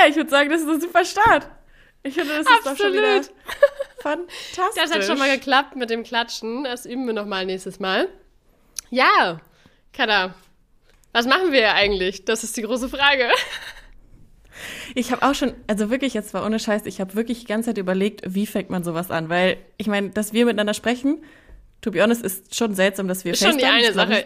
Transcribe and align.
Ja, 0.00 0.08
ich 0.08 0.16
würde 0.16 0.30
sagen, 0.30 0.50
das 0.50 0.62
ist 0.62 0.68
ein 0.68 0.80
super 0.80 1.04
Start. 1.04 1.48
Ich 2.02 2.14
finde, 2.14 2.30
das 2.30 2.40
ist 2.40 2.48
Absolut. 2.48 2.78
doch 2.78 2.84
schon 2.84 2.92
wieder 2.94 3.20
fantastisch. 3.98 4.74
Das 4.76 4.94
hat 4.94 5.04
schon 5.04 5.18
mal 5.18 5.30
geklappt 5.30 5.76
mit 5.76 5.90
dem 5.90 6.04
Klatschen. 6.04 6.64
Das 6.64 6.86
üben 6.86 7.06
wir 7.06 7.12
nochmal 7.12 7.44
nächstes 7.44 7.78
Mal. 7.80 8.08
Ja, 8.90 9.40
Kada, 9.92 10.34
was 11.12 11.26
machen 11.26 11.52
wir 11.52 11.74
eigentlich? 11.74 12.24
Das 12.24 12.44
ist 12.44 12.56
die 12.56 12.62
große 12.62 12.88
Frage. 12.88 13.28
Ich 14.94 15.10
habe 15.10 15.22
auch 15.22 15.34
schon, 15.34 15.54
also 15.66 15.90
wirklich, 15.90 16.14
jetzt 16.14 16.34
war 16.34 16.44
ohne 16.44 16.58
Scheiß, 16.58 16.86
ich 16.86 17.00
habe 17.00 17.14
wirklich 17.14 17.40
die 17.40 17.46
ganze 17.46 17.70
Zeit 17.70 17.78
überlegt, 17.78 18.22
wie 18.26 18.46
fängt 18.46 18.70
man 18.70 18.84
sowas 18.84 19.10
an? 19.10 19.28
Weil, 19.28 19.56
ich 19.76 19.86
meine, 19.86 20.10
dass 20.10 20.32
wir 20.32 20.44
miteinander 20.44 20.74
sprechen, 20.74 21.24
to 21.80 21.90
be 21.90 22.02
honest, 22.02 22.22
ist 22.22 22.54
schon 22.54 22.74
seltsam, 22.74 23.08
dass 23.08 23.24
wir 23.24 23.32
Ist 23.32 23.42
schon 23.42 23.58
die 23.58 23.64
eine 23.64 23.92
Sache. 23.92 24.24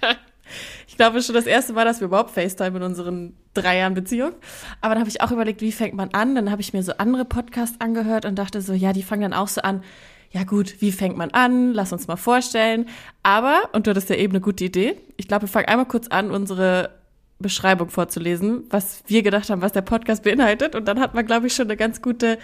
Ich 0.86 0.96
glaube 0.96 1.22
schon 1.22 1.34
das 1.34 1.46
erste 1.46 1.72
Mal, 1.72 1.84
dass 1.84 2.00
wir 2.00 2.06
überhaupt 2.06 2.30
FaceTime 2.30 2.76
in 2.76 2.82
unseren 2.82 3.36
drei 3.54 3.78
Jahren 3.78 3.94
Beziehung. 3.94 4.32
Aber 4.80 4.94
dann 4.94 5.00
habe 5.00 5.10
ich 5.10 5.20
auch 5.20 5.30
überlegt, 5.30 5.60
wie 5.60 5.72
fängt 5.72 5.94
man 5.94 6.10
an? 6.14 6.34
Dann 6.34 6.50
habe 6.50 6.60
ich 6.60 6.72
mir 6.72 6.82
so 6.82 6.92
andere 6.98 7.24
Podcasts 7.24 7.80
angehört 7.80 8.24
und 8.24 8.36
dachte 8.36 8.60
so, 8.60 8.72
ja, 8.72 8.92
die 8.92 9.02
fangen 9.02 9.22
dann 9.22 9.34
auch 9.34 9.48
so 9.48 9.60
an. 9.62 9.82
Ja 10.30 10.44
gut, 10.44 10.80
wie 10.80 10.92
fängt 10.92 11.16
man 11.16 11.30
an? 11.30 11.72
Lass 11.72 11.92
uns 11.92 12.06
mal 12.06 12.16
vorstellen. 12.16 12.86
Aber, 13.22 13.70
und 13.72 13.86
du 13.86 13.90
hattest 13.90 14.10
ja 14.10 14.16
eben 14.16 14.32
eine 14.32 14.40
gute 14.40 14.64
Idee, 14.64 14.96
ich 15.16 15.26
glaube, 15.26 15.42
wir 15.42 15.48
fangen 15.48 15.68
einmal 15.68 15.86
kurz 15.86 16.08
an, 16.08 16.30
unsere 16.30 16.90
Beschreibung 17.38 17.88
vorzulesen, 17.88 18.64
was 18.70 19.02
wir 19.06 19.22
gedacht 19.22 19.48
haben, 19.48 19.62
was 19.62 19.72
der 19.72 19.82
Podcast 19.82 20.24
beinhaltet. 20.24 20.74
Und 20.74 20.86
dann 20.86 21.00
hat 21.00 21.14
man, 21.14 21.24
glaube 21.24 21.46
ich, 21.46 21.54
schon 21.54 21.66
eine 21.66 21.76
ganz 21.76 22.02
gute 22.02 22.38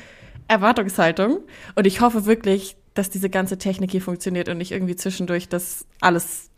Erwartungshaltung. 0.49 1.41
Und 1.75 1.87
ich 1.87 2.01
hoffe 2.01 2.27
wirklich, 2.27 2.77
dass 2.95 3.11
diese 3.11 3.29
ganze 3.29 3.59
Technik 3.59 3.91
hier 3.91 4.03
funktioniert 4.03 4.49
und 4.49 4.59
nicht 4.59 4.71
irgendwie 4.71 4.97
zwischendurch 4.97 5.49
das 5.49 5.87
alles 6.01 6.51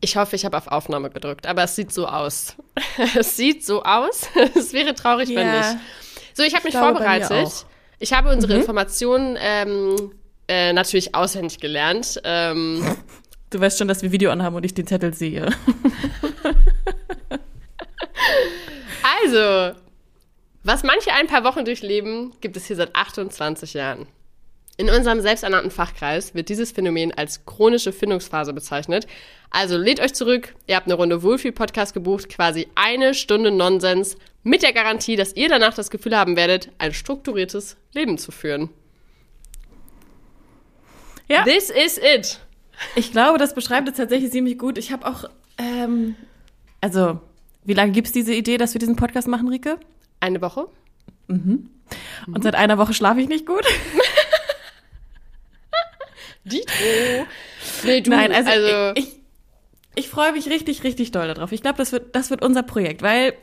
Ich 0.00 0.16
hoffe, 0.16 0.36
ich 0.36 0.44
habe 0.44 0.56
auf 0.56 0.68
Aufnahme 0.68 1.10
gedrückt, 1.10 1.46
aber 1.46 1.64
es 1.64 1.74
sieht 1.74 1.92
so 1.92 2.06
aus. 2.06 2.56
es 3.18 3.36
sieht 3.36 3.64
so 3.64 3.82
aus. 3.82 4.28
es 4.54 4.72
wäre 4.72 4.94
traurig, 4.94 5.28
wenn 5.30 5.46
Ja. 5.46 5.72
nicht. 5.72 5.80
So, 6.34 6.42
ich 6.42 6.54
habe 6.54 6.64
mich 6.64 6.72
glaube, 6.72 6.96
vorbereitet. 6.98 7.66
Ich 7.98 8.12
habe 8.12 8.30
unsere 8.30 8.54
Informationen 8.54 9.38
ähm, 9.40 10.12
äh, 10.48 10.72
natürlich 10.74 11.14
auswendig 11.14 11.60
gelernt. 11.60 12.20
Ähm, 12.24 12.84
Du 13.50 13.60
weißt 13.60 13.78
schon, 13.78 13.88
dass 13.88 14.02
wir 14.02 14.10
Video 14.12 14.30
anhaben 14.30 14.56
und 14.56 14.64
ich 14.64 14.74
den 14.74 14.86
Zettel 14.86 15.14
sehe. 15.14 15.46
also, 19.24 19.78
was 20.64 20.82
manche 20.82 21.12
ein 21.12 21.28
paar 21.28 21.44
Wochen 21.44 21.64
durchleben, 21.64 22.32
gibt 22.40 22.56
es 22.56 22.66
hier 22.66 22.76
seit 22.76 22.94
28 22.96 23.74
Jahren. 23.74 24.08
In 24.78 24.90
unserem 24.90 25.22
selbsternannten 25.22 25.70
Fachkreis 25.70 26.34
wird 26.34 26.50
dieses 26.50 26.70
Phänomen 26.70 27.12
als 27.12 27.46
chronische 27.46 27.92
Findungsphase 27.92 28.52
bezeichnet. 28.52 29.06
Also 29.50 29.78
lädt 29.78 30.00
euch 30.00 30.12
zurück, 30.12 30.54
ihr 30.66 30.76
habt 30.76 30.86
eine 30.86 30.94
Runde 30.94 31.22
Wohlfühl-Podcast 31.22 31.94
gebucht, 31.94 32.28
quasi 32.28 32.68
eine 32.74 33.14
Stunde 33.14 33.50
Nonsens 33.50 34.18
mit 34.42 34.62
der 34.62 34.74
Garantie, 34.74 35.16
dass 35.16 35.34
ihr 35.34 35.48
danach 35.48 35.74
das 35.74 35.90
Gefühl 35.90 36.16
haben 36.16 36.36
werdet, 36.36 36.70
ein 36.78 36.92
strukturiertes 36.92 37.76
Leben 37.94 38.18
zu 38.18 38.32
führen. 38.32 38.68
Ja. 41.28 41.44
This 41.44 41.70
is 41.70 41.98
it. 41.98 42.40
Ich 42.94 43.12
glaube, 43.12 43.38
das 43.38 43.54
beschreibt 43.54 43.88
es 43.88 43.96
tatsächlich 43.96 44.30
ziemlich 44.30 44.58
gut. 44.58 44.76
Ich 44.76 44.92
habe 44.92 45.06
auch, 45.06 45.24
ähm, 45.56 46.16
also, 46.82 47.18
wie 47.64 47.72
lange 47.72 47.92
gibt 47.92 48.08
es 48.08 48.12
diese 48.12 48.34
Idee, 48.34 48.58
dass 48.58 48.74
wir 48.74 48.78
diesen 48.78 48.96
Podcast 48.96 49.26
machen, 49.26 49.48
Rike? 49.48 49.80
Eine 50.20 50.42
Woche? 50.42 50.68
Und 52.26 52.42
seit 52.42 52.54
einer 52.54 52.78
Woche 52.78 52.94
schlafe 52.94 53.20
ich 53.20 53.28
nicht 53.28 53.46
gut. 53.46 53.64
Dito. 56.46 57.26
Nee, 57.84 58.00
du, 58.00 58.10
Nein, 58.10 58.32
also, 58.32 58.50
also 58.50 58.92
ich, 58.94 59.04
ich, 59.06 59.16
ich 59.96 60.08
freue 60.08 60.32
mich 60.32 60.48
richtig, 60.48 60.84
richtig 60.84 61.10
doll 61.10 61.28
darauf. 61.28 61.52
Ich 61.52 61.62
glaube, 61.62 61.78
das 61.78 61.92
wird, 61.92 62.14
das 62.14 62.30
wird 62.30 62.42
unser 62.42 62.62
Projekt, 62.62 63.02
weil 63.02 63.34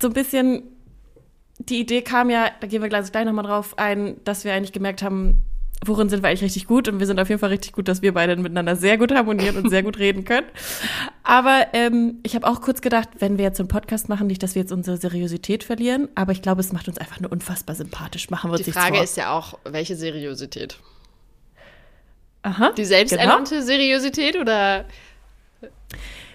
so 0.00 0.08
ein 0.08 0.14
bisschen 0.14 0.62
die 1.58 1.80
Idee 1.80 2.02
kam 2.02 2.30
ja, 2.30 2.50
da 2.60 2.66
gehen 2.66 2.82
wir 2.82 2.88
gleich, 2.88 3.10
gleich 3.12 3.24
nochmal 3.24 3.44
drauf 3.44 3.78
ein, 3.78 4.16
dass 4.24 4.44
wir 4.44 4.52
eigentlich 4.52 4.72
gemerkt 4.72 5.02
haben, 5.02 5.42
worin 5.84 6.08
sind 6.08 6.22
wir 6.22 6.28
eigentlich 6.28 6.42
richtig 6.42 6.66
gut 6.66 6.88
und 6.88 7.00
wir 7.00 7.06
sind 7.06 7.18
auf 7.18 7.28
jeden 7.28 7.40
Fall 7.40 7.50
richtig 7.50 7.72
gut, 7.72 7.88
dass 7.88 8.02
wir 8.02 8.14
beide 8.14 8.36
miteinander 8.36 8.76
sehr 8.76 8.98
gut 8.98 9.12
harmonieren 9.12 9.56
und 9.56 9.68
sehr 9.70 9.82
gut 9.82 9.98
reden 9.98 10.24
können. 10.24 10.46
Aber 11.24 11.66
ähm, 11.72 12.20
ich 12.22 12.34
habe 12.34 12.46
auch 12.46 12.60
kurz 12.60 12.80
gedacht, 12.80 13.08
wenn 13.18 13.38
wir 13.38 13.44
jetzt 13.44 13.56
so 13.56 13.62
einen 13.62 13.68
Podcast 13.68 14.08
machen, 14.08 14.26
nicht, 14.26 14.42
dass 14.42 14.54
wir 14.54 14.62
jetzt 14.62 14.72
unsere 14.72 14.96
Seriosität 14.96 15.64
verlieren, 15.64 16.08
aber 16.14 16.32
ich 16.32 16.42
glaube, 16.42 16.60
es 16.60 16.72
macht 16.72 16.88
uns 16.88 16.98
einfach 16.98 17.20
nur 17.20 17.32
unfassbar 17.32 17.74
sympathisch. 17.74 18.30
Machen 18.30 18.50
wir 18.50 18.56
uns 18.56 18.64
die 18.64 18.72
Frage 18.72 18.96
vor. 18.96 19.04
ist 19.04 19.16
ja 19.16 19.32
auch, 19.32 19.58
welche 19.64 19.96
Seriosität? 19.96 20.78
Aha, 22.42 22.72
Die 22.72 22.84
selbsternannte 22.84 23.62
Seriosität 23.62 24.36
oder 24.36 24.84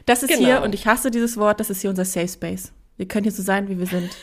Das 0.06 0.24
ist 0.24 0.30
Genau. 0.30 0.42
hier, 0.46 0.62
und 0.62 0.74
ich 0.74 0.88
hasse 0.88 1.12
dieses 1.12 1.38
Wort, 1.38 1.60
das 1.60 1.70
ist 1.70 1.82
hier 1.82 1.90
unser 1.90 2.06
Safe 2.06 2.28
Space. 2.28 2.72
Wir 2.96 3.08
können 3.08 3.24
hier 3.24 3.32
so 3.34 3.44
sein, 3.44 3.68
wie 3.70 3.78
wir 3.78 3.88
sind. 3.88 4.10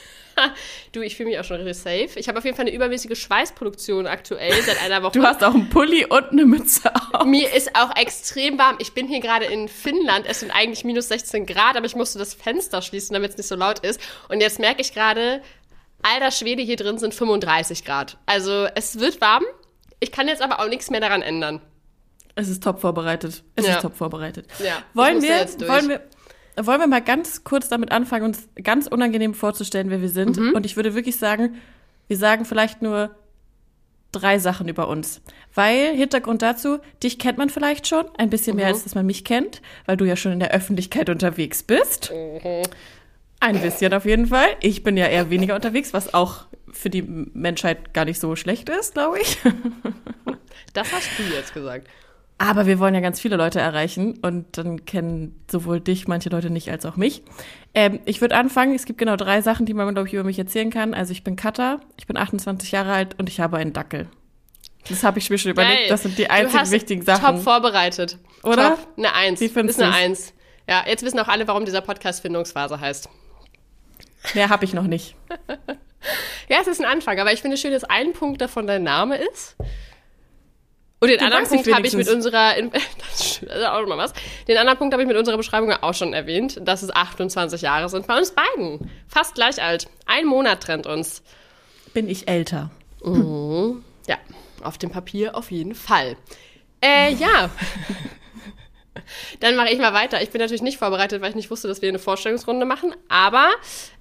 Du, 0.91 1.00
ich 1.00 1.17
fühle 1.17 1.28
mich 1.28 1.39
auch 1.39 1.44
schon 1.44 1.61
richtig 1.61 1.77
safe. 1.77 2.19
Ich 2.19 2.27
habe 2.27 2.39
auf 2.39 2.44
jeden 2.44 2.56
Fall 2.56 2.67
eine 2.67 2.75
übermäßige 2.75 3.17
Schweißproduktion 3.17 4.09
aktuell 4.09 4.53
seit 4.62 4.83
einer 4.83 5.00
Woche. 5.05 5.12
Du 5.12 5.23
hast 5.23 5.44
auch 5.44 5.55
einen 5.55 5.69
Pulli 5.69 6.06
und 6.06 6.31
eine 6.33 6.44
Mütze 6.44 6.91
auf. 7.12 7.25
Mir 7.25 7.53
ist 7.55 7.71
auch 7.77 7.94
extrem 7.97 8.59
warm. 8.59 8.77
Ich 8.81 8.94
bin 8.94 9.06
hier 9.06 9.21
gerade 9.21 9.44
in 9.44 9.69
Finnland. 9.69 10.27
Es 10.28 10.41
sind 10.41 10.50
eigentlich 10.50 10.83
minus 10.84 11.06
16 11.06 11.47
Grad, 11.47 11.77
aber 11.77 11.87
ich 11.87 11.94
musste 11.94 12.19
das 12.19 12.34
Fenster 12.34 12.83
schließen, 12.83 13.15
damit 13.15 13.31
es 13.31 13.37
nicht 13.37 13.47
so 13.47 13.55
laut 13.55 13.78
ist. 13.81 14.00
Und 14.28 14.41
jetzt 14.41 14.59
merke 14.59 14.81
ich 14.81 14.93
gerade, 14.93 15.41
alter 16.03 16.33
Schwede, 16.33 16.62
hier 16.62 16.77
drin 16.77 16.99
sind 16.99 17.15
35 17.15 17.84
Grad. 17.84 18.19
Also 18.27 18.67
es 18.75 18.99
wird 18.99 19.21
warm. 19.21 19.44
Ich 20.00 20.11
kann 20.11 20.27
jetzt 20.27 20.43
aber 20.43 20.59
auch 20.59 20.69
nichts 20.69 20.91
mehr 20.91 21.00
daran 21.00 21.23
ändern. 21.23 21.61
Es 22.34 22.49
ist 22.49 22.62
top 22.62 22.81
vorbereitet. 22.81 23.43
Es 23.56 23.67
Ja. 23.67 23.75
ist 23.77 23.83
top 23.83 23.95
vorbereitet. 23.97 24.47
Ja, 24.62 24.78
Wollen 24.95 25.22
wir, 25.22 25.45
durch. 25.45 25.69
wollen 25.71 25.89
wir, 25.89 26.00
wollen 26.67 26.81
wir 26.81 26.87
mal 26.89 27.03
ganz 27.03 27.45
kurz 27.45 27.69
damit 27.69 27.93
anfangen, 27.93 28.25
uns 28.27 28.49
ganz 28.62 28.87
unangenehm 28.87 29.34
vorzustellen, 29.34 29.91
wer 29.91 30.00
wir 30.00 30.09
sind? 30.09 30.37
Mhm. 30.37 30.53
Und 30.55 30.67
ich 30.67 30.77
würde 30.77 30.94
wirklich 30.94 31.17
sagen, 31.17 31.56
wir 32.09 32.17
sagen 32.17 32.44
vielleicht 32.44 32.83
nur 32.83 33.11
drei 34.12 34.39
Sachen 34.39 34.69
über 34.69 34.89
uns. 34.89 35.21
Weil, 35.55 35.94
Hintergrund 35.97 36.43
dazu, 36.43 36.78
dich 37.03 37.19
kennt 37.19 37.39
man 37.39 37.50
vielleicht 37.50 37.87
schon, 37.89 38.05
ein 38.19 38.31
bisschen 38.31 38.55
Mhm. 38.55 38.62
mehr, 38.62 38.69
als 38.69 38.84
dass 38.84 38.94
man 38.94 39.06
mich 39.06 39.25
kennt, 39.25 39.62
weil 39.87 39.97
du 39.97 40.05
ja 40.05 40.17
schon 40.17 40.33
in 40.33 40.39
der 40.41 40.50
Öffentlichkeit 40.53 41.09
unterwegs 41.11 41.62
bist. 41.62 42.12
Mhm. 42.12 42.62
Ein 43.41 43.61
bisschen 43.61 43.93
auf 43.93 44.05
jeden 44.06 44.27
Fall. 44.28 44.49
Ich 44.61 44.83
bin 44.83 44.97
ja 44.97 45.06
eher 45.06 45.31
weniger 45.31 45.55
unterwegs, 45.55 45.93
was 45.93 46.15
auch 46.15 46.47
für 46.73 46.91
die 46.91 47.03
Menschheit 47.03 47.93
gar 47.93 48.05
nicht 48.05 48.19
so 48.21 48.34
schlecht 48.37 48.69
ist, 48.69 48.94
glaube 48.94 49.21
ich. 49.21 49.37
Das 50.73 50.93
hast 50.93 51.09
du 51.19 51.23
jetzt 51.34 51.53
gesagt. 51.55 51.87
Aber 52.37 52.67
wir 52.67 52.78
wollen 52.81 52.95
ja 52.95 53.00
ganz 53.00 53.21
viele 53.21 53.37
Leute 53.37 53.61
erreichen 53.61 54.19
und 54.22 54.59
dann 54.59 54.84
kennen 54.84 55.41
sowohl 55.49 55.81
dich 55.81 56.09
manche 56.09 56.31
Leute 56.31 56.50
nicht 56.50 56.69
als 56.71 56.84
auch 56.84 56.97
mich. 56.97 57.22
Ähm, 57.75 58.00
ich 58.06 58.21
würde 58.21 58.37
anfangen. 58.37 58.75
Es 58.75 58.87
gibt 58.87 58.99
genau 58.99 59.17
drei 59.17 59.41
Sachen, 59.41 59.67
die 59.67 59.75
man, 59.75 59.95
glaube 59.95 60.09
ich, 60.09 60.15
über 60.15 60.25
mich 60.25 60.39
erzählen 60.39 60.71
kann. 60.71 60.94
Also 60.94 61.12
ich 61.12 61.23
bin 61.23 61.37
Katha, 61.37 61.81
ich 61.97 62.06
bin 62.06 62.17
28 62.17 62.73
Jahre 62.73 62.93
alt 62.93 63.19
und 63.19 63.28
ich 63.28 63.39
habe 63.41 63.56
einen 63.56 63.73
Dackel. 63.73 64.09
Das 64.89 65.05
habe 65.05 65.19
ich 65.19 65.31
mir 65.31 65.39
schon 65.39 65.53
überlegt. 65.53 65.78
Geil. 65.78 65.89
Das 65.89 66.03
sind 66.03 66.19
die 66.19 66.28
einzigen 66.28 66.71
wichtigen 66.71 67.05
Top 67.06 67.17
Sachen. 67.17 67.41
vorbereitet. 67.41 68.19
Oder? 68.43 68.71
Top. 68.71 68.89
Eine 68.97 69.15
Eins. 69.15 69.41
Wie 69.41 69.49
findest 69.49 69.78
ist 69.78 69.84
eine? 69.84 69.94
Eins. 69.94 70.34
Ja, 70.69 70.84
jetzt 70.87 71.05
wissen 71.05 71.19
auch 71.21 71.28
alle, 71.28 71.47
warum 71.47 71.65
dieser 71.65 71.81
Podcast 71.81 72.21
Findungsphase 72.21 72.81
heißt. 72.81 73.09
Mehr 74.34 74.49
habe 74.49 74.65
ich 74.65 74.75
noch 74.75 74.87
nicht. 74.87 75.15
Ja, 76.49 76.59
es 76.61 76.67
ist 76.67 76.81
ein 76.81 76.87
Anfang, 76.87 77.19
aber 77.19 77.33
ich 77.33 77.41
finde 77.41 77.56
schön, 77.56 77.73
dass 77.73 77.84
ein 77.84 78.12
Punkt 78.12 78.41
davon 78.41 78.67
dein 78.67 78.83
Name 78.83 79.17
ist. 79.17 79.56
Und 81.04 81.10
den 81.10 81.19
Du 81.19 81.25
anderen 81.26 81.47
Punkt 81.47 81.70
habe 81.70 81.87
ich 81.87 81.92
mit 81.92 82.09
unserer, 82.09 82.54
das 83.10 83.42
ist 83.42 83.65
auch 83.66 83.87
mal 83.87 83.98
was. 83.98 84.15
Den 84.48 84.56
anderen 84.56 84.78
Punkt 84.78 84.94
habe 84.94 85.03
ich 85.03 85.06
mit 85.06 85.19
unserer 85.19 85.37
Beschreibung 85.37 85.70
auch 85.70 85.92
schon 85.92 86.15
erwähnt, 86.15 86.59
dass 86.62 86.82
es 86.82 86.88
28 86.88 87.60
Jahre 87.60 87.91
sind 87.91 88.06
bei 88.06 88.16
uns 88.16 88.32
beiden. 88.32 88.91
Fast 89.06 89.34
gleich 89.34 89.62
alt. 89.62 89.87
Ein 90.06 90.25
Monat 90.25 90.62
trennt 90.62 90.87
uns. 90.87 91.22
Bin 91.93 92.09
ich 92.09 92.26
älter. 92.26 92.70
Ja, 94.09 94.16
auf 94.62 94.78
dem 94.78 94.91
Papier 94.91 95.37
auf 95.37 95.50
jeden 95.50 95.75
Fall. 95.75 96.16
Äh, 96.82 97.12
ja. 97.12 97.50
Dann 99.41 99.56
mache 99.56 99.69
ich 99.69 99.78
mal 99.78 99.93
weiter. 99.93 100.22
Ich 100.22 100.31
bin 100.31 100.41
natürlich 100.41 100.62
nicht 100.62 100.78
vorbereitet, 100.78 101.20
weil 101.20 101.28
ich 101.28 101.37
nicht 101.37 101.50
wusste, 101.50 101.69
dass 101.69 101.82
wir 101.82 101.90
eine 101.90 101.99
Vorstellungsrunde 101.99 102.64
machen. 102.64 102.94
Aber 103.11 103.50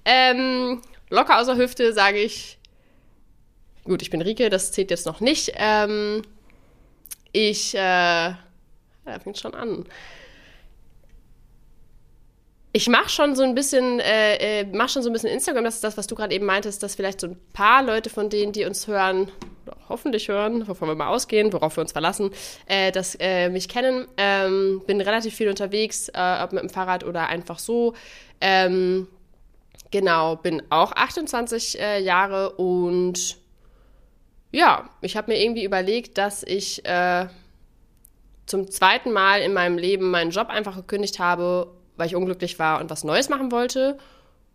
ähm, 0.06 0.80
locker 1.10 1.38
aus 1.38 1.46
der 1.48 1.56
Hüfte 1.56 1.92
sage 1.92 2.18
ich, 2.18 2.58
gut, 3.84 4.00
ich 4.00 4.08
bin 4.08 4.22
Rike, 4.22 4.48
das 4.48 4.72
zählt 4.72 4.90
jetzt 4.90 5.04
noch 5.04 5.20
nicht. 5.20 5.52
Ähm, 5.56 6.22
ich, 7.34 7.74
äh, 7.74 7.78
ja, 7.78 8.36
fängt 9.22 9.38
schon 9.38 9.54
an. 9.54 9.84
Ich 12.72 12.88
mache 12.88 13.08
schon 13.08 13.36
so 13.36 13.42
ein 13.42 13.54
bisschen, 13.54 14.00
äh, 14.00 14.60
äh, 14.60 14.66
mach 14.72 14.88
schon 14.88 15.02
so 15.02 15.10
ein 15.10 15.12
bisschen 15.12 15.30
Instagram. 15.30 15.64
Das 15.64 15.76
ist 15.76 15.84
das, 15.84 15.96
was 15.96 16.06
du 16.06 16.14
gerade 16.14 16.34
eben 16.34 16.46
meintest, 16.46 16.82
dass 16.82 16.94
vielleicht 16.94 17.20
so 17.20 17.28
ein 17.28 17.40
paar 17.52 17.82
Leute 17.82 18.08
von 18.08 18.30
denen, 18.30 18.52
die 18.52 18.64
uns 18.64 18.86
hören, 18.86 19.30
hoffentlich 19.88 20.28
hören, 20.28 20.66
wovon 20.66 20.88
wir 20.88 20.94
mal 20.94 21.08
ausgehen, 21.08 21.52
worauf 21.52 21.76
wir 21.76 21.82
uns 21.82 21.92
verlassen, 21.92 22.30
äh, 22.66 22.90
dass 22.90 23.16
äh, 23.20 23.48
mich 23.48 23.68
kennen. 23.68 24.06
Ähm, 24.16 24.82
bin 24.86 25.00
relativ 25.00 25.34
viel 25.34 25.48
unterwegs, 25.48 26.08
äh, 26.08 26.42
ob 26.42 26.52
mit 26.52 26.62
dem 26.62 26.70
Fahrrad 26.70 27.04
oder 27.04 27.28
einfach 27.28 27.58
so. 27.58 27.94
Ähm, 28.40 29.08
genau, 29.90 30.36
bin 30.36 30.62
auch 30.70 30.92
28 30.92 31.80
äh, 31.80 32.00
Jahre 32.00 32.50
und 32.52 33.43
ja, 34.54 34.88
ich 35.00 35.16
habe 35.16 35.32
mir 35.32 35.42
irgendwie 35.42 35.64
überlegt, 35.64 36.16
dass 36.16 36.44
ich 36.44 36.84
äh, 36.84 37.26
zum 38.46 38.70
zweiten 38.70 39.10
Mal 39.10 39.40
in 39.40 39.52
meinem 39.52 39.78
Leben 39.78 40.10
meinen 40.10 40.30
Job 40.30 40.48
einfach 40.48 40.76
gekündigt 40.76 41.18
habe, 41.18 41.72
weil 41.96 42.06
ich 42.06 42.14
unglücklich 42.14 42.58
war 42.60 42.80
und 42.80 42.88
was 42.88 43.02
Neues 43.02 43.28
machen 43.28 43.50
wollte. 43.50 43.98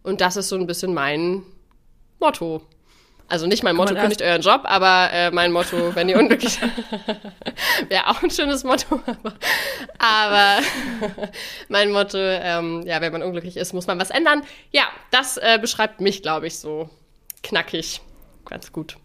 Und 0.01 0.21
das 0.21 0.37
ist 0.37 0.47
so 0.47 0.55
ein 0.55 0.67
bisschen 0.67 0.93
mein 0.93 1.43
Motto. 2.19 2.61
Also 3.27 3.45
nicht 3.45 3.61
mein 3.61 3.75
Motto, 3.75 3.93
kündigt 3.93 4.21
euren 4.21 4.41
Job, 4.41 4.61
aber 4.63 5.09
äh, 5.11 5.31
mein 5.31 5.51
Motto, 5.51 5.93
wenn 5.93 6.07
ihr 6.07 6.17
unglücklich 6.17 6.59
wäre 7.89 8.07
auch 8.07 8.23
ein 8.23 8.31
schönes 8.31 8.63
Motto. 8.63 9.01
Aber, 9.05 9.33
aber 9.99 10.63
mein 11.67 11.91
Motto, 11.91 12.17
ähm, 12.17 12.83
ja, 12.87 13.01
wenn 13.01 13.11
man 13.11 13.21
unglücklich 13.21 13.57
ist, 13.57 13.73
muss 13.73 13.85
man 13.85 13.99
was 13.99 14.11
ändern. 14.11 14.43
Ja, 14.71 14.83
das 15.11 15.37
äh, 15.37 15.59
beschreibt 15.61 15.99
mich, 15.99 16.23
glaube 16.23 16.47
ich, 16.47 16.57
so 16.57 16.89
knackig. 17.43 18.01
Ganz 18.45 18.71
gut. 18.71 18.97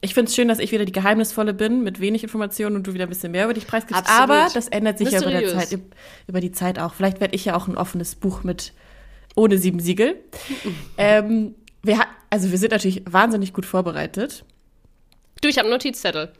Ich 0.00 0.14
finde 0.14 0.28
es 0.28 0.36
schön, 0.36 0.46
dass 0.46 0.60
ich 0.60 0.70
wieder 0.70 0.84
die 0.84 0.92
Geheimnisvolle 0.92 1.54
bin, 1.54 1.82
mit 1.82 1.98
wenig 1.98 2.22
Informationen 2.22 2.76
und 2.76 2.86
du 2.86 2.94
wieder 2.94 3.04
ein 3.04 3.08
bisschen 3.08 3.32
mehr 3.32 3.44
über 3.44 3.54
dich 3.54 3.66
preisgibst. 3.66 4.00
Absolut. 4.00 4.30
Aber 4.30 4.48
das 4.54 4.68
ändert 4.68 4.98
sich 4.98 5.10
ja 5.10 5.20
über, 5.20 5.30
Mysteriös. 5.30 5.68
Zeit, 5.70 5.80
über 6.28 6.40
die 6.40 6.52
Zeit 6.52 6.78
auch. 6.78 6.94
Vielleicht 6.94 7.20
werde 7.20 7.34
ich 7.34 7.44
ja 7.44 7.56
auch 7.56 7.66
ein 7.66 7.76
offenes 7.76 8.14
Buch 8.14 8.44
mit 8.44 8.72
ohne 9.34 9.58
sieben 9.58 9.80
Siegel. 9.80 10.16
ähm, 10.98 11.56
wir, 11.82 12.00
also 12.30 12.50
wir 12.50 12.58
sind 12.58 12.70
natürlich 12.70 13.02
wahnsinnig 13.06 13.52
gut 13.52 13.66
vorbereitet. 13.66 14.44
Du, 15.40 15.48
ich 15.48 15.58
habe 15.58 15.66
einen 15.66 15.74
Notizzettel. 15.74 16.32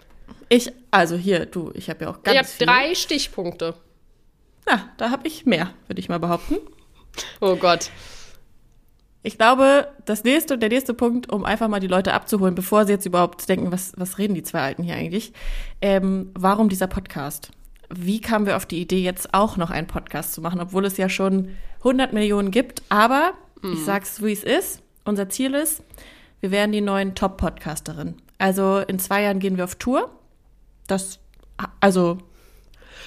Ich, 0.48 0.70
also 0.90 1.16
hier, 1.16 1.46
du, 1.46 1.72
ich 1.74 1.90
habe 1.90 2.04
ja 2.04 2.10
auch 2.10 2.22
ganz 2.22 2.54
ich 2.54 2.60
habe 2.60 2.64
drei 2.64 2.94
Stichpunkte. 2.94 3.74
Ja, 4.68 4.88
da 4.98 5.10
habe 5.10 5.26
ich 5.26 5.46
mehr, 5.46 5.72
würde 5.86 6.00
ich 6.00 6.08
mal 6.08 6.18
behaupten. 6.18 6.58
Oh 7.40 7.56
Gott. 7.56 7.90
Ich 9.28 9.36
glaube, 9.36 9.88
das 10.06 10.24
nächste, 10.24 10.56
der 10.56 10.70
nächste 10.70 10.94
Punkt, 10.94 11.30
um 11.30 11.44
einfach 11.44 11.68
mal 11.68 11.80
die 11.80 11.86
Leute 11.86 12.14
abzuholen, 12.14 12.54
bevor 12.54 12.86
sie 12.86 12.92
jetzt 12.92 13.04
überhaupt 13.04 13.46
denken, 13.46 13.70
was, 13.70 13.92
was 13.98 14.16
reden 14.16 14.32
die 14.32 14.42
zwei 14.42 14.60
Alten 14.60 14.82
hier 14.82 14.94
eigentlich? 14.94 15.34
Ähm, 15.82 16.30
warum 16.32 16.70
dieser 16.70 16.86
Podcast? 16.86 17.50
Wie 17.94 18.22
kamen 18.22 18.46
wir 18.46 18.56
auf 18.56 18.64
die 18.64 18.80
Idee, 18.80 19.02
jetzt 19.02 19.34
auch 19.34 19.58
noch 19.58 19.70
einen 19.70 19.86
Podcast 19.86 20.32
zu 20.32 20.40
machen, 20.40 20.62
obwohl 20.62 20.86
es 20.86 20.96
ja 20.96 21.10
schon 21.10 21.50
100 21.80 22.14
Millionen 22.14 22.50
gibt? 22.50 22.80
Aber 22.88 23.34
ich 23.62 23.84
sag's, 23.84 24.22
wie 24.22 24.32
es 24.32 24.44
ist. 24.44 24.80
Unser 25.04 25.28
Ziel 25.28 25.52
ist, 25.52 25.82
wir 26.40 26.50
werden 26.50 26.72
die 26.72 26.80
neuen 26.80 27.14
Top-Podcasterin. 27.14 28.14
Also 28.38 28.78
in 28.78 28.98
zwei 28.98 29.24
Jahren 29.24 29.40
gehen 29.40 29.58
wir 29.58 29.64
auf 29.64 29.74
Tour. 29.74 30.10
Das, 30.86 31.18
also 31.80 32.16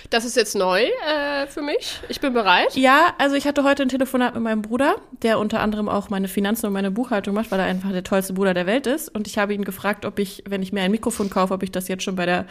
Das 0.09 0.25
ist 0.25 0.35
jetzt 0.35 0.55
neu 0.55 0.83
äh, 0.83 1.47
für 1.47 1.61
mich. 1.61 1.99
Ich 2.09 2.19
bin 2.19 2.33
bereit. 2.33 2.75
Ja, 2.75 3.13
also 3.17 3.35
ich 3.35 3.45
hatte 3.47 3.63
heute 3.63 3.83
ein 3.83 3.89
Telefonat 3.89 4.33
mit 4.33 4.43
meinem 4.43 4.61
Bruder, 4.61 4.95
der 5.21 5.39
unter 5.39 5.59
anderem 5.61 5.87
auch 5.87 6.09
meine 6.09 6.27
Finanzen 6.27 6.65
und 6.67 6.73
meine 6.73 6.91
Buchhaltung 6.91 7.33
macht, 7.33 7.51
weil 7.51 7.59
er 7.59 7.65
einfach 7.65 7.91
der 7.91 8.03
tollste 8.03 8.33
Bruder 8.33 8.53
der 8.53 8.65
Welt 8.65 8.87
ist. 8.87 9.13
Und 9.13 9.27
ich 9.27 9.37
habe 9.37 9.53
ihn 9.53 9.63
gefragt, 9.63 10.05
ob 10.05 10.19
ich, 10.19 10.43
wenn 10.47 10.61
ich 10.61 10.73
mir 10.73 10.81
ein 10.81 10.91
Mikrofon 10.91 11.29
kaufe, 11.29 11.53
ob 11.53 11.63
ich 11.63 11.71
das 11.71 11.87
jetzt 11.87 12.03
schon 12.03 12.15
bei 12.15 12.25
der 12.25 12.45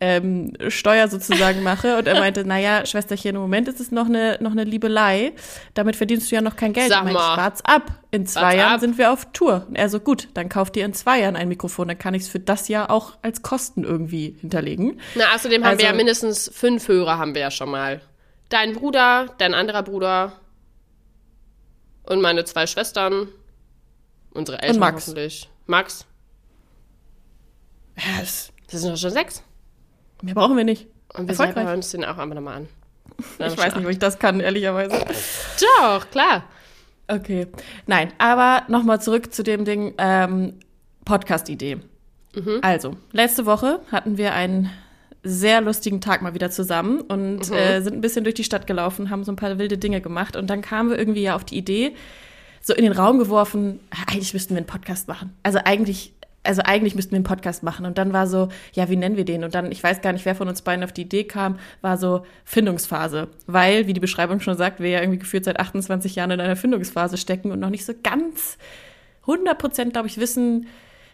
ähm, 0.00 0.52
Steuer 0.68 1.08
sozusagen 1.08 1.62
mache. 1.62 1.96
Und 1.98 2.06
er 2.06 2.18
meinte, 2.18 2.44
naja, 2.44 2.86
Schwesterchen, 2.86 3.34
im 3.34 3.40
Moment 3.42 3.68
ist 3.68 3.80
es 3.80 3.90
noch 3.90 4.06
eine, 4.06 4.38
noch 4.40 4.52
eine 4.52 4.64
Liebelei. 4.64 5.32
Damit 5.74 5.96
verdienst 5.96 6.30
du 6.30 6.34
ja 6.36 6.40
noch 6.42 6.56
kein 6.56 6.72
Geld. 6.72 6.88
Sag 6.90 7.06
ich 7.06 7.12
mal. 7.12 7.36
wart's 7.36 7.64
ab. 7.64 7.82
In 8.12 8.26
zwei 8.26 8.56
Jahren 8.56 8.74
ab. 8.74 8.80
sind 8.80 8.98
wir 8.98 9.12
auf 9.12 9.26
Tour. 9.32 9.66
Und 9.68 9.76
er 9.76 9.88
so, 9.88 10.00
gut, 10.00 10.28
dann 10.34 10.48
kauft 10.48 10.76
ihr 10.76 10.84
in 10.84 10.94
zwei 10.94 11.20
Jahren 11.20 11.36
ein 11.36 11.46
Mikrofon. 11.48 11.86
Dann 11.88 11.98
kann 11.98 12.12
ich 12.14 12.22
es 12.22 12.28
für 12.28 12.40
das 12.40 12.66
Jahr 12.66 12.90
auch 12.90 13.12
als 13.22 13.42
Kosten 13.42 13.84
irgendwie 13.84 14.36
hinterlegen. 14.40 15.00
Na, 15.14 15.24
außerdem 15.34 15.64
haben 15.64 15.78
wir 15.78 15.84
ja 15.84 15.90
Also- 15.90 15.96
mindestens 15.96 16.50
fünf 16.52 16.88
Hörer 16.90 17.18
haben 17.18 17.34
wir 17.34 17.42
ja 17.42 17.50
schon 17.50 17.70
mal. 17.70 18.00
Dein 18.48 18.74
Bruder, 18.74 19.26
dein 19.38 19.54
anderer 19.54 19.82
Bruder 19.82 20.32
und 22.02 22.20
meine 22.20 22.44
zwei 22.44 22.66
Schwestern. 22.66 23.28
Unsere 24.32 24.62
Eltern 24.62 24.80
Max. 24.80 25.06
hoffentlich. 25.06 25.48
Max. 25.66 26.06
Ja, 27.96 28.20
das, 28.20 28.52
sind 28.68 28.92
doch 28.92 28.96
schon 28.96 29.10
sechs. 29.10 29.42
mehr 30.22 30.34
brauchen 30.34 30.56
wir 30.56 30.64
nicht. 30.64 30.86
Und 31.14 31.28
wir 31.28 31.54
hören 31.54 31.76
uns 31.76 31.90
den 31.90 32.04
auch 32.04 32.18
einfach 32.18 32.34
nochmal 32.34 32.56
an. 32.56 32.68
Ich 33.38 33.58
weiß 33.58 33.74
nicht, 33.74 33.84
ob 33.84 33.90
ich 33.90 33.98
das 33.98 34.18
kann, 34.18 34.40
ehrlicherweise. 34.40 34.98
Doch, 35.60 36.10
klar. 36.10 36.44
Okay. 37.06 37.48
Nein, 37.86 38.12
aber 38.18 38.62
nochmal 38.68 39.02
zurück 39.02 39.34
zu 39.34 39.42
dem 39.42 39.64
Ding 39.64 39.94
ähm, 39.98 40.58
Podcast-Idee. 41.04 41.80
Also, 42.62 42.96
letzte 43.12 43.44
Woche 43.44 43.80
hatten 43.90 44.16
wir 44.16 44.32
einen 44.32 44.70
sehr 45.22 45.60
lustigen 45.60 46.00
Tag 46.00 46.22
mal 46.22 46.34
wieder 46.34 46.50
zusammen 46.50 47.00
und 47.02 47.50
äh, 47.50 47.80
sind 47.80 47.94
ein 47.94 48.00
bisschen 48.00 48.24
durch 48.24 48.34
die 48.34 48.44
Stadt 48.44 48.66
gelaufen, 48.66 49.10
haben 49.10 49.24
so 49.24 49.32
ein 49.32 49.36
paar 49.36 49.58
wilde 49.58 49.78
Dinge 49.78 50.00
gemacht 50.00 50.36
und 50.36 50.48
dann 50.48 50.62
kamen 50.62 50.90
wir 50.90 50.98
irgendwie 50.98 51.22
ja 51.22 51.34
auf 51.36 51.44
die 51.44 51.56
Idee, 51.58 51.94
so 52.62 52.74
in 52.74 52.84
den 52.84 52.92
Raum 52.92 53.18
geworfen, 53.18 53.80
"Ah, 53.90 54.10
eigentlich 54.10 54.32
müssten 54.34 54.54
wir 54.54 54.58
einen 54.58 54.66
Podcast 54.66 55.08
machen. 55.08 55.32
Also 55.42 55.58
eigentlich, 55.64 56.14
also 56.42 56.62
eigentlich 56.64 56.94
müssten 56.94 57.12
wir 57.12 57.16
einen 57.16 57.24
Podcast 57.24 57.62
machen. 57.62 57.84
Und 57.86 57.98
dann 57.98 58.12
war 58.12 58.26
so, 58.26 58.48
ja, 58.72 58.88
wie 58.88 58.96
nennen 58.96 59.16
wir 59.16 59.24
den? 59.24 59.44
Und 59.44 59.54
dann, 59.54 59.70
ich 59.72 59.82
weiß 59.82 60.00
gar 60.00 60.12
nicht, 60.12 60.24
wer 60.24 60.34
von 60.34 60.48
uns 60.48 60.62
beiden 60.62 60.84
auf 60.84 60.92
die 60.92 61.02
Idee 61.02 61.24
kam, 61.24 61.58
war 61.82 61.98
so 61.98 62.24
Findungsphase. 62.44 63.28
Weil, 63.46 63.86
wie 63.86 63.92
die 63.92 64.00
Beschreibung 64.00 64.40
schon 64.40 64.56
sagt, 64.56 64.80
wir 64.80 64.88
ja 64.88 65.00
irgendwie 65.00 65.18
gefühlt 65.18 65.44
seit 65.44 65.60
28 65.60 66.14
Jahren 66.14 66.30
in 66.30 66.40
einer 66.40 66.56
Findungsphase 66.56 67.16
stecken 67.18 67.52
und 67.52 67.60
noch 67.60 67.70
nicht 67.70 67.84
so 67.84 67.92
ganz 68.02 68.56
100 69.22 69.58
Prozent, 69.58 69.92
glaube 69.92 70.08
ich, 70.08 70.18
wissen, 70.18 70.66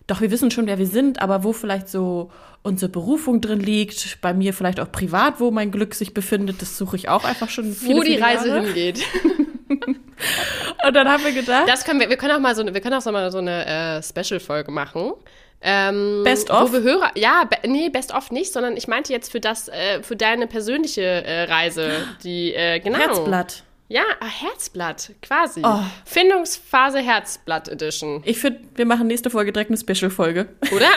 doch 0.07 0.21
wir 0.21 0.31
wissen 0.31 0.51
schon, 0.51 0.67
wer 0.67 0.79
wir 0.79 0.87
sind, 0.87 1.21
aber 1.21 1.43
wo 1.43 1.53
vielleicht 1.53 1.89
so 1.89 2.31
unsere 2.63 2.91
Berufung 2.91 3.41
drin 3.41 3.61
liegt, 3.61 4.21
bei 4.21 4.35
mir 4.35 4.53
vielleicht 4.53 4.81
auch 4.81 4.91
privat, 4.91 5.41
wo 5.41 5.51
mein 5.51 5.71
Glück 5.71 5.95
sich 5.95 6.15
befindet, 6.15 6.63
das 6.63 6.77
suche 6.77 6.97
ich 6.97 7.09
auch 7.09 7.25
einfach 7.25 7.49
schon 7.49 7.73
viele, 7.73 7.97
Wo 7.97 8.03
die 8.03 8.13
viele 8.13 8.25
Reise 8.25 8.49
Jahre. 8.49 8.65
hingeht. 8.65 9.03
Und 10.87 10.95
dann 10.95 11.09
haben 11.09 11.25
wir 11.25 11.33
gedacht, 11.33 11.69
Das 11.69 11.85
können 11.85 12.01
wir, 12.01 12.09
wir 12.09 12.17
können 12.17 12.33
auch 12.33 12.41
mal 12.41 12.55
so 12.55 12.63
eine, 12.63 12.73
wir 12.73 12.81
können 12.81 12.95
auch 12.95 13.03
so 13.03 13.13
mal 13.13 13.31
so 13.31 13.39
eine 13.39 13.67
äh, 13.67 14.03
Special-Folge 14.03 14.71
machen. 14.71 15.13
Ähm, 15.61 16.23
Best 16.23 16.51
of? 16.51 16.69
Wo 16.69 16.73
wir 16.75 16.83
Hörer, 16.83 17.11
ja, 17.17 17.45
be, 17.45 17.69
nee, 17.69 17.89
Best 17.89 18.15
of 18.15 18.31
nicht, 18.31 18.53
sondern 18.53 18.77
ich 18.77 18.89
meinte 18.89 19.13
jetzt 19.13 19.33
für 19.33 19.41
das, 19.41 19.69
äh, 19.69 20.03
für 20.03 20.17
deine 20.17 20.47
persönliche 20.47 21.03
äh, 21.03 21.45
Reise, 21.45 21.91
die, 22.23 22.55
äh, 22.55 22.79
genau. 22.81 22.99
Herzblatt. 22.99 23.65
Ja, 23.89 24.03
ah, 24.21 24.27
Herzblatt, 24.27 25.13
quasi. 25.23 25.63
Oh. 25.65 25.81
Findungsphase 26.05 26.99
Herzblatt 26.99 27.69
Edition, 27.69 28.21
Ich 28.25 28.39
finde, 28.39 28.61
wir 28.75 28.85
machen 28.85 29.07
nächste 29.07 29.31
Folge 29.31 29.53
direkt 29.53 29.71
eine 29.71 29.79
Special-Folge. 29.79 30.49
oder? 30.73 30.89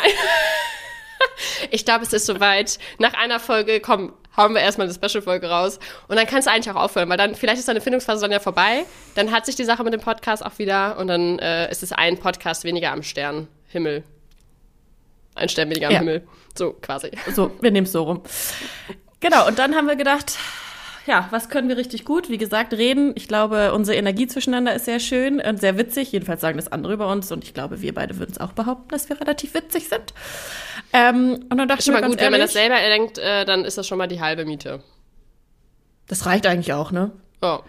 ich 1.72 1.86
glaube, 1.86 2.04
es 2.04 2.14
ist 2.14 2.26
soweit. 2.26 2.80
Nach 2.98 3.14
einer 3.14 3.40
Folge, 3.40 3.80
komm, 3.80 4.14
hauen 4.36 4.56
wir 4.56 4.62
erstmal 4.62 4.88
eine 4.88 4.96
Special-Folge 4.96 5.48
raus. 5.50 5.78
Und 6.08 6.16
dann 6.16 6.26
kannst 6.26 6.48
du 6.48 6.52
eigentlich 6.52 6.74
auch 6.74 6.82
aufhören, 6.82 7.10
weil 7.10 7.18
dann, 7.18 7.36
vielleicht 7.36 7.60
ist 7.60 7.68
deine 7.68 7.82
Findungsphase 7.82 8.22
dann 8.22 8.32
ja 8.32 8.40
vorbei. 8.40 8.86
Dann 9.14 9.32
hat 9.32 9.46
sich 9.46 9.56
die 9.56 9.66
Sache 9.66 9.84
mit 9.84 9.94
dem 9.94 10.02
Podcast 10.02 10.44
auch 10.44 10.58
wieder 10.58 10.98
und 10.98 11.08
dann 11.08 11.38
äh, 11.40 11.70
ist 11.70 11.84
es 11.84 11.92
ein 11.92 12.18
Podcast 12.18 12.64
weniger 12.64 12.92
am 12.92 13.04
Sternhimmel. 13.04 14.04
Ein 15.36 15.50
Stern 15.50 15.70
weniger 15.70 15.88
am 15.88 15.94
Ja. 15.94 16.00
Himmel. 16.00 16.28
So, 16.58 16.74
quasi. 16.74 17.12
So, 17.36 17.52
wir 17.62 17.70
nehmen 17.70 17.86
es 17.86 17.92
so 17.92 18.04
rum. 18.04 18.24
Genau, 19.20 19.48
und 19.48 19.60
dann 19.60 19.76
haben 19.76 19.88
wir 19.88 19.96
gedacht, 19.96 20.38
ja, 21.10 21.28
was 21.32 21.50
können 21.50 21.68
wir 21.68 21.76
richtig 21.76 22.06
gut? 22.06 22.30
Wie 22.30 22.38
gesagt, 22.38 22.72
reden. 22.74 23.14
Ich 23.16 23.28
glaube, 23.28 23.74
unsere 23.74 23.98
Energie 23.98 24.28
zwischeneinander 24.28 24.76
ist 24.76 24.86
sehr 24.86 25.00
schön 25.00 25.42
und 25.42 25.60
sehr 25.60 25.78
witzig. 25.78 26.12
Jedenfalls 26.12 26.40
sagen 26.40 26.58
das 26.58 26.72
andere 26.72 26.94
über 26.94 27.12
uns 27.12 27.32
und 27.32 27.44
ich 27.44 27.56
glaube, 27.56 27.82
wir 27.82 27.94
beide 27.94 28.20
würden 28.20 28.32
es 28.32 28.40
auch 28.40 28.54
behaupten, 28.54 28.90
dass 28.90 29.10
wir 29.10 29.20
relativ 29.20 29.56
witzig 29.56 29.90
sind. 29.90 30.14
Ähm, 30.94 31.46
und 31.50 31.58
dann 31.58 31.68
dachte 31.68 31.80
ich 31.80 31.86
Schon 31.86 31.96
mir 31.96 32.02
mal 32.02 32.08
gut, 32.10 32.20
wenn 32.20 32.32
man 32.32 32.40
ehrlich, 32.40 32.54
das 32.54 32.62
selber 32.62 32.76
denkt, 32.76 33.18
äh, 33.18 33.44
dann 33.46 33.66
ist 33.66 33.78
das 33.78 33.88
schon 33.88 33.98
mal 33.98 34.08
die 34.08 34.22
halbe 34.22 34.46
Miete. 34.46 34.84
das 36.08 36.26
reicht 36.28 36.46
eigentlich 36.46 36.74
auch, 36.74 36.92
ne? 36.92 37.12
Oh. 37.42 37.60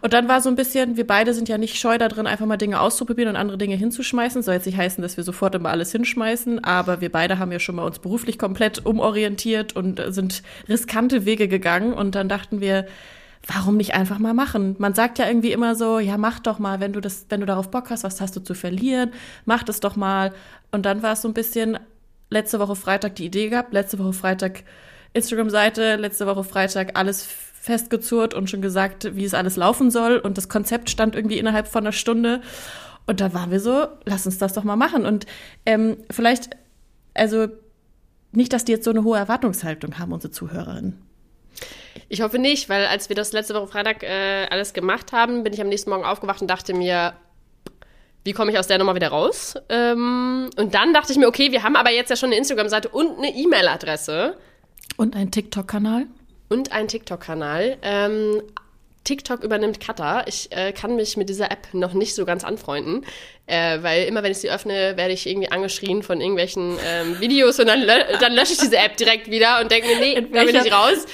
Und 0.00 0.12
dann 0.12 0.28
war 0.28 0.40
so 0.40 0.48
ein 0.48 0.56
bisschen, 0.56 0.96
wir 0.96 1.06
beide 1.06 1.34
sind 1.34 1.48
ja 1.48 1.58
nicht 1.58 1.78
scheu 1.78 1.98
da 1.98 2.08
drin, 2.08 2.26
einfach 2.26 2.46
mal 2.46 2.56
Dinge 2.56 2.80
auszuprobieren 2.80 3.30
und 3.30 3.36
andere 3.36 3.58
Dinge 3.58 3.76
hinzuschmeißen. 3.76 4.42
Soll 4.42 4.54
jetzt 4.54 4.66
nicht 4.66 4.78
heißen, 4.78 5.02
dass 5.02 5.16
wir 5.16 5.24
sofort 5.24 5.54
immer 5.54 5.70
alles 5.70 5.92
hinschmeißen, 5.92 6.64
aber 6.64 7.00
wir 7.00 7.10
beide 7.10 7.38
haben 7.38 7.52
ja 7.52 7.58
schon 7.58 7.76
mal 7.76 7.84
uns 7.84 7.98
beruflich 7.98 8.38
komplett 8.38 8.84
umorientiert 8.84 9.74
und 9.74 10.02
sind 10.08 10.42
riskante 10.68 11.24
Wege 11.24 11.48
gegangen. 11.48 11.92
Und 11.92 12.14
dann 12.14 12.28
dachten 12.28 12.60
wir, 12.60 12.86
warum 13.46 13.76
nicht 13.76 13.94
einfach 13.94 14.18
mal 14.18 14.34
machen? 14.34 14.76
Man 14.78 14.94
sagt 14.94 15.18
ja 15.18 15.26
irgendwie 15.26 15.52
immer 15.52 15.74
so, 15.74 15.98
ja, 15.98 16.16
mach 16.18 16.40
doch 16.40 16.58
mal, 16.58 16.80
wenn 16.80 16.92
du 16.92 17.00
das, 17.00 17.26
wenn 17.28 17.40
du 17.40 17.46
darauf 17.46 17.70
Bock 17.70 17.90
hast, 17.90 18.04
was 18.04 18.20
hast 18.20 18.36
du 18.36 18.40
zu 18.40 18.54
verlieren? 18.54 19.12
Mach 19.44 19.62
das 19.62 19.80
doch 19.80 19.96
mal. 19.96 20.32
Und 20.72 20.86
dann 20.86 21.02
war 21.02 21.12
es 21.12 21.22
so 21.22 21.28
ein 21.28 21.34
bisschen 21.34 21.78
letzte 22.30 22.58
Woche 22.58 22.76
Freitag 22.76 23.14
die 23.16 23.26
Idee 23.26 23.48
gehabt, 23.48 23.72
letzte 23.72 23.98
Woche 23.98 24.12
Freitag 24.12 24.64
Instagram-Seite, 25.12 25.96
letzte 25.96 26.26
Woche 26.26 26.44
Freitag 26.44 26.98
alles 26.98 27.26
festgezurrt 27.66 28.32
und 28.32 28.48
schon 28.48 28.62
gesagt, 28.62 29.16
wie 29.16 29.24
es 29.24 29.34
alles 29.34 29.56
laufen 29.56 29.90
soll. 29.90 30.18
Und 30.18 30.38
das 30.38 30.48
Konzept 30.48 30.88
stand 30.88 31.16
irgendwie 31.16 31.38
innerhalb 31.38 31.66
von 31.66 31.82
einer 31.82 31.92
Stunde. 31.92 32.40
Und 33.06 33.20
da 33.20 33.34
waren 33.34 33.50
wir 33.50 33.60
so, 33.60 33.88
lass 34.04 34.24
uns 34.24 34.38
das 34.38 34.52
doch 34.52 34.62
mal 34.62 34.76
machen. 34.76 35.04
Und 35.04 35.26
ähm, 35.66 35.96
vielleicht, 36.10 36.50
also 37.12 37.48
nicht, 38.30 38.52
dass 38.52 38.64
die 38.64 38.72
jetzt 38.72 38.84
so 38.84 38.90
eine 38.90 39.02
hohe 39.02 39.18
Erwartungshaltung 39.18 39.98
haben, 39.98 40.12
unsere 40.12 40.30
Zuhörerinnen. 40.30 41.02
Ich 42.08 42.20
hoffe 42.20 42.38
nicht, 42.38 42.68
weil 42.68 42.86
als 42.86 43.08
wir 43.08 43.16
das 43.16 43.32
letzte 43.32 43.54
Woche 43.54 43.66
Freitag 43.66 44.04
äh, 44.04 44.46
alles 44.48 44.72
gemacht 44.72 45.12
haben, 45.12 45.42
bin 45.42 45.52
ich 45.52 45.60
am 45.60 45.68
nächsten 45.68 45.90
Morgen 45.90 46.04
aufgewacht 46.04 46.42
und 46.42 46.48
dachte 46.48 46.72
mir, 46.72 47.14
wie 48.22 48.32
komme 48.32 48.52
ich 48.52 48.58
aus 48.58 48.68
der 48.68 48.78
Nummer 48.78 48.94
wieder 48.94 49.08
raus? 49.08 49.54
Ähm, 49.68 50.50
und 50.56 50.74
dann 50.74 50.94
dachte 50.94 51.10
ich 51.10 51.18
mir, 51.18 51.26
okay, 51.26 51.50
wir 51.50 51.64
haben 51.64 51.74
aber 51.74 51.90
jetzt 51.90 52.10
ja 52.10 52.16
schon 52.16 52.28
eine 52.28 52.36
Instagram-Seite 52.36 52.90
und 52.90 53.18
eine 53.18 53.34
E-Mail-Adresse 53.34 54.36
Und 54.96 55.16
ein 55.16 55.32
TikTok-Kanal. 55.32 56.06
Und 56.48 56.72
einen 56.72 56.88
TikTok-Kanal. 56.88 57.78
Ähm, 57.82 58.42
TikTok 59.06 59.42
übernimmt 59.44 59.80
Cutter. 59.80 60.24
Ich 60.26 60.50
äh, 60.50 60.72
kann 60.72 60.96
mich 60.96 61.16
mit 61.16 61.28
dieser 61.28 61.50
App 61.50 61.68
noch 61.72 61.92
nicht 61.92 62.14
so 62.14 62.24
ganz 62.24 62.44
anfreunden, 62.44 63.06
äh, 63.46 63.78
weil 63.82 64.04
immer 64.04 64.22
wenn 64.22 64.32
ich 64.32 64.38
sie 64.38 64.50
öffne, 64.50 64.96
werde 64.96 65.12
ich 65.12 65.26
irgendwie 65.28 65.50
angeschrien 65.50 66.02
von 66.02 66.20
irgendwelchen 66.20 66.76
ähm, 66.84 67.20
Videos 67.20 67.58
und 67.60 67.66
dann, 67.66 67.80
lö 67.80 67.92
dann 68.20 68.32
lösche 68.32 68.52
ich 68.52 68.58
diese 68.58 68.76
App 68.76 68.96
direkt 68.96 69.30
wieder 69.30 69.60
und 69.60 69.70
denke 69.70 69.88
mir, 69.88 70.00
nee, 70.00 70.14
da 70.32 70.44
bin 70.44 70.56
ich 70.56 70.72
raus. 70.72 71.06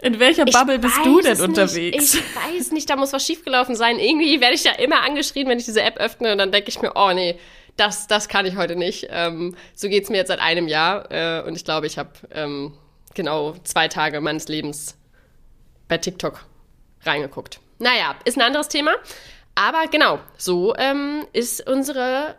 In 0.00 0.18
welcher 0.20 0.44
Bubble 0.44 0.78
bist 0.78 0.98
du 1.04 1.20
denn 1.20 1.40
unterwegs? 1.40 2.14
Nicht. 2.14 2.24
Ich 2.24 2.56
weiß 2.58 2.72
nicht, 2.72 2.88
da 2.88 2.96
muss 2.96 3.12
was 3.12 3.26
schiefgelaufen 3.26 3.74
sein. 3.76 3.98
Irgendwie 3.98 4.40
werde 4.40 4.54
ich 4.54 4.64
ja 4.64 4.72
immer 4.72 5.02
angeschrien, 5.02 5.48
wenn 5.48 5.58
ich 5.58 5.64
diese 5.64 5.82
App 5.82 5.98
öffne 5.98 6.32
und 6.32 6.38
dann 6.38 6.52
denke 6.52 6.68
ich 6.68 6.80
mir, 6.80 6.92
oh 6.94 7.12
nee, 7.12 7.38
das, 7.76 8.06
das 8.06 8.28
kann 8.28 8.46
ich 8.46 8.56
heute 8.56 8.76
nicht. 8.76 9.08
Ähm, 9.10 9.54
so 9.74 9.88
geht's 9.88 10.08
mir 10.08 10.18
jetzt 10.18 10.28
seit 10.28 10.40
einem 10.40 10.68
Jahr 10.68 11.10
äh, 11.10 11.46
und 11.46 11.56
ich 11.56 11.64
glaube, 11.64 11.86
ich 11.86 11.98
habe 11.98 12.10
ähm, 12.32 12.72
genau 13.16 13.54
zwei 13.64 13.88
Tage 13.88 14.20
meines 14.20 14.46
Lebens 14.46 14.96
bei 15.88 15.98
TikTok 15.98 16.44
reingeguckt. 17.02 17.58
Naja, 17.78 18.14
ist 18.24 18.36
ein 18.36 18.42
anderes 18.42 18.68
Thema. 18.68 18.92
Aber 19.56 19.86
genau, 19.90 20.20
so 20.36 20.76
ähm, 20.76 21.26
ist 21.32 21.68
unsere 21.68 22.36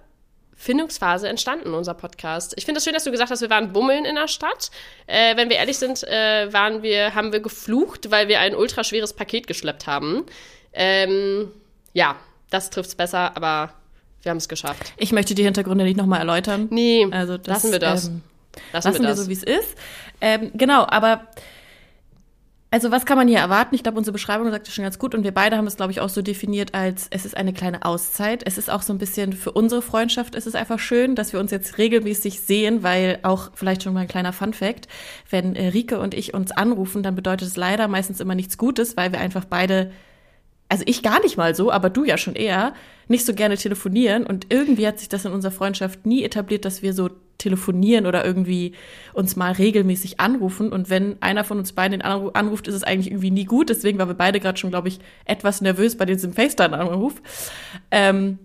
Findungsphase 0.56 1.28
entstanden, 1.28 1.74
unser 1.74 1.94
Podcast. 1.94 2.54
Ich 2.58 2.66
finde 2.66 2.78
es 2.78 2.84
das 2.84 2.86
schön, 2.86 2.94
dass 2.94 3.04
du 3.04 3.12
gesagt 3.12 3.30
hast, 3.30 3.42
wir 3.42 3.50
waren 3.50 3.74
bummeln 3.74 4.06
in 4.06 4.16
der 4.16 4.28
Stadt. 4.28 4.72
Äh, 5.06 5.36
wenn 5.36 5.50
wir 5.50 5.58
ehrlich 5.58 5.78
sind, 5.78 6.04
äh, 6.04 6.52
waren 6.52 6.82
wir, 6.82 7.14
haben 7.14 7.32
wir 7.32 7.40
geflucht, 7.40 8.10
weil 8.10 8.28
wir 8.28 8.40
ein 8.40 8.56
ultraschweres 8.56 9.14
Paket 9.14 9.46
geschleppt 9.48 9.86
haben. 9.86 10.26
Ähm, 10.74 11.52
ja, 11.94 12.16
das 12.50 12.70
trifft 12.70 12.90
es 12.90 12.96
besser, 12.96 13.36
aber 13.36 13.74
wir 14.24 14.32
haben 14.32 14.38
es 14.38 14.50
geschafft. 14.50 14.94
Ich 14.98 15.12
möchte 15.12 15.36
die 15.36 15.44
Hintergründe 15.44 15.84
nicht 15.84 15.98
nochmal 15.98 16.20
erläutern. 16.20 16.68
Nee, 16.72 17.08
also 17.12 17.38
das, 17.38 17.48
lassen 17.48 17.72
wir 17.72 17.80
das. 17.80 18.08
Ähm, 18.08 18.22
lassen, 18.74 18.88
lassen 18.88 19.02
wir, 19.02 19.10
das. 19.10 19.20
so, 19.20 19.30
wie 19.30 19.34
es 19.34 19.44
ist. 19.44 19.78
Ähm, 20.22 20.52
genau, 20.54 20.86
aber 20.88 21.28
also 22.70 22.92
was 22.92 23.06
kann 23.06 23.18
man 23.18 23.30
hier 23.30 23.40
erwarten? 23.40 23.76
Ich 23.76 23.84
glaube, 23.84 23.98
unsere 23.98 24.12
Beschreibung 24.12 24.52
sagt 24.52 24.68
es 24.68 24.74
schon 24.74 24.84
ganz 24.84 25.00
gut 25.00 25.16
und 25.16 25.24
wir 25.24 25.34
beide 25.34 25.56
haben 25.56 25.68
es, 25.68 25.78
glaube 25.78 25.92
ich, 25.92 26.02
auch 26.02 26.10
so 26.10 26.22
definiert 26.22 26.74
als, 26.74 27.08
es 27.12 27.26
ist 27.26 27.38
eine 27.38 27.54
kleine 27.54 27.86
Auszeit. 27.86 28.44
Es 28.46 28.58
ist 28.58 28.70
auch 28.70 28.82
so 28.82 28.92
ein 28.92 28.98
bisschen 28.98 29.32
für 29.32 29.52
unsere 29.52 29.82
Freundschaft 29.82 30.36
ist 30.36 30.48
es 30.48 30.56
einfach 30.56 30.80
schön, 30.80 31.16
dass 31.16 31.32
wir 31.32 31.40
uns 31.40 31.52
jetzt 31.52 31.78
regelmäßig 31.78 32.42
sehen, 32.42 32.84
weil 32.84 33.20
auch 33.24 33.52
vielleicht 33.54 33.84
schon 33.84 33.94
mal 33.94 34.02
ein 34.02 34.08
kleiner 34.10 34.34
Fun 34.34 34.54
Fact, 34.54 34.88
wenn 35.30 35.56
äh, 35.56 35.70
Rike 35.70 36.00
und 36.00 36.14
ich 36.14 36.34
uns 36.34 36.52
anrufen, 36.52 37.04
dann 37.04 37.16
bedeutet 37.16 37.48
es 37.48 37.56
leider 37.56 37.88
meistens 37.88 38.20
immer 38.20 38.36
nichts 38.36 38.58
Gutes, 38.58 38.98
weil 38.98 39.14
wir 39.14 39.20
einfach 39.20 39.46
beide 39.46 39.92
also 40.70 40.84
ich 40.86 41.04
gar 41.04 41.22
nicht 41.22 41.38
mal 41.38 41.56
so, 41.56 41.72
aber 41.72 41.90
du 41.90 42.04
ja 42.04 42.18
schon 42.18 42.36
eher, 42.36 42.74
nicht 43.08 43.26
so 43.26 43.34
gerne 43.34 43.58
telefonieren. 43.58 44.26
Und 44.26 44.48
irgendwie 44.50 44.88
hat 44.88 45.00
sich 45.00 45.10
das 45.10 45.26
in 45.26 45.32
unserer 45.32 45.52
Freundschaft 45.52 46.06
nie 46.06 46.24
etabliert, 46.24 46.66
dass 46.66 46.82
wir 46.82 46.94
so 46.94 47.10
telefonieren 47.38 48.06
oder 48.06 48.26
irgendwie 48.26 48.74
uns 49.14 49.36
mal 49.36 49.52
regelmäßig 49.52 50.20
anrufen. 50.20 50.72
Und 50.72 50.90
wenn 50.90 51.22
einer 51.22 51.44
von 51.44 51.60
uns 51.60 51.74
beiden 51.74 52.00
den 52.00 52.02
anruft, 52.02 52.68
ist 52.68 52.76
es 52.76 52.84
eigentlich 52.84 53.12
irgendwie 53.12 53.32
nie 53.32 53.46
gut. 53.46 53.70
Deswegen 53.70 54.00
waren 54.00 54.10
wir 54.10 54.16
beide 54.16 54.40
gerade 54.40 54.58
schon, 54.58 54.70
glaube 54.70 54.88
ich, 54.88 55.00
etwas 55.26 55.62
nervös 55.62 55.98
bei 55.98 56.06
diesem 56.06 56.34
FaceTime-Anruf. 56.34 57.22
Ähm, 57.92 58.40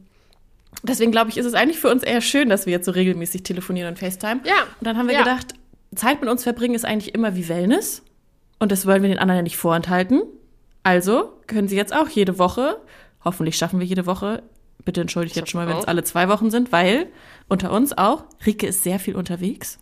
deswegen 0.83 1.12
glaube 1.12 1.31
ich, 1.31 1.38
ist 1.38 1.47
es 1.47 1.54
eigentlich 1.54 1.78
für 1.78 1.90
uns 1.90 2.02
eher 2.02 2.21
schön, 2.21 2.49
dass 2.49 2.66
wir 2.66 2.73
jetzt 2.73 2.87
so 2.87 2.92
regelmäßig 2.92 3.42
telefonieren 3.42 3.88
und 3.88 3.99
FaceTime. 3.99 4.40
Ja. 4.45 4.62
Und 4.78 4.87
dann 4.87 4.97
haben 4.97 5.09
wir 5.09 5.14
ja. 5.14 5.23
gedacht, 5.23 5.54
Zeit 5.95 6.21
mit 6.21 6.31
uns 6.31 6.42
verbringen 6.42 6.75
ist 6.75 6.85
eigentlich 6.85 7.14
immer 7.14 7.35
wie 7.37 7.49
Wellness. 7.49 8.02
Und 8.59 8.73
das 8.73 8.87
wollen 8.87 9.02
wir 9.02 9.09
den 9.09 9.19
anderen 9.19 9.38
ja 9.38 9.42
nicht 9.42 9.57
vorenthalten. 9.57 10.23
Also 10.83 11.33
können 11.47 11.69
Sie 11.69 11.76
jetzt 11.76 11.95
auch 11.95 12.09
jede 12.09 12.38
Woche, 12.38 12.76
hoffentlich 13.25 13.57
schaffen 13.57 13.81
wir 13.81 13.87
jede 13.87 14.07
Woche, 14.07 14.42
bitte 14.84 15.00
entschuldigt 15.00 15.36
jetzt 15.36 15.50
schon 15.50 15.60
mal, 15.60 15.68
wenn 15.68 15.78
es 15.78 15.86
alle 15.86 16.04
zwei 16.04 16.28
Wochen 16.28 16.50
sind, 16.50 16.72
weil 16.72 17.06
unter 17.48 17.72
uns 17.72 17.96
auch, 17.96 18.24
Rike 18.46 18.66
ist 18.66 18.82
sehr 18.82 18.98
viel 18.98 19.16
unterwegs. 19.16 19.78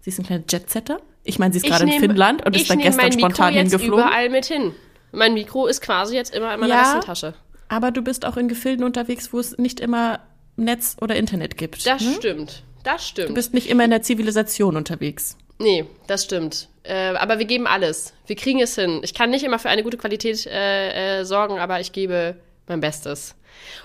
Sie 0.00 0.10
ist 0.10 0.18
ein 0.18 0.26
kleiner 0.26 0.44
Jetsetter. 0.48 1.00
Ich 1.24 1.38
meine, 1.38 1.52
sie 1.52 1.58
ist 1.58 1.66
gerade 1.66 1.84
in 1.84 2.00
Finnland 2.00 2.44
und 2.44 2.56
ist 2.56 2.68
da 2.68 2.74
gestern 2.74 2.96
mein 2.96 3.12
spontan 3.12 3.54
Mikro 3.54 3.60
hingeflogen. 3.60 3.98
Ich 4.00 4.06
überall 4.06 4.28
mit 4.28 4.44
hin. 4.46 4.74
Mein 5.12 5.34
Mikro 5.34 5.66
ist 5.66 5.80
quasi 5.80 6.16
jetzt 6.16 6.34
immer 6.34 6.54
in 6.54 6.60
meiner 6.60 6.74
ja, 6.74 6.82
Westentasche. 6.82 7.34
Aber 7.68 7.90
du 7.90 8.02
bist 8.02 8.24
auch 8.24 8.36
in 8.36 8.48
Gefilden 8.48 8.84
unterwegs, 8.84 9.32
wo 9.32 9.38
es 9.38 9.56
nicht 9.58 9.78
immer 9.78 10.20
Netz 10.56 10.96
oder 11.00 11.16
Internet 11.16 11.56
gibt. 11.56 11.86
Das 11.86 12.02
ne? 12.02 12.14
stimmt. 12.14 12.64
Das 12.82 13.06
stimmt. 13.06 13.30
Du 13.30 13.34
bist 13.34 13.54
nicht 13.54 13.68
immer 13.68 13.84
in 13.84 13.90
der 13.90 14.02
Zivilisation 14.02 14.76
unterwegs. 14.76 15.36
Nee, 15.58 15.86
das 16.08 16.24
stimmt. 16.24 16.68
Äh, 16.82 17.14
aber 17.14 17.38
wir 17.38 17.46
geben 17.46 17.66
alles. 17.66 18.12
Wir 18.26 18.36
kriegen 18.36 18.60
es 18.60 18.74
hin. 18.74 19.00
Ich 19.04 19.14
kann 19.14 19.30
nicht 19.30 19.44
immer 19.44 19.58
für 19.58 19.68
eine 19.68 19.84
gute 19.84 19.96
Qualität 19.96 20.46
äh, 20.46 21.20
äh, 21.20 21.24
sorgen, 21.24 21.60
aber 21.60 21.80
ich 21.80 21.92
gebe 21.92 22.36
mein 22.66 22.80
Bestes. 22.80 23.36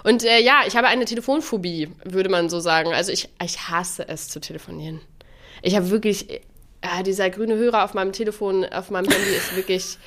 Und 0.03 0.23
äh, 0.23 0.39
ja, 0.39 0.61
ich 0.67 0.75
habe 0.75 0.87
eine 0.87 1.05
Telefonphobie, 1.05 1.89
würde 2.03 2.29
man 2.29 2.49
so 2.49 2.59
sagen. 2.59 2.93
Also 2.93 3.11
ich, 3.11 3.29
ich 3.43 3.69
hasse 3.69 4.07
es 4.07 4.29
zu 4.29 4.39
telefonieren. 4.39 5.01
Ich 5.61 5.75
habe 5.75 5.89
wirklich, 5.89 6.29
äh, 6.81 7.03
dieser 7.03 7.29
grüne 7.29 7.55
Hörer 7.55 7.83
auf 7.83 7.93
meinem 7.93 8.11
Telefon, 8.11 8.65
auf 8.65 8.89
meinem 8.89 9.09
Handy 9.09 9.31
ist 9.31 9.55
wirklich 9.55 9.97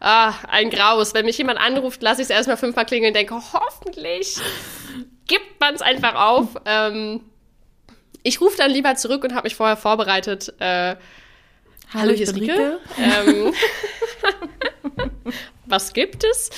ah, 0.00 0.34
ein 0.48 0.70
Graus. 0.70 1.14
Wenn 1.14 1.24
mich 1.24 1.38
jemand 1.38 1.58
anruft, 1.58 2.02
lasse 2.02 2.22
ich 2.22 2.26
es 2.26 2.30
erstmal 2.30 2.56
fünfmal 2.56 2.86
klingeln 2.86 3.10
und 3.10 3.16
denke, 3.16 3.34
hoffentlich 3.34 4.36
gibt 5.26 5.60
man 5.60 5.74
es 5.74 5.82
einfach 5.82 6.14
auf. 6.14 6.48
Ähm, 6.64 7.20
ich 8.22 8.40
rufe 8.40 8.56
dann 8.56 8.70
lieber 8.70 8.96
zurück 8.96 9.24
und 9.24 9.34
habe 9.34 9.46
mich 9.46 9.54
vorher 9.54 9.76
vorbereitet. 9.76 10.54
Äh, 10.58 10.96
Hallo, 11.94 12.12
hier 12.12 12.24
ist 12.24 12.34
Rike. 12.34 12.78
Ähm, 12.98 13.54
was 15.68 15.92
gibt 15.92 16.24
es? 16.24 16.50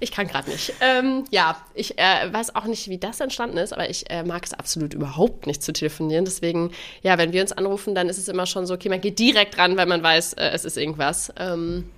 Ich 0.00 0.12
kann 0.12 0.26
gerade 0.26 0.50
nicht. 0.50 0.74
Ähm, 0.80 1.24
ja, 1.30 1.56
ich 1.74 1.98
äh, 1.98 2.32
weiß 2.32 2.54
auch 2.54 2.64
nicht, 2.64 2.88
wie 2.88 2.98
das 2.98 3.20
entstanden 3.20 3.56
ist, 3.56 3.72
aber 3.72 3.88
ich 3.88 4.10
äh, 4.10 4.22
mag 4.22 4.44
es 4.44 4.52
absolut 4.52 4.94
überhaupt 4.94 5.46
nicht 5.46 5.62
zu 5.62 5.72
telefonieren. 5.72 6.24
Deswegen, 6.24 6.72
ja, 7.02 7.18
wenn 7.18 7.32
wir 7.32 7.42
uns 7.42 7.52
anrufen, 7.52 7.94
dann 7.94 8.08
ist 8.08 8.18
es 8.18 8.28
immer 8.28 8.46
schon 8.46 8.66
so, 8.66 8.74
okay, 8.74 8.88
man 8.88 9.00
geht 9.00 9.18
direkt 9.18 9.58
ran, 9.58 9.76
weil 9.76 9.86
man 9.86 10.02
weiß, 10.02 10.34
äh, 10.34 10.50
es 10.52 10.64
ist 10.64 10.76
irgendwas. 10.76 11.32
Ähm, 11.38 11.90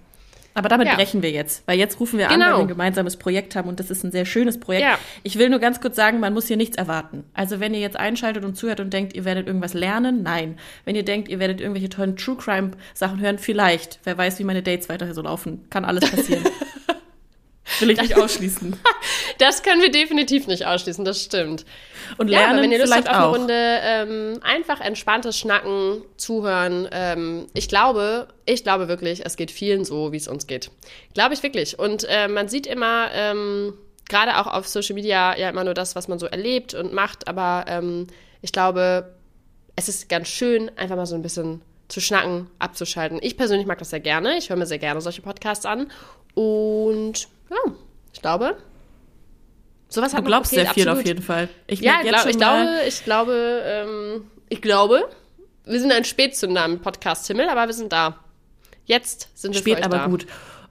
aber 0.58 0.68
damit 0.68 0.88
ja. 0.88 0.96
brechen 0.96 1.22
wir 1.22 1.30
jetzt, 1.30 1.62
weil 1.66 1.78
jetzt 1.78 2.00
rufen 2.00 2.18
wir 2.18 2.26
genau. 2.26 2.34
an, 2.34 2.50
weil 2.50 2.58
wir 2.58 2.64
ein 2.64 2.68
gemeinsames 2.68 3.16
Projekt 3.16 3.54
haben 3.54 3.68
und 3.68 3.78
das 3.78 3.90
ist 3.90 4.02
ein 4.02 4.10
sehr 4.10 4.24
schönes 4.24 4.58
Projekt. 4.58 4.82
Ja. 4.82 4.98
Ich 5.22 5.38
will 5.38 5.48
nur 5.48 5.60
ganz 5.60 5.80
kurz 5.80 5.94
sagen, 5.94 6.18
man 6.18 6.34
muss 6.34 6.48
hier 6.48 6.56
nichts 6.56 6.76
erwarten. 6.76 7.24
Also 7.32 7.60
wenn 7.60 7.74
ihr 7.74 7.80
jetzt 7.80 7.96
einschaltet 7.96 8.44
und 8.44 8.56
zuhört 8.56 8.80
und 8.80 8.92
denkt, 8.92 9.14
ihr 9.14 9.24
werdet 9.24 9.46
irgendwas 9.46 9.74
lernen, 9.74 10.22
nein. 10.24 10.58
Wenn 10.84 10.96
ihr 10.96 11.04
denkt, 11.04 11.28
ihr 11.28 11.38
werdet 11.38 11.60
irgendwelche 11.60 11.88
tollen 11.88 12.16
True 12.16 12.36
Crime 12.36 12.72
Sachen 12.92 13.20
hören, 13.20 13.38
vielleicht. 13.38 14.00
Wer 14.02 14.18
weiß, 14.18 14.38
wie 14.40 14.44
meine 14.44 14.62
Dates 14.62 14.88
weiter 14.88 15.14
so 15.14 15.22
laufen. 15.22 15.64
Kann 15.70 15.84
alles 15.84 16.10
passieren. 16.10 16.44
Will 17.80 17.90
ich 17.90 18.00
nicht 18.00 18.16
ausschließen. 18.16 18.76
Das 19.38 19.62
können 19.62 19.80
wir 19.80 19.90
definitiv 19.90 20.48
nicht 20.48 20.66
ausschließen, 20.66 21.04
das 21.04 21.22
stimmt. 21.22 21.64
Und 22.16 22.28
lernen 22.28 22.56
ja, 22.56 22.62
wenn 22.62 22.72
ihr 22.72 22.78
Lust 22.80 22.94
habt 22.94 23.08
auf 23.08 23.14
eine 23.14 23.26
Runde 23.26 23.54
ähm, 23.54 24.40
einfach 24.42 24.80
entspanntes 24.80 25.38
Schnacken, 25.38 26.02
zuhören. 26.16 26.88
Ähm, 26.90 27.46
ich 27.54 27.68
glaube, 27.68 28.28
ich 28.46 28.64
glaube 28.64 28.88
wirklich, 28.88 29.25
es 29.25 29.37
geht 29.37 29.52
vielen 29.52 29.84
so, 29.84 30.10
wie 30.10 30.16
es 30.16 30.26
uns 30.26 30.48
geht. 30.48 30.70
Glaube 31.14 31.34
ich 31.34 31.42
wirklich. 31.44 31.78
Und 31.78 32.04
äh, 32.08 32.26
man 32.26 32.48
sieht 32.48 32.66
immer, 32.66 33.10
ähm, 33.12 33.75
gerade 34.08 34.38
auch 34.38 34.46
auf 34.46 34.66
Social 34.66 34.94
Media, 34.94 35.37
ja 35.37 35.48
immer 35.48 35.64
nur 35.64 35.75
das, 35.75 35.94
was 35.94 36.08
man 36.08 36.18
so 36.18 36.26
erlebt 36.26 36.75
und 36.75 36.92
macht. 36.92 37.28
Aber 37.28 37.66
ähm, 37.68 38.08
ich 38.42 38.50
glaube, 38.50 39.14
es 39.76 39.88
ist 39.88 40.08
ganz 40.08 40.28
schön, 40.28 40.70
einfach 40.76 40.96
mal 40.96 41.06
so 41.06 41.14
ein 41.14 41.22
bisschen 41.22 41.62
zu 41.88 42.00
schnacken, 42.00 42.48
abzuschalten. 42.58 43.18
Ich 43.22 43.37
persönlich 43.37 43.66
mag 43.66 43.78
das 43.78 43.90
sehr 43.90 44.00
gerne. 44.00 44.37
Ich 44.37 44.50
höre 44.50 44.56
mir 44.56 44.66
sehr 44.66 44.78
gerne 44.78 45.00
solche 45.00 45.22
Podcasts 45.22 45.64
an. 45.64 45.90
Und 46.34 47.28
ja, 47.50 47.72
ich 48.12 48.20
glaube. 48.20 48.56
Sowas 49.88 50.12
hat 50.12 50.20
du 50.20 50.26
glaubst 50.26 50.52
sehr 50.52 50.66
viel 50.66 50.88
auf 50.88 51.04
jeden 51.04 51.22
Fall. 51.22 51.48
Ich 51.66 51.80
ja, 51.80 52.02
glaub, 52.02 52.26
ich 52.26 52.36
glaube, 52.36 52.68
ich 52.86 53.04
glaube, 53.04 53.62
ähm, 53.64 54.30
ich 54.48 54.60
glaube, 54.60 55.08
wir 55.64 55.80
sind 55.80 55.92
ein 55.92 56.04
Spätzünder 56.04 56.64
im 56.64 56.80
Podcast-Himmel, 56.80 57.48
aber 57.48 57.66
wir 57.66 57.74
sind 57.74 57.92
da. 57.92 58.18
Jetzt 58.84 59.28
sind 59.34 59.54
wir 59.54 59.60
Spät, 59.60 59.82
aber 59.82 59.98
da. 59.98 60.06
gut. 60.06 60.26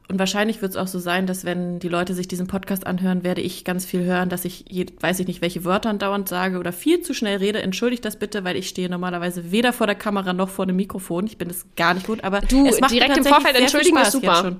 Und 0.09 0.19
wahrscheinlich 0.19 0.61
wird 0.61 0.71
es 0.71 0.77
auch 0.77 0.87
so 0.87 0.99
sein, 0.99 1.27
dass 1.27 1.43
wenn 1.43 1.79
die 1.79 1.89
Leute 1.89 2.13
sich 2.13 2.29
diesen 2.29 2.47
Podcast 2.47 2.87
anhören, 2.87 3.23
werde 3.23 3.41
ich 3.41 3.65
ganz 3.65 3.85
viel 3.85 4.05
hören, 4.05 4.29
dass 4.29 4.45
ich, 4.45 4.63
je, 4.69 4.85
weiß 5.01 5.19
ich 5.19 5.27
nicht, 5.27 5.41
welche 5.41 5.65
Wörter 5.65 5.93
dauernd 5.93 6.29
sage 6.29 6.59
oder 6.59 6.71
viel 6.71 7.01
zu 7.01 7.13
schnell 7.13 7.37
rede. 7.37 7.61
Entschuldigt 7.61 8.05
das 8.05 8.17
bitte, 8.17 8.45
weil 8.45 8.55
ich 8.55 8.69
stehe 8.69 8.89
normalerweise 8.89 9.51
weder 9.51 9.73
vor 9.73 9.85
der 9.85 9.97
Kamera 9.97 10.31
noch 10.31 10.47
vor 10.47 10.65
dem 10.65 10.77
Mikrofon. 10.77 11.27
Ich 11.27 11.37
bin 11.37 11.49
das 11.49 11.65
gar 11.75 11.93
nicht 11.93 12.07
gut, 12.07 12.23
aber 12.23 12.39
du, 12.39 12.65
es 12.67 12.79
macht 12.79 12.93
direkt 12.93 13.17
im 13.17 13.25
Vorfeld 13.25 13.55
entschuldigen 13.57 13.97
ist 13.97 14.13
super. 14.13 14.55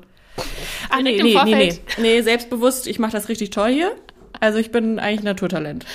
Ach 0.90 1.02
nee, 1.02 1.22
nee, 1.22 1.38
nee, 1.44 1.56
nee, 1.56 1.80
nee, 1.98 2.22
selbstbewusst, 2.22 2.88
ich 2.88 3.00
mache 3.00 3.12
das 3.12 3.30
richtig 3.30 3.50
toll 3.50 3.72
hier. 3.72 3.96
Also 4.40 4.60
ich 4.60 4.72
bin 4.72 5.00
eigentlich 5.00 5.24
Naturtalent. 5.24 5.86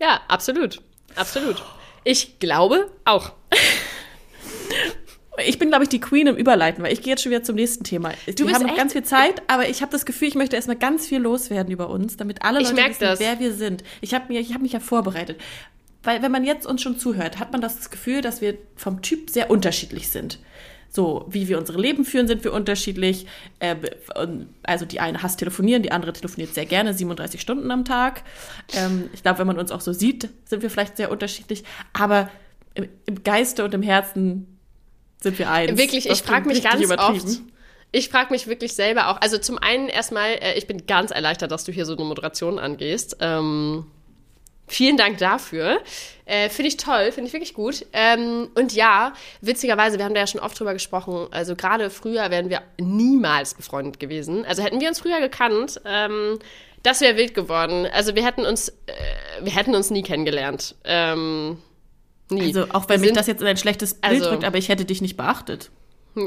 Ja, 0.00 0.20
absolut. 0.28 0.82
Absolut. 1.14 1.62
Ich 2.04 2.38
glaube 2.38 2.90
auch. 3.04 3.32
Ich 5.44 5.58
bin, 5.58 5.68
glaube 5.68 5.84
ich, 5.84 5.90
die 5.90 6.00
Queen 6.00 6.26
im 6.28 6.36
Überleiten, 6.36 6.82
weil 6.82 6.94
ich 6.94 7.02
gehe 7.02 7.12
jetzt 7.12 7.22
schon 7.22 7.30
wieder 7.30 7.42
zum 7.42 7.56
nächsten 7.56 7.84
Thema. 7.84 8.12
Du 8.36 8.46
Wir 8.46 8.54
haben 8.54 8.66
noch 8.66 8.74
ganz 8.74 8.94
viel 8.94 9.02
Zeit, 9.02 9.42
aber 9.48 9.68
ich 9.68 9.82
habe 9.82 9.92
das 9.92 10.06
Gefühl, 10.06 10.28
ich 10.28 10.34
möchte 10.34 10.56
erstmal 10.56 10.78
ganz 10.78 11.06
viel 11.06 11.18
loswerden 11.18 11.70
über 11.70 11.90
uns, 11.90 12.16
damit 12.16 12.42
alle 12.42 12.60
Leute 12.60 12.74
wissen, 12.74 12.96
das. 13.00 13.20
wer 13.20 13.38
wir 13.38 13.52
sind. 13.52 13.84
Ich 14.00 14.14
habe 14.14 14.34
hab 14.34 14.62
mich 14.62 14.72
ja 14.72 14.80
vorbereitet. 14.80 15.38
Weil 16.02 16.22
wenn 16.22 16.32
man 16.32 16.44
jetzt 16.44 16.66
uns 16.66 16.80
schon 16.80 16.98
zuhört, 16.98 17.38
hat 17.38 17.52
man 17.52 17.60
das 17.60 17.90
Gefühl, 17.90 18.22
dass 18.22 18.40
wir 18.40 18.56
vom 18.76 19.02
Typ 19.02 19.28
sehr 19.28 19.50
unterschiedlich 19.50 20.08
sind. 20.08 20.38
So, 20.88 21.26
wie 21.28 21.48
wir 21.48 21.58
unsere 21.58 21.80
Leben 21.80 22.04
führen, 22.04 22.26
sind 22.26 22.44
wir 22.44 22.52
unterschiedlich. 22.52 23.26
Äh, 23.58 23.76
also 24.62 24.84
die 24.84 25.00
eine 25.00 25.22
hasst 25.22 25.38
telefonieren, 25.38 25.82
die 25.82 25.92
andere 25.92 26.12
telefoniert 26.12 26.54
sehr 26.54 26.66
gerne, 26.66 26.94
37 26.94 27.40
Stunden 27.40 27.70
am 27.70 27.84
Tag. 27.84 28.22
Ähm, 28.74 29.10
ich 29.12 29.22
glaube, 29.22 29.40
wenn 29.40 29.46
man 29.46 29.58
uns 29.58 29.72
auch 29.72 29.80
so 29.80 29.92
sieht, 29.92 30.28
sind 30.44 30.62
wir 30.62 30.70
vielleicht 30.70 30.96
sehr 30.96 31.10
unterschiedlich. 31.10 31.64
Aber 31.92 32.30
im, 32.74 32.88
im 33.06 33.22
Geiste 33.22 33.64
und 33.64 33.74
im 33.74 33.82
Herzen 33.82 34.58
sind 35.20 35.38
wir 35.38 35.50
eins. 35.50 35.78
Wirklich, 35.78 36.08
ich 36.08 36.22
frage 36.22 36.46
mich 36.46 36.62
ganz 36.62 36.90
oft. 36.90 37.26
Ich 37.92 38.08
frage 38.08 38.32
mich 38.32 38.46
wirklich 38.46 38.74
selber 38.74 39.08
auch. 39.08 39.20
Also 39.20 39.38
zum 39.38 39.58
einen 39.58 39.88
erstmal, 39.88 40.30
äh, 40.32 40.58
ich 40.58 40.66
bin 40.66 40.86
ganz 40.86 41.10
erleichtert, 41.10 41.50
dass 41.50 41.64
du 41.64 41.72
hier 41.72 41.86
so 41.86 41.94
eine 41.94 42.04
Moderation 42.04 42.58
angehst. 42.58 43.16
Ähm, 43.20 43.86
Vielen 44.68 44.96
Dank 44.96 45.18
dafür. 45.18 45.78
Äh, 46.24 46.48
finde 46.48 46.68
ich 46.68 46.76
toll, 46.76 47.12
finde 47.12 47.28
ich 47.28 47.32
wirklich 47.32 47.54
gut. 47.54 47.86
Ähm, 47.92 48.48
und 48.56 48.72
ja, 48.72 49.12
witzigerweise, 49.40 49.96
wir 49.98 50.04
haben 50.04 50.14
da 50.14 50.20
ja 50.20 50.26
schon 50.26 50.40
oft 50.40 50.58
drüber 50.58 50.72
gesprochen, 50.72 51.28
also 51.30 51.54
gerade 51.54 51.88
früher 51.88 52.30
wären 52.30 52.50
wir 52.50 52.62
niemals 52.80 53.54
befreundet 53.54 54.00
gewesen. 54.00 54.44
Also 54.44 54.62
hätten 54.64 54.80
wir 54.80 54.88
uns 54.88 54.98
früher 54.98 55.20
gekannt, 55.20 55.80
ähm, 55.84 56.40
das 56.82 57.00
wäre 57.00 57.16
wild 57.16 57.34
geworden. 57.34 57.86
Also 57.92 58.14
wir 58.16 58.24
hätten 58.24 58.44
uns, 58.44 58.68
äh, 58.68 58.74
wir 59.42 59.54
hätten 59.54 59.74
uns 59.76 59.90
nie 59.90 60.02
kennengelernt. 60.02 60.74
Ähm, 60.84 61.58
nie. 62.28 62.42
Also 62.42 62.66
auch 62.72 62.88
wenn 62.88 63.00
Wir 63.02 63.10
mich 63.10 63.16
das 63.16 63.28
jetzt 63.28 63.40
in 63.40 63.46
ein 63.46 63.56
schlechtes 63.56 63.94
Bild 63.94 64.14
also- 64.14 64.30
drückt, 64.30 64.44
aber 64.44 64.58
ich 64.58 64.68
hätte 64.68 64.84
dich 64.84 65.00
nicht 65.00 65.16
beachtet. 65.16 65.70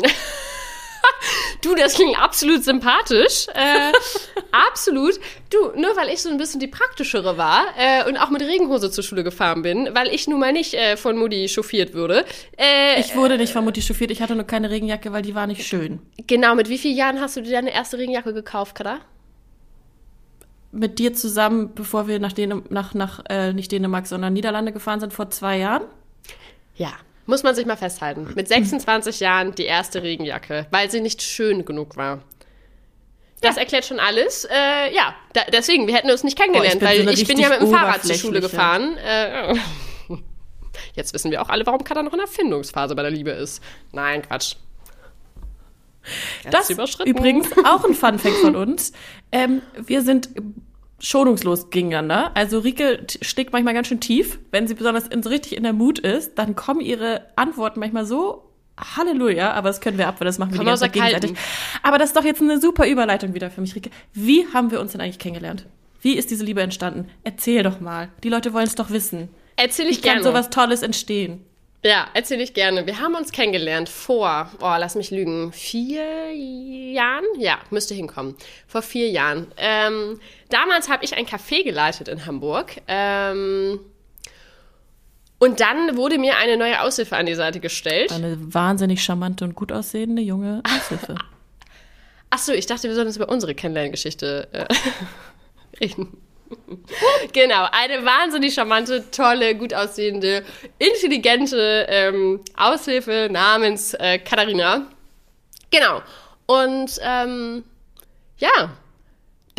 Du, 1.61 1.75
das 1.75 1.95
klingt 1.95 2.17
absolut 2.17 2.63
sympathisch. 2.63 3.47
Äh, 3.53 3.91
absolut. 4.69 5.15
Du, 5.49 5.79
nur 5.79 5.95
weil 5.97 6.09
ich 6.09 6.21
so 6.21 6.29
ein 6.29 6.37
bisschen 6.37 6.59
die 6.59 6.67
praktischere 6.67 7.37
war 7.37 7.65
äh, 7.77 8.07
und 8.07 8.17
auch 8.17 8.29
mit 8.29 8.41
Regenhose 8.41 8.89
zur 8.91 9.03
Schule 9.03 9.23
gefahren 9.23 9.61
bin, 9.61 9.89
weil 9.93 10.07
ich 10.07 10.27
nun 10.27 10.39
mal 10.39 10.53
nicht 10.53 10.73
äh, 10.73 10.95
von 10.95 11.17
Mutti 11.17 11.47
chauffiert 11.49 11.93
würde. 11.93 12.25
Äh, 12.57 12.99
Ich 12.99 13.15
wurde 13.15 13.37
nicht 13.37 13.51
von 13.51 13.65
Mutti 13.65 13.81
chauffiert, 13.81 14.11
ich 14.11 14.21
hatte 14.21 14.35
nur 14.35 14.45
keine 14.45 14.69
Regenjacke, 14.69 15.11
weil 15.11 15.21
die 15.21 15.35
war 15.35 15.47
nicht 15.47 15.65
schön. 15.65 15.99
genau, 16.27 16.55
mit 16.55 16.69
wie 16.69 16.77
vielen 16.77 16.95
Jahren 16.95 17.19
hast 17.19 17.35
du 17.35 17.41
dir 17.41 17.51
deine 17.51 17.73
erste 17.73 17.97
Regenjacke 17.97 18.33
gekauft, 18.33 18.75
Kada? 18.75 18.99
Mit 20.71 20.99
dir 20.99 21.13
zusammen, 21.13 21.71
bevor 21.73 22.07
wir 22.07 22.19
nach, 22.19 22.31
Dänem 22.31 22.63
nach, 22.69 22.93
nach 22.93 23.23
äh, 23.27 23.53
nicht 23.53 23.71
Dänemark, 23.71 24.05
sondern 24.05 24.33
Niederlande 24.33 24.71
gefahren 24.71 24.99
sind, 24.99 25.13
vor 25.13 25.29
zwei 25.31 25.57
Jahren. 25.57 25.83
Ja. 26.75 26.93
Muss 27.29 27.43
man 27.43 27.53
sich 27.53 27.65
mal 27.67 27.77
festhalten. 27.77 28.27
Mit 28.35 28.47
26 28.49 29.19
Jahren 29.19 29.53
die 29.53 29.65
erste 29.65 30.01
Regenjacke, 30.01 30.65
weil 30.71 30.89
sie 30.89 30.99
nicht 30.99 31.21
schön 31.21 31.63
genug 31.63 31.95
war. 31.95 32.23
Das 33.41 33.55
erklärt 33.55 33.85
schon 33.85 33.99
alles. 33.99 34.45
Äh, 34.45 34.93
ja, 34.93 35.15
da, 35.33 35.41
deswegen, 35.53 35.87
wir 35.87 35.93
hätten 35.95 36.09
uns 36.09 36.23
nicht 36.23 36.37
kennengelernt, 36.37 36.73
Oh, 36.73 36.77
ich 36.77 36.81
so 36.81 36.85
weil 36.87 37.01
eine 37.01 37.13
ich 37.13 37.27
bin 37.27 37.39
ja 37.39 37.49
mit 37.49 37.61
dem 37.61 37.71
Fahrrad 37.71 38.03
zur 38.03 38.15
Schule 38.15 38.41
gefahren. 38.41 38.97
Äh, 38.97 39.53
jetzt 40.95 41.13
wissen 41.13 41.29
wir 41.31 41.41
auch 41.41 41.49
alle, 41.49 41.65
warum 41.65 41.83
Kada 41.83 42.01
noch 42.03 42.11
in 42.13 42.17
der 42.19 42.27
Findungsphase 42.27 42.95
bei 42.95 43.03
der 43.03 43.11
Liebe 43.11 43.29
ist. 43.31 43.63
Nein, 43.93 44.23
Quatsch. 44.23 44.55
Ganz 46.43 46.51
Das 46.51 46.69
überschritten. 46.71 47.09
übrigens 47.11 47.47
auch 47.63 47.85
ein 47.85 47.93
Fun 47.93 48.17
Fact 48.17 48.37
von 48.37 48.55
uns. 48.57 48.91
Ähm, 49.31 49.61
wir 49.77 50.01
sind 50.01 50.29
schonungslos 50.99 51.69
gegeneinander. 51.69 52.31
Also 52.35 52.59
Rike 52.59 53.05
schlägt 53.21 53.53
manchmal 53.53 53.73
ganz 53.73 53.87
schön 53.87 53.99
tief. 53.99 54.39
Wenn 54.51 54.67
sie 54.67 54.73
besonders 54.73 55.07
in, 55.07 55.23
so 55.23 55.29
richtig 55.29 55.55
in 55.55 55.63
der 55.63 55.73
Mut 55.73 55.99
ist, 55.99 56.37
dann 56.37 56.55
kommen 56.55 56.81
ihre 56.81 57.21
Antworten 57.35 57.79
manchmal 57.79 58.05
so 58.05 58.45
Halleluja, 58.95 59.51
aber 59.53 59.69
das 59.69 59.81
können 59.81 59.97
wir 59.97 60.07
ab, 60.07 60.19
weil 60.19 60.25
das 60.25 60.39
machen 60.39 60.53
wir 60.53 60.59
die 60.59 60.65
ganze 60.65 60.83
Zeit 60.83 60.93
gegenseitig. 60.93 61.33
Aber 61.83 61.97
das 61.97 62.09
ist 62.09 62.15
doch 62.15 62.23
jetzt 62.23 62.41
eine 62.41 62.59
super 62.59 62.87
Überleitung 62.87 63.33
wieder 63.33 63.51
für 63.51 63.61
mich, 63.61 63.75
Rike. 63.75 63.89
Wie 64.13 64.47
haben 64.53 64.71
wir 64.71 64.79
uns 64.79 64.93
denn 64.93 65.01
eigentlich 65.01 65.19
kennengelernt? 65.19 65.65
Wie 66.01 66.15
ist 66.15 66.31
diese 66.31 66.45
Liebe 66.45 66.61
entstanden? 66.61 67.09
Erzähl 67.23 67.63
doch 67.63 67.81
mal. 67.81 68.09
Die 68.23 68.29
Leute 68.29 68.53
wollen 68.53 68.67
es 68.67 68.75
doch 68.75 68.89
wissen. 68.89 69.27
Erzähle 69.57 69.89
ich 69.89 69.97
Wie 69.97 70.01
kann 70.01 70.21
gerne. 70.21 70.23
sowas 70.23 70.49
Tolles 70.49 70.81
entstehen? 70.81 71.43
Ja, 71.83 72.07
erzähle 72.13 72.43
ich 72.43 72.53
gerne. 72.53 72.85
Wir 72.85 72.99
haben 72.99 73.15
uns 73.15 73.31
kennengelernt 73.31 73.87
vor, 73.87 74.51
oh, 74.59 74.75
lass 74.77 74.95
mich 74.95 75.11
lügen, 75.11 75.53
vier 75.53 76.33
Jahren? 76.33 77.23
Ja, 77.37 77.59
müsste 77.69 77.93
hinkommen. 77.93 78.35
Vor 78.67 78.81
vier 78.81 79.09
Jahren. 79.09 79.47
Ähm, 79.55 80.19
damals 80.49 80.89
habe 80.89 81.05
ich 81.05 81.15
ein 81.15 81.25
Café 81.25 81.63
geleitet 81.63 82.09
in 82.09 82.25
Hamburg. 82.25 82.81
Ähm, 82.87 83.79
und 85.39 85.61
dann 85.61 85.95
wurde 85.95 86.17
mir 86.17 86.35
eine 86.35 86.57
neue 86.57 86.81
Aushilfe 86.81 87.15
an 87.15 87.25
die 87.25 87.35
Seite 87.35 87.61
gestellt. 87.61 88.11
Eine 88.11 88.37
wahnsinnig 88.53 89.01
charmante 89.01 89.45
und 89.45 89.55
gut 89.55 89.71
aussehende 89.71 90.21
junge 90.21 90.61
Aushilfe. 90.65 91.15
Ach 92.29 92.39
so, 92.39 92.51
ich 92.51 92.65
dachte, 92.65 92.89
wir 92.89 92.95
sollen 92.95 93.07
uns 93.07 93.15
über 93.15 93.29
unsere 93.29 93.55
Kennenlerngeschichte 93.55 94.49
äh, 94.51 94.65
reden. 95.79 96.17
genau, 97.33 97.67
eine 97.71 98.05
wahnsinnig 98.05 98.53
charmante, 98.53 99.09
tolle, 99.11 99.55
gut 99.55 99.73
aussehende, 99.73 100.43
intelligente 100.77 101.85
ähm, 101.89 102.41
Aushilfe 102.55 103.27
namens 103.31 103.93
äh, 103.95 104.19
Katharina. 104.19 104.87
Genau. 105.71 106.01
Und 106.45 106.99
ähm, 107.01 107.63
ja, 108.37 108.71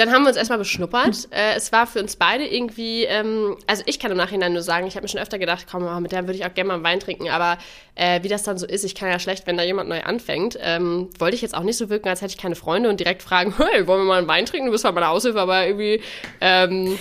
dann 0.00 0.10
haben 0.12 0.22
wir 0.22 0.28
uns 0.28 0.36
erstmal 0.36 0.58
beschnuppert. 0.58 1.28
Äh, 1.30 1.54
es 1.56 1.70
war 1.72 1.86
für 1.86 2.00
uns 2.00 2.16
beide 2.16 2.44
irgendwie, 2.46 3.04
ähm, 3.04 3.56
also 3.66 3.82
ich 3.86 3.98
kann 3.98 4.10
im 4.10 4.16
Nachhinein 4.16 4.52
nur 4.52 4.62
sagen, 4.62 4.86
ich 4.86 4.94
habe 4.96 5.02
mir 5.04 5.08
schon 5.08 5.20
öfter 5.20 5.38
gedacht, 5.38 5.66
komm, 5.70 5.84
oh, 5.86 6.00
mit 6.00 6.12
der 6.12 6.22
würde 6.26 6.34
ich 6.38 6.44
auch 6.46 6.54
gerne 6.54 6.68
mal 6.68 6.74
einen 6.74 6.84
Wein 6.84 7.00
trinken, 7.00 7.28
aber 7.28 7.58
äh, 7.94 8.22
wie 8.22 8.28
das 8.28 8.42
dann 8.42 8.58
so 8.58 8.66
ist, 8.66 8.84
ich 8.84 8.94
kann 8.94 9.08
ja 9.10 9.18
schlecht, 9.18 9.46
wenn 9.46 9.56
da 9.56 9.62
jemand 9.62 9.88
neu 9.88 10.00
anfängt, 10.02 10.58
ähm, 10.60 11.10
wollte 11.18 11.34
ich 11.36 11.42
jetzt 11.42 11.54
auch 11.54 11.62
nicht 11.62 11.76
so 11.76 11.90
wirken, 11.90 12.08
als 12.08 12.22
hätte 12.22 12.32
ich 12.32 12.38
keine 12.38 12.56
Freunde 12.56 12.88
und 12.88 12.98
direkt 12.98 13.22
fragen, 13.22 13.54
hey, 13.72 13.86
wollen 13.86 14.00
wir 14.00 14.06
mal 14.06 14.18
einen 14.18 14.28
Wein 14.28 14.46
trinken? 14.46 14.66
Du 14.66 14.72
bist 14.72 14.82
zwar 14.82 14.92
meine 14.92 15.08
Aushilfe, 15.08 15.40
aber 15.40 15.66
irgendwie, 15.66 16.02
ähm, 16.40 16.98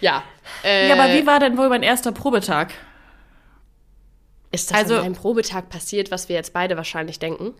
ja. 0.00 0.22
Äh, 0.64 0.88
Ja, 0.88 0.94
aber 0.94 1.12
wie 1.14 1.26
war 1.26 1.40
denn 1.40 1.56
wohl 1.56 1.68
mein 1.68 1.82
erster 1.82 2.12
Probetag? 2.12 2.72
ist 4.50 4.70
das 4.70 4.76
also- 4.78 4.96
an 4.96 5.04
einem 5.06 5.14
Probetag 5.14 5.70
passiert, 5.70 6.10
was 6.10 6.28
wir 6.28 6.36
jetzt 6.36 6.52
beide 6.52 6.76
wahrscheinlich 6.76 7.18
denken? 7.18 7.54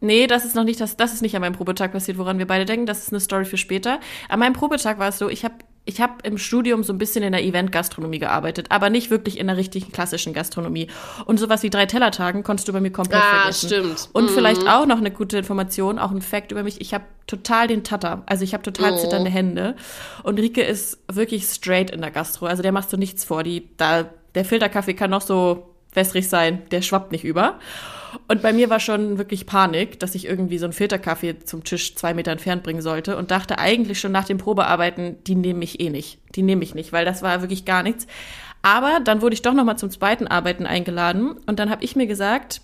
Nee, 0.00 0.26
das 0.26 0.44
ist 0.44 0.54
noch 0.54 0.64
nicht 0.64 0.80
das, 0.80 0.96
das 0.96 1.12
ist 1.14 1.22
nicht 1.22 1.34
an 1.34 1.40
meinem 1.40 1.54
Probetag 1.54 1.92
passiert, 1.92 2.18
woran 2.18 2.38
wir 2.38 2.46
beide 2.46 2.64
denken. 2.66 2.86
Das 2.86 2.98
ist 2.98 3.10
eine 3.12 3.20
Story 3.20 3.44
für 3.46 3.56
später. 3.56 3.98
An 4.28 4.38
meinem 4.40 4.52
Probetag 4.52 4.98
war 4.98 5.08
es 5.08 5.18
so, 5.18 5.28
ich 5.28 5.44
habe 5.44 5.54
ich 5.88 6.00
hab 6.00 6.26
im 6.26 6.36
Studium 6.36 6.82
so 6.82 6.92
ein 6.92 6.98
bisschen 6.98 7.22
in 7.22 7.30
der 7.30 7.44
Event-Gastronomie 7.44 8.18
gearbeitet, 8.18 8.66
aber 8.70 8.90
nicht 8.90 9.08
wirklich 9.08 9.38
in 9.38 9.46
der 9.46 9.56
richtigen 9.56 9.92
klassischen 9.92 10.34
Gastronomie. 10.34 10.88
Und 11.26 11.38
sowas 11.38 11.62
wie 11.62 11.70
drei 11.70 11.86
Tellertagen 11.86 12.42
konntest 12.42 12.66
du 12.66 12.72
bei 12.72 12.80
mir 12.80 12.90
komplett 12.90 13.22
Ah, 13.22 13.36
vergessen. 13.42 13.66
stimmt. 13.68 14.08
Und 14.12 14.28
vielleicht 14.32 14.66
auch 14.66 14.84
noch 14.86 14.98
eine 14.98 15.12
gute 15.12 15.38
Information, 15.38 16.00
auch 16.00 16.10
ein 16.10 16.22
Fact 16.22 16.50
über 16.50 16.64
mich. 16.64 16.80
Ich 16.80 16.92
habe 16.92 17.04
total 17.28 17.68
den 17.68 17.84
Tatter. 17.84 18.24
Also 18.26 18.42
ich 18.42 18.52
habe 18.52 18.64
total 18.64 18.94
Oh. 18.94 18.96
zitternde 18.98 19.30
Hände. 19.30 19.76
Und 20.24 20.40
Rike 20.40 20.60
ist 20.62 20.98
wirklich 21.10 21.44
straight 21.44 21.90
in 21.92 22.00
der 22.00 22.10
Gastro. 22.10 22.46
Also 22.46 22.64
der 22.64 22.72
machst 22.72 22.92
du 22.92 22.96
nichts 22.96 23.22
vor. 23.24 23.44
Die, 23.44 23.68
da, 23.76 24.06
der 24.34 24.44
Filterkaffee 24.44 24.94
kann 24.94 25.10
noch 25.10 25.22
so 25.22 25.68
wässrig 25.94 26.28
sein, 26.28 26.64
der 26.72 26.82
schwappt 26.82 27.12
nicht 27.12 27.22
über. 27.24 27.60
Und 28.28 28.42
bei 28.42 28.52
mir 28.52 28.70
war 28.70 28.80
schon 28.80 29.18
wirklich 29.18 29.46
Panik, 29.46 30.00
dass 30.00 30.14
ich 30.14 30.26
irgendwie 30.26 30.58
so 30.58 30.66
einen 30.66 30.72
Filterkaffee 30.72 31.38
zum 31.44 31.64
Tisch 31.64 31.94
zwei 31.94 32.14
Meter 32.14 32.32
entfernt 32.32 32.62
bringen 32.62 32.82
sollte 32.82 33.16
und 33.16 33.30
dachte 33.30 33.58
eigentlich 33.58 34.00
schon 34.00 34.12
nach 34.12 34.24
dem 34.24 34.38
Probearbeiten, 34.38 35.16
die 35.24 35.34
nehme 35.34 35.64
ich 35.64 35.80
eh 35.80 35.90
nicht. 35.90 36.18
Die 36.34 36.42
nehme 36.42 36.62
ich 36.62 36.74
nicht, 36.74 36.92
weil 36.92 37.04
das 37.04 37.22
war 37.22 37.40
wirklich 37.42 37.64
gar 37.64 37.82
nichts. 37.82 38.06
Aber 38.62 39.00
dann 39.02 39.22
wurde 39.22 39.34
ich 39.34 39.42
doch 39.42 39.54
noch 39.54 39.64
mal 39.64 39.76
zum 39.76 39.90
zweiten 39.90 40.26
Arbeiten 40.26 40.66
eingeladen 40.66 41.36
und 41.46 41.58
dann 41.58 41.70
habe 41.70 41.84
ich 41.84 41.94
mir 41.94 42.06
gesagt, 42.06 42.62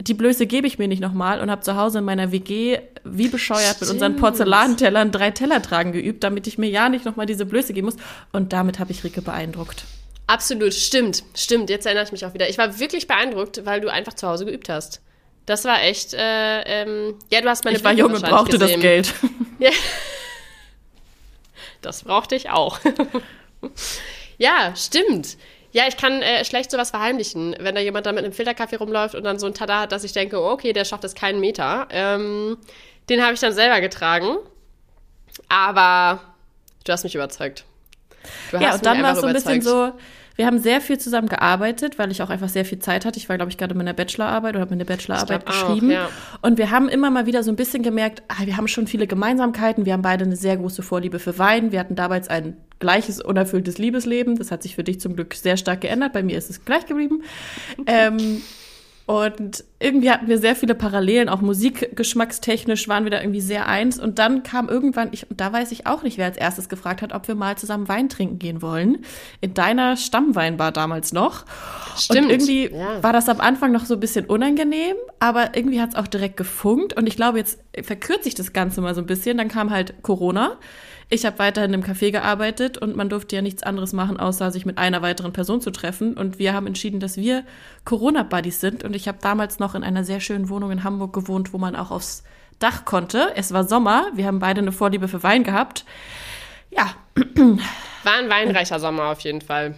die 0.00 0.14
Blöße 0.14 0.46
gebe 0.46 0.66
ich 0.66 0.78
mir 0.78 0.88
nicht 0.88 1.00
nochmal 1.00 1.40
und 1.40 1.50
habe 1.50 1.62
zu 1.62 1.76
Hause 1.76 1.98
in 1.98 2.04
meiner 2.04 2.30
WG 2.30 2.78
wie 3.04 3.28
bescheuert 3.28 3.80
mit 3.80 3.90
unseren 3.90 4.12
Stimmt. 4.12 4.20
Porzellantellern 4.20 5.10
drei 5.10 5.30
Teller 5.30 5.62
tragen 5.62 5.92
geübt, 5.92 6.22
damit 6.22 6.46
ich 6.46 6.58
mir 6.58 6.68
ja 6.68 6.88
nicht 6.88 7.04
nochmal 7.04 7.26
diese 7.26 7.46
Blöße 7.46 7.72
geben 7.72 7.86
muss. 7.86 7.96
Und 8.32 8.52
damit 8.52 8.78
habe 8.78 8.92
ich 8.92 9.04
Rike 9.04 9.22
beeindruckt. 9.22 9.84
Absolut, 10.26 10.74
stimmt, 10.74 11.22
stimmt. 11.34 11.70
Jetzt 11.70 11.86
erinnere 11.86 12.04
ich 12.04 12.12
mich 12.12 12.26
auch 12.26 12.34
wieder. 12.34 12.48
Ich 12.48 12.58
war 12.58 12.78
wirklich 12.78 13.06
beeindruckt, 13.06 13.64
weil 13.64 13.80
du 13.80 13.88
einfach 13.90 14.14
zu 14.14 14.26
Hause 14.26 14.44
geübt 14.44 14.68
hast. 14.68 15.00
Das 15.46 15.64
war 15.64 15.82
echt, 15.82 16.12
äh, 16.14 16.62
ähm, 16.62 17.14
ja, 17.30 17.40
du 17.40 17.48
hast 17.48 17.64
meine 17.64 17.76
ich 17.76 17.84
war 17.84 17.92
jung 17.92 18.12
und 18.12 18.22
brauchte 18.22 18.58
das 18.58 18.68
gesehen. 18.68 18.80
Geld. 18.80 19.14
Das 21.82 22.02
brauchte 22.02 22.34
ich 22.34 22.50
auch. 22.50 22.80
ja, 24.38 24.74
stimmt. 24.74 25.36
Ja, 25.70 25.84
ich 25.86 25.96
kann 25.96 26.20
äh, 26.20 26.44
schlecht 26.44 26.72
sowas 26.72 26.90
verheimlichen, 26.90 27.54
wenn 27.60 27.76
da 27.76 27.80
jemand 27.80 28.06
da 28.06 28.12
mit 28.12 28.24
einem 28.24 28.32
Filterkaffee 28.32 28.76
rumläuft 28.76 29.14
und 29.14 29.22
dann 29.22 29.38
so 29.38 29.46
ein 29.46 29.54
Tada 29.54 29.82
hat, 29.82 29.92
dass 29.92 30.02
ich 30.02 30.12
denke, 30.12 30.40
oh, 30.40 30.50
okay, 30.50 30.72
der 30.72 30.84
schafft 30.84 31.04
jetzt 31.04 31.16
keinen 31.16 31.38
Meter. 31.38 31.86
Ähm, 31.90 32.58
den 33.08 33.22
habe 33.22 33.34
ich 33.34 33.40
dann 33.40 33.52
selber 33.52 33.80
getragen. 33.80 34.38
Aber 35.48 36.20
du 36.84 36.92
hast 36.92 37.04
mich 37.04 37.14
überzeugt. 37.14 37.64
Ja, 38.52 38.74
und 38.74 38.86
dann 38.86 39.02
war 39.02 39.12
es 39.12 39.20
so 39.20 39.26
ein 39.26 39.34
bisschen 39.34 39.62
so, 39.62 39.92
wir 40.36 40.46
haben 40.46 40.58
sehr 40.58 40.82
viel 40.82 40.98
zusammen 40.98 41.28
gearbeitet, 41.28 41.98
weil 41.98 42.10
ich 42.10 42.22
auch 42.22 42.28
einfach 42.28 42.50
sehr 42.50 42.66
viel 42.66 42.78
Zeit 42.78 43.06
hatte. 43.06 43.18
Ich 43.18 43.28
war, 43.28 43.36
glaube 43.36 43.50
ich, 43.50 43.56
gerade 43.56 43.74
mit 43.74 43.82
einer 43.82 43.94
Bachelorarbeit 43.94 44.54
oder 44.54 44.60
habe 44.60 44.70
meine 44.70 44.84
Bachelorarbeit 44.84 45.46
glaub 45.46 45.56
auch, 45.56 45.68
geschrieben. 45.68 45.90
ja. 45.90 46.10
Und 46.42 46.58
wir 46.58 46.70
haben 46.70 46.88
immer 46.88 47.10
mal 47.10 47.24
wieder 47.26 47.42
so 47.42 47.50
ein 47.50 47.56
bisschen 47.56 47.82
gemerkt, 47.82 48.22
ah, 48.28 48.44
wir 48.44 48.56
haben 48.56 48.68
schon 48.68 48.86
viele 48.86 49.06
Gemeinsamkeiten. 49.06 49.86
Wir 49.86 49.94
haben 49.94 50.02
beide 50.02 50.24
eine 50.24 50.36
sehr 50.36 50.58
große 50.58 50.82
Vorliebe 50.82 51.18
für 51.18 51.38
Wein. 51.38 51.72
Wir 51.72 51.80
hatten 51.80 51.96
damals 51.96 52.28
ein 52.28 52.58
gleiches, 52.80 53.22
unerfülltes 53.22 53.78
Liebesleben. 53.78 54.36
Das 54.36 54.50
hat 54.50 54.62
sich 54.62 54.74
für 54.74 54.84
dich 54.84 55.00
zum 55.00 55.16
Glück 55.16 55.34
sehr 55.34 55.56
stark 55.56 55.80
geändert. 55.80 56.12
Bei 56.12 56.22
mir 56.22 56.36
ist 56.36 56.50
es 56.50 56.64
gleich 56.66 56.84
geblieben. 56.84 57.22
ähm, 57.86 58.42
und 59.06 59.62
irgendwie 59.78 60.10
hatten 60.10 60.26
wir 60.26 60.38
sehr 60.38 60.56
viele 60.56 60.74
Parallelen, 60.74 61.28
auch 61.28 61.40
musikgeschmackstechnisch 61.40 62.88
waren 62.88 63.04
wir 63.04 63.12
da 63.12 63.20
irgendwie 63.20 63.40
sehr 63.40 63.68
eins. 63.68 64.00
Und 64.00 64.18
dann 64.18 64.42
kam 64.42 64.68
irgendwann, 64.68 65.10
ich, 65.12 65.30
und 65.30 65.40
da 65.40 65.52
weiß 65.52 65.70
ich 65.70 65.86
auch 65.86 66.02
nicht, 66.02 66.18
wer 66.18 66.26
als 66.26 66.36
erstes 66.36 66.68
gefragt 66.68 67.02
hat, 67.02 67.14
ob 67.14 67.28
wir 67.28 67.36
mal 67.36 67.56
zusammen 67.56 67.88
Wein 67.88 68.08
trinken 68.08 68.40
gehen 68.40 68.62
wollen. 68.62 69.04
In 69.40 69.54
deiner 69.54 69.96
Stammweinbar 69.96 70.72
damals 70.72 71.12
noch. 71.12 71.44
Stimmt, 71.96 72.24
Und 72.24 72.30
irgendwie 72.30 72.72
ja. 72.72 73.00
war 73.00 73.12
das 73.12 73.28
am 73.28 73.40
Anfang 73.40 73.70
noch 73.70 73.84
so 73.84 73.94
ein 73.94 74.00
bisschen 74.00 74.26
unangenehm, 74.26 74.96
aber 75.20 75.56
irgendwie 75.56 75.80
hat 75.80 75.90
es 75.90 75.94
auch 75.94 76.08
direkt 76.08 76.36
gefunkt. 76.36 76.96
Und 76.96 77.06
ich 77.06 77.14
glaube, 77.14 77.38
jetzt 77.38 77.60
verkürze 77.80 78.26
ich 78.26 78.34
das 78.34 78.52
Ganze 78.52 78.80
mal 78.80 78.96
so 78.96 79.02
ein 79.02 79.06
bisschen. 79.06 79.38
Dann 79.38 79.48
kam 79.48 79.70
halt 79.70 80.02
Corona. 80.02 80.58
Ich 81.08 81.24
habe 81.24 81.38
weiterhin 81.38 81.72
im 81.72 81.84
Café 81.84 82.10
gearbeitet 82.10 82.78
und 82.78 82.96
man 82.96 83.08
durfte 83.08 83.36
ja 83.36 83.42
nichts 83.42 83.62
anderes 83.62 83.92
machen, 83.92 84.18
außer 84.18 84.50
sich 84.50 84.66
mit 84.66 84.76
einer 84.76 85.02
weiteren 85.02 85.32
Person 85.32 85.60
zu 85.60 85.70
treffen. 85.70 86.14
Und 86.14 86.40
wir 86.40 86.52
haben 86.52 86.66
entschieden, 86.66 86.98
dass 86.98 87.16
wir 87.16 87.44
Corona-Buddies 87.84 88.60
sind. 88.60 88.82
Und 88.82 88.96
ich 88.96 89.06
habe 89.06 89.18
damals 89.20 89.60
noch 89.60 89.76
in 89.76 89.84
einer 89.84 90.02
sehr 90.02 90.18
schönen 90.18 90.48
Wohnung 90.48 90.72
in 90.72 90.82
Hamburg 90.82 91.12
gewohnt, 91.12 91.52
wo 91.52 91.58
man 91.58 91.76
auch 91.76 91.92
aufs 91.92 92.24
Dach 92.58 92.84
konnte. 92.84 93.32
Es 93.36 93.52
war 93.52 93.64
Sommer. 93.64 94.06
Wir 94.14 94.26
haben 94.26 94.40
beide 94.40 94.60
eine 94.60 94.72
Vorliebe 94.72 95.06
für 95.06 95.22
Wein 95.22 95.44
gehabt. 95.44 95.84
Ja. 96.70 96.90
War 97.14 98.14
ein 98.18 98.28
weinreicher 98.28 98.80
Sommer 98.80 99.04
auf 99.04 99.20
jeden 99.20 99.42
Fall. 99.42 99.76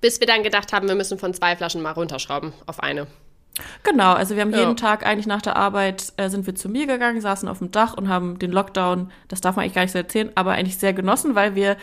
Bis 0.00 0.18
wir 0.18 0.26
dann 0.26 0.42
gedacht 0.42 0.72
haben, 0.72 0.88
wir 0.88 0.96
müssen 0.96 1.18
von 1.18 1.32
zwei 1.34 1.54
Flaschen 1.54 1.82
mal 1.82 1.92
runterschrauben 1.92 2.52
auf 2.66 2.82
eine. 2.82 3.06
Genau, 3.82 4.14
also 4.14 4.34
wir 4.34 4.42
haben 4.42 4.54
jeden 4.54 4.76
Tag 4.76 5.04
eigentlich 5.04 5.26
nach 5.26 5.42
der 5.42 5.56
Arbeit 5.56 6.12
äh, 6.16 6.30
sind 6.30 6.46
wir 6.46 6.54
zu 6.54 6.68
mir 6.68 6.86
gegangen, 6.86 7.20
saßen 7.20 7.48
auf 7.48 7.58
dem 7.58 7.70
Dach 7.70 7.94
und 7.94 8.08
haben 8.08 8.38
den 8.38 8.50
Lockdown, 8.50 9.10
das 9.28 9.42
darf 9.42 9.56
man 9.56 9.64
eigentlich 9.64 9.74
gar 9.74 9.82
nicht 9.82 9.92
so 9.92 9.98
erzählen, 9.98 10.30
aber 10.34 10.52
eigentlich 10.52 10.78
sehr 10.78 10.94
genossen, 10.94 11.34
weil 11.34 11.54
wir 11.54 11.76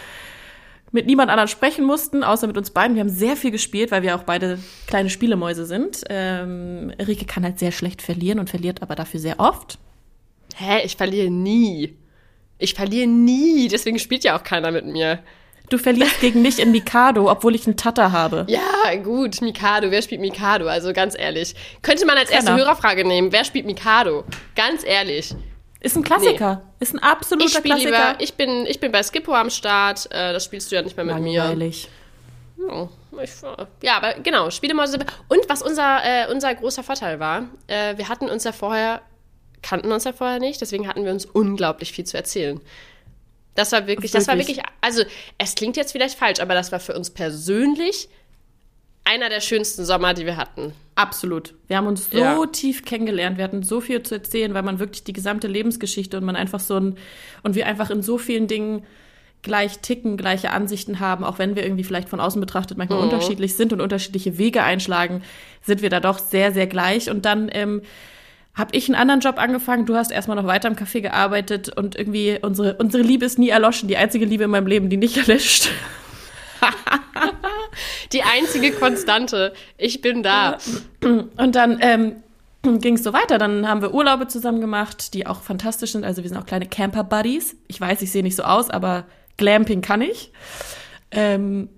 mit 0.92 1.06
niemand 1.06 1.30
anderen 1.30 1.48
sprechen 1.48 1.86
mussten, 1.86 2.24
außer 2.24 2.48
mit 2.48 2.58
uns 2.58 2.72
beiden. 2.72 2.96
Wir 2.96 3.02
haben 3.02 3.10
sehr 3.10 3.36
viel 3.36 3.52
gespielt, 3.52 3.92
weil 3.92 4.02
wir 4.02 4.16
auch 4.16 4.24
beide 4.24 4.58
kleine 4.88 5.12
Spielemäuse 5.12 5.66
sind. 5.66 6.04
Ähm, 6.10 6.92
Rike 7.00 7.26
kann 7.26 7.44
halt 7.44 7.60
sehr 7.60 7.72
schlecht 7.72 8.02
verlieren 8.02 8.40
und 8.40 8.50
verliert 8.50 8.82
aber 8.82 8.96
dafür 8.96 9.20
sehr 9.20 9.40
oft. 9.40 9.78
Hä, 10.56 10.82
ich 10.84 10.96
verliere 10.96 11.30
nie. 11.30 11.96
Ich 12.58 12.74
verliere 12.74 13.08
nie, 13.08 13.68
deswegen 13.68 14.00
spielt 14.00 14.24
ja 14.24 14.38
auch 14.38 14.44
keiner 14.44 14.72
mit 14.72 14.86
mir. 14.86 15.20
Du 15.70 15.78
verlierst 15.78 16.20
gegen 16.20 16.42
mich 16.42 16.60
in 16.60 16.72
Mikado, 16.72 17.30
obwohl 17.30 17.56
ich 17.56 17.66
einen 17.68 17.78
Tatter 17.78 18.12
habe. 18.12 18.46
Ja, 18.50 18.96
gut, 19.04 19.42
Mikado. 19.42 19.92
Wer 19.92 20.02
spielt 20.02 20.22
Mikado? 20.22 20.68
Also 20.68 20.94
ganz 20.94 21.16
ehrlich. 21.18 21.56
Könnte 21.82 22.06
man 22.06 22.18
als 22.18 22.30
erste 22.30 22.52
Keiner. 22.52 22.64
Hörerfrage 22.64 23.06
nehmen. 23.06 23.32
Wer 23.32 23.44
spielt 23.44 23.66
Mikado? 23.66 24.24
Ganz 24.56 24.84
ehrlich. 24.84 25.36
Ist 25.82 25.96
ein 25.96 26.04
Klassiker. 26.04 26.62
Ist 26.80 26.94
ein 26.94 27.00
absoluter 27.00 27.60
Ich 27.60 27.64
Klassiker. 27.64 27.90
lieber, 27.90 28.16
ich 28.20 28.34
bin, 28.34 28.66
ich 28.66 28.80
bin 28.80 28.92
bei 28.92 29.02
Skippo 29.04 29.34
am 29.34 29.50
Start. 29.50 30.08
Äh, 30.12 30.34
das 30.34 30.44
spielst 30.46 30.72
du 30.72 30.76
ja 30.76 30.82
nicht 30.82 30.98
mehr 30.98 31.06
mit 31.06 31.20
mir. 31.20 31.44
Langweilig. 31.44 31.88
Ja, 32.58 32.90
ich, 33.24 33.32
ja, 33.82 33.98
aber 33.98 34.16
genau, 34.16 34.50
Spielemäuse. 34.50 35.00
Und 35.30 35.40
was 35.48 35.62
unser, 35.62 36.00
äh, 36.04 36.32
unser 36.32 36.54
großer 36.54 36.84
Vorteil 36.84 37.20
war, 37.20 37.44
äh, 37.68 37.98
wir 37.98 38.10
hatten 38.10 38.30
uns 38.30 38.44
ja 38.44 38.52
vorher, 38.52 39.02
kannten 39.62 39.92
uns 39.92 40.04
ja 40.04 40.12
vorher 40.14 40.40
nicht, 40.40 40.60
deswegen 40.60 40.88
hatten 40.88 41.06
wir 41.06 41.12
uns 41.12 41.26
unglaublich 41.26 41.92
viel 41.94 42.06
zu 42.06 42.18
erzählen. 42.18 42.60
Das 43.56 43.72
war 43.72 43.88
wirklich, 43.88 44.12
das 44.12 44.28
war 44.28 44.38
Wirklich. 44.38 44.58
wirklich, 44.58 44.74
also 44.82 45.04
es 45.38 45.56
klingt 45.56 45.76
jetzt 45.76 45.92
vielleicht 45.92 46.18
falsch, 46.18 46.40
aber 46.40 46.54
das 46.54 46.72
war 46.72 46.80
für 46.80 46.94
uns 46.96 47.10
persönlich 47.10 48.08
einer 49.04 49.30
der 49.30 49.42
schönsten 49.42 49.86
Sommer, 49.86 50.14
die 50.14 50.26
wir 50.26 50.38
hatten. 50.38 50.74
Absolut. 50.96 51.56
Wir 51.68 51.78
haben 51.78 51.88
uns 51.88 52.10
so 52.12 52.18
Ja. 52.18 52.46
tief 52.46 52.86
kennengelernt. 52.86 53.38
Wir 53.38 53.44
hatten 53.44 53.64
so 53.64 53.82
viel 53.82 54.04
zu 54.04 54.16
erzählen, 54.16 54.54
weil 54.54 54.62
man 54.64 54.80
wirklich 54.80 55.04
die 55.04 55.14
gesamte 55.14 55.48
Lebensgeschichte 55.48 56.18
und 56.18 56.26
man 56.26 56.36
einfach 56.36 56.60
so 56.60 56.78
ein, 56.80 56.98
und 57.42 57.56
wir 57.56 57.66
einfach 57.66 57.90
in 57.90 58.04
so 58.04 58.18
vielen 58.18 58.48
Dingen 58.48 58.86
gleich 59.42 59.80
ticken, 59.80 60.18
gleiche 60.18 60.52
Ansichten 60.52 61.00
haben, 61.00 61.24
auch 61.24 61.40
wenn 61.40 61.56
wir 61.56 61.64
irgendwie 61.64 61.86
vielleicht 61.86 62.10
von 62.10 62.20
außen 62.20 62.40
betrachtet 62.42 62.78
manchmal 62.78 63.00
unterschiedlich 63.00 63.56
sind 63.56 63.72
und 63.74 63.80
unterschiedliche 63.82 64.38
Wege 64.38 64.64
einschlagen, 64.64 65.24
sind 65.64 65.82
wir 65.82 65.90
da 65.90 66.02
doch 66.02 66.20
sehr, 66.20 66.52
sehr 66.52 66.68
gleich. 66.68 67.10
Und 67.10 67.26
dann 67.26 67.50
ähm, 67.54 67.82
habe 68.56 68.76
ich 68.76 68.88
einen 68.88 68.96
anderen 68.96 69.22
Job 69.22 69.38
angefangen, 69.38 69.86
du 69.86 69.96
hast 69.96 70.12
erstmal 70.12 70.36
noch 70.36 70.46
weiter 70.46 70.68
im 70.68 70.76
Café 70.76 71.02
gearbeitet 71.02 71.70
und 71.70 71.96
irgendwie 71.96 72.38
unsere, 72.42 72.76
unsere 72.76 73.04
Liebe 73.04 73.26
ist 73.26 73.40
nie 73.40 73.50
erloschen, 73.50 73.88
die 73.88 73.98
einzige 73.98 74.26
Liebe 74.26 74.44
in 74.46 74.50
meinem 74.50 74.68
Leben, 74.68 74.90
die 74.90 74.98
nicht 74.98 75.18
erlischt. 75.28 75.70
Die 78.12 78.24
einzige 78.24 78.72
Konstante. 78.72 79.54
Ich 79.78 80.02
bin 80.02 80.24
da. 80.24 80.58
Und 81.02 81.56
dann 81.56 81.80
ähm, 81.82 82.16
ging 82.64 82.96
es 82.96 83.04
so 83.04 83.14
weiter. 83.14 83.38
Dann 83.38 83.68
haben 83.68 83.82
wir 83.82 83.94
Urlaube 83.94 84.28
zusammen 84.28 84.62
gemacht, 84.62 85.14
die 85.14 85.28
auch 85.28 85.42
fantastisch 85.42 85.94
sind. 85.94 86.04
Also 86.04 86.24
wir 86.24 86.30
sind 86.30 86.38
auch 86.38 86.46
kleine 86.46 86.66
Camper-Buddies. 86.66 87.56
Ich 87.68 87.80
weiß, 87.80 88.02
ich 88.02 88.12
sehe 88.12 88.24
nicht 88.24 88.36
so 88.36 88.44
aus, 88.44 88.70
aber 88.70 89.06
Glamping 89.38 89.82
kann 89.82 90.02
ich. 90.02 90.32
Ähm, 91.12 91.70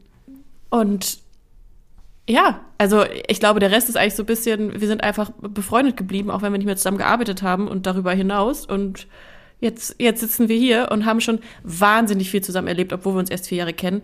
und 0.69 1.19
ja, 2.27 2.61
also 2.77 3.03
ich 3.27 3.39
glaube, 3.39 3.59
der 3.59 3.71
Rest 3.71 3.89
ist 3.89 3.97
eigentlich 3.97 4.15
so 4.15 4.23
ein 4.23 4.27
bisschen, 4.27 4.79
wir 4.79 4.87
sind 4.87 5.03
einfach 5.03 5.31
befreundet 5.41 5.97
geblieben, 5.97 6.31
auch 6.31 6.41
wenn 6.41 6.51
wir 6.51 6.57
nicht 6.57 6.67
mehr 6.67 6.77
zusammen 6.77 6.97
gearbeitet 6.97 7.41
haben 7.41 7.67
und 7.67 7.85
darüber 7.85 8.13
hinaus. 8.13 8.65
Und 8.65 9.07
jetzt, 9.59 9.95
jetzt 9.99 10.21
sitzen 10.21 10.47
wir 10.47 10.57
hier 10.57 10.89
und 10.91 11.05
haben 11.05 11.19
schon 11.21 11.39
wahnsinnig 11.63 12.29
viel 12.29 12.41
zusammen 12.41 12.67
erlebt, 12.67 12.93
obwohl 12.93 13.15
wir 13.15 13.19
uns 13.19 13.29
erst 13.29 13.47
vier 13.47 13.59
Jahre 13.59 13.73
kennen. 13.73 14.01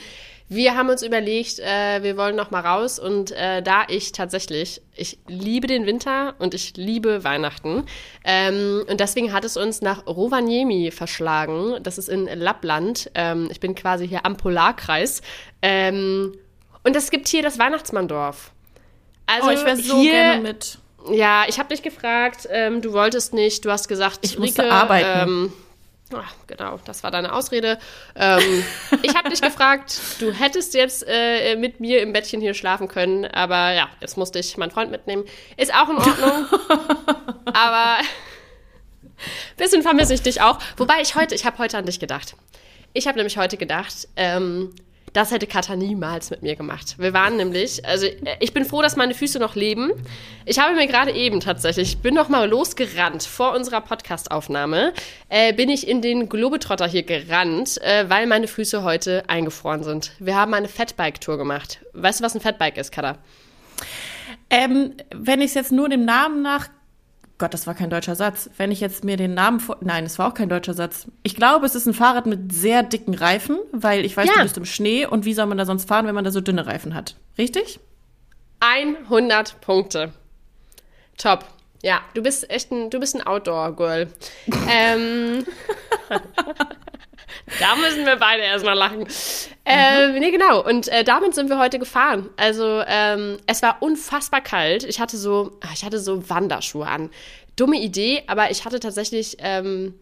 wir 0.48 0.76
haben 0.76 0.90
uns 0.90 1.02
überlegt, 1.02 1.60
äh, 1.60 2.04
wir 2.04 2.18
wollen 2.18 2.36
noch 2.36 2.52
mal 2.52 2.60
raus 2.60 3.00
und 3.00 3.32
äh, 3.32 3.64
da 3.64 3.86
ich 3.88 4.12
tatsächlich, 4.12 4.82
ich 4.96 5.18
liebe 5.28 5.66
den 5.66 5.88
Winter 5.88 6.36
und 6.38 6.54
ich 6.54 6.78
liebe 6.78 7.24
Weihnachten 7.24 7.86
ähm, 8.24 8.84
und 8.88 9.00
deswegen 9.00 9.34
hat 9.34 9.44
es 9.44 9.58
uns 9.58 9.82
nach 9.82 10.06
Rovaniemi 10.06 10.92
verschlagen. 10.92 11.82
Das 11.82 11.98
ist 11.98 12.10
in 12.10 12.26
Lappland. 12.26 13.10
Ähm, 13.16 13.48
ich 13.50 13.60
bin 13.60 13.74
quasi 13.74 14.08
hier 14.08 14.24
am 14.24 14.38
Polarkreis 14.38 15.24
ähm, 15.64 16.38
und 16.84 16.96
es 16.96 17.10
gibt 17.10 17.28
hier 17.28 17.42
das 17.42 17.58
Weihnachtsmanndorf. 17.58 18.52
Also 19.26 19.48
oh, 19.48 19.52
ich 19.52 19.66
wäre 19.66 19.78
so 19.78 20.00
hier, 20.00 20.12
gerne 20.12 20.42
mit. 20.42 20.78
Ja, 21.12 21.46
ich 21.48 21.60
habe 21.60 21.70
dich 21.70 21.84
gefragt, 21.84 22.48
ähm, 22.50 22.82
du 22.82 22.94
wolltest 22.94 23.34
nicht, 23.34 23.64
du 23.66 23.72
hast 23.72 23.88
gesagt, 23.88 24.20
Ich 24.22 24.40
musste 24.40 24.72
arbeiten. 24.72 25.30
Ähm, 25.30 25.54
ach, 26.14 26.34
genau, 26.48 26.80
das 26.86 27.04
war 27.04 27.12
deine 27.12 27.34
Ausrede. 27.34 27.78
Ähm, 28.16 28.64
ich 29.04 29.16
habe 29.16 29.30
dich 29.30 29.42
gefragt, 29.42 30.00
du 30.20 30.32
hättest 30.32 30.74
jetzt 30.74 31.06
äh, 31.08 31.56
mit 31.56 31.80
mir 31.80 32.02
im 32.02 32.14
Bettchen 32.14 32.42
hier 32.42 32.54
schlafen 32.54 32.88
können, 32.88 33.26
aber 33.26 33.74
ja, 33.74 33.90
jetzt 34.02 34.18
musste 34.18 34.40
ich 34.40 34.58
meinen 34.58 34.72
Freund 34.72 34.92
mitnehmen. 34.92 35.26
Ist 35.58 35.74
auch 35.74 35.90
in 35.90 35.98
Ordnung, 35.98 36.48
aber 37.46 37.98
bisschen 39.58 39.84
vermisse 39.84 40.14
ich 40.14 40.22
dich 40.22 40.42
auch. 40.42 40.60
Wobei 40.78 41.02
ich 41.02 41.16
heute, 41.16 41.36
ich 41.36 41.46
habe 41.46 41.58
heute 41.60 41.78
an 41.78 41.86
dich 41.86 42.00
gedacht. 42.00 42.36
Ich 42.94 43.08
habe 43.08 43.18
nämlich 43.18 43.38
heute 43.38 43.58
gedacht, 43.58 44.08
ähm, 44.16 44.74
das 45.16 45.32
hätte 45.32 45.48
Katha 45.48 45.78
niemals 45.78 46.30
mit 46.30 46.42
mir 46.42 46.56
gemacht. 46.56 46.96
Wir 46.98 47.14
waren 47.14 47.38
nämlich, 47.38 47.86
also 47.86 48.06
äh, 48.06 48.36
ich 48.42 48.54
bin 48.54 48.66
froh, 48.66 48.82
dass 48.82 48.98
meine 48.98 49.14
Füße 49.14 49.40
noch 49.40 49.56
leben. 49.56 49.92
Ich 50.46 50.60
habe 50.60 50.76
mir 50.76 50.88
gerade 50.88 51.12
eben 51.12 51.40
tatsächlich, 51.40 51.94
ich 51.94 51.98
bin 52.00 52.14
noch 52.14 52.28
mal 52.28 52.50
losgerannt 52.50 53.24
vor 53.24 53.56
unserer 53.56 53.80
Podcastaufnahme, 53.80 54.94
äh, 55.30 55.54
bin 55.54 55.70
ich 55.70 55.88
in 55.88 56.02
den 56.02 56.28
Globetrotter 56.28 56.88
hier 56.88 57.04
gerannt, 57.04 57.82
äh, 57.82 58.10
weil 58.10 58.28
meine 58.28 58.48
Füße 58.48 58.84
heute 58.84 59.24
eingefroren 59.28 59.84
sind. 59.84 60.12
Wir 60.20 60.36
haben 60.36 60.54
eine 60.54 60.68
Fatbike-Tour 60.68 61.38
gemacht. 61.38 61.80
Weißt 61.94 62.20
du, 62.20 62.24
was 62.26 62.36
ein 62.36 62.42
Fatbike 62.42 62.78
ist, 62.78 62.92
Katha? 62.92 63.18
Ähm, 64.50 64.96
wenn 65.14 65.40
ich 65.40 65.48
es 65.48 65.54
jetzt 65.54 65.72
nur 65.72 65.88
dem 65.88 66.04
Namen 66.04 66.42
nach 66.42 66.68
Gott, 67.38 67.54
das 67.54 67.68
war 67.68 67.74
kein 67.74 67.90
deutscher 67.90 68.16
Satz. 68.16 68.50
Wenn 68.58 68.72
ich 68.72 68.80
jetzt 68.80 69.04
mir 69.04 69.18
den 69.18 69.34
Namen 69.34 69.60
vor. 69.60 69.78
Nein, 69.82 70.06
es 70.06 70.18
war 70.20 70.30
auch 70.30 70.34
kein 70.34 70.48
deutscher 70.48 70.74
Satz. 70.74 71.08
Ich 71.24 71.36
glaube, 71.36 71.66
es 71.66 71.76
ist 71.76 71.86
ein 71.86 71.94
Fahrrad 71.94 72.26
mit 72.28 72.54
sehr 72.54 72.82
dicken 72.82 73.14
Reifen, 73.14 73.58
weil 73.74 74.06
ich 74.06 74.16
weiß, 74.16 74.28
Ja. 74.28 74.36
du 74.36 74.44
bist 74.44 74.58
im 74.58 74.66
Schnee 74.66 75.06
und 75.06 75.26
wie 75.26 75.34
soll 75.34 75.46
man 75.46 75.58
da 75.58 75.66
sonst 75.66 75.88
fahren, 75.88 76.08
wenn 76.08 76.16
man 76.16 76.24
da 76.24 76.32
so 76.32 76.40
dünne 76.40 76.66
Reifen 76.66 76.94
hat? 76.96 77.16
Richtig? 77.38 77.80
100 78.62 79.60
Punkte. 79.60 80.14
Top. 81.18 81.46
Ja, 81.84 82.00
du 82.14 82.24
bist 82.24 82.50
echt 82.50 82.72
ein, 82.72 82.90
du 82.90 83.00
bist 83.00 83.16
ein 83.16 83.28
Outdoor-Girl. 83.28 84.08
ähm, 84.70 85.46
da 87.60 87.76
müssen 87.76 88.06
wir 88.06 88.16
beide 88.16 88.44
erstmal 88.44 88.76
lachen. 88.76 89.08
Ähm, 89.66 90.20
nee, 90.20 90.32
genau. 90.32 90.64
Und 90.64 90.88
äh, 90.88 91.04
damit 91.04 91.36
sind 91.36 91.50
wir 91.50 91.60
heute 91.60 91.80
gefahren. 91.80 92.30
Also, 92.38 92.84
ähm, 92.88 93.38
es 93.48 93.62
war 93.62 93.78
unfassbar 93.82 94.42
kalt. 94.42 94.84
Ich 94.84 95.00
hatte 95.00 95.18
so, 95.18 95.58
ah, 95.62 95.70
ich 95.74 95.84
hatte 95.84 96.00
so 96.00 96.30
Wanderschuhe 96.30 96.88
an. 96.88 97.10
Dumme 97.56 97.78
Idee, 97.78 98.24
aber 98.28 98.52
ich 98.52 98.66
hatte 98.66 98.80
tatsächlich, 98.80 99.38
ähm, 99.40 99.94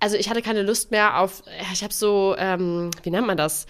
also 0.00 0.16
ich 0.16 0.28
hatte 0.28 0.42
keine 0.42 0.62
Lust 0.62 0.90
mehr 0.90 1.20
auf, 1.20 1.42
ja, 1.46 1.66
ich 1.72 1.82
habe 1.82 1.94
so, 1.94 2.34
ähm, 2.38 2.90
wie 3.02 3.10
nennt 3.10 3.26
man 3.26 3.36
das? 3.36 3.66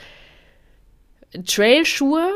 Trailschuhe, 1.47 2.31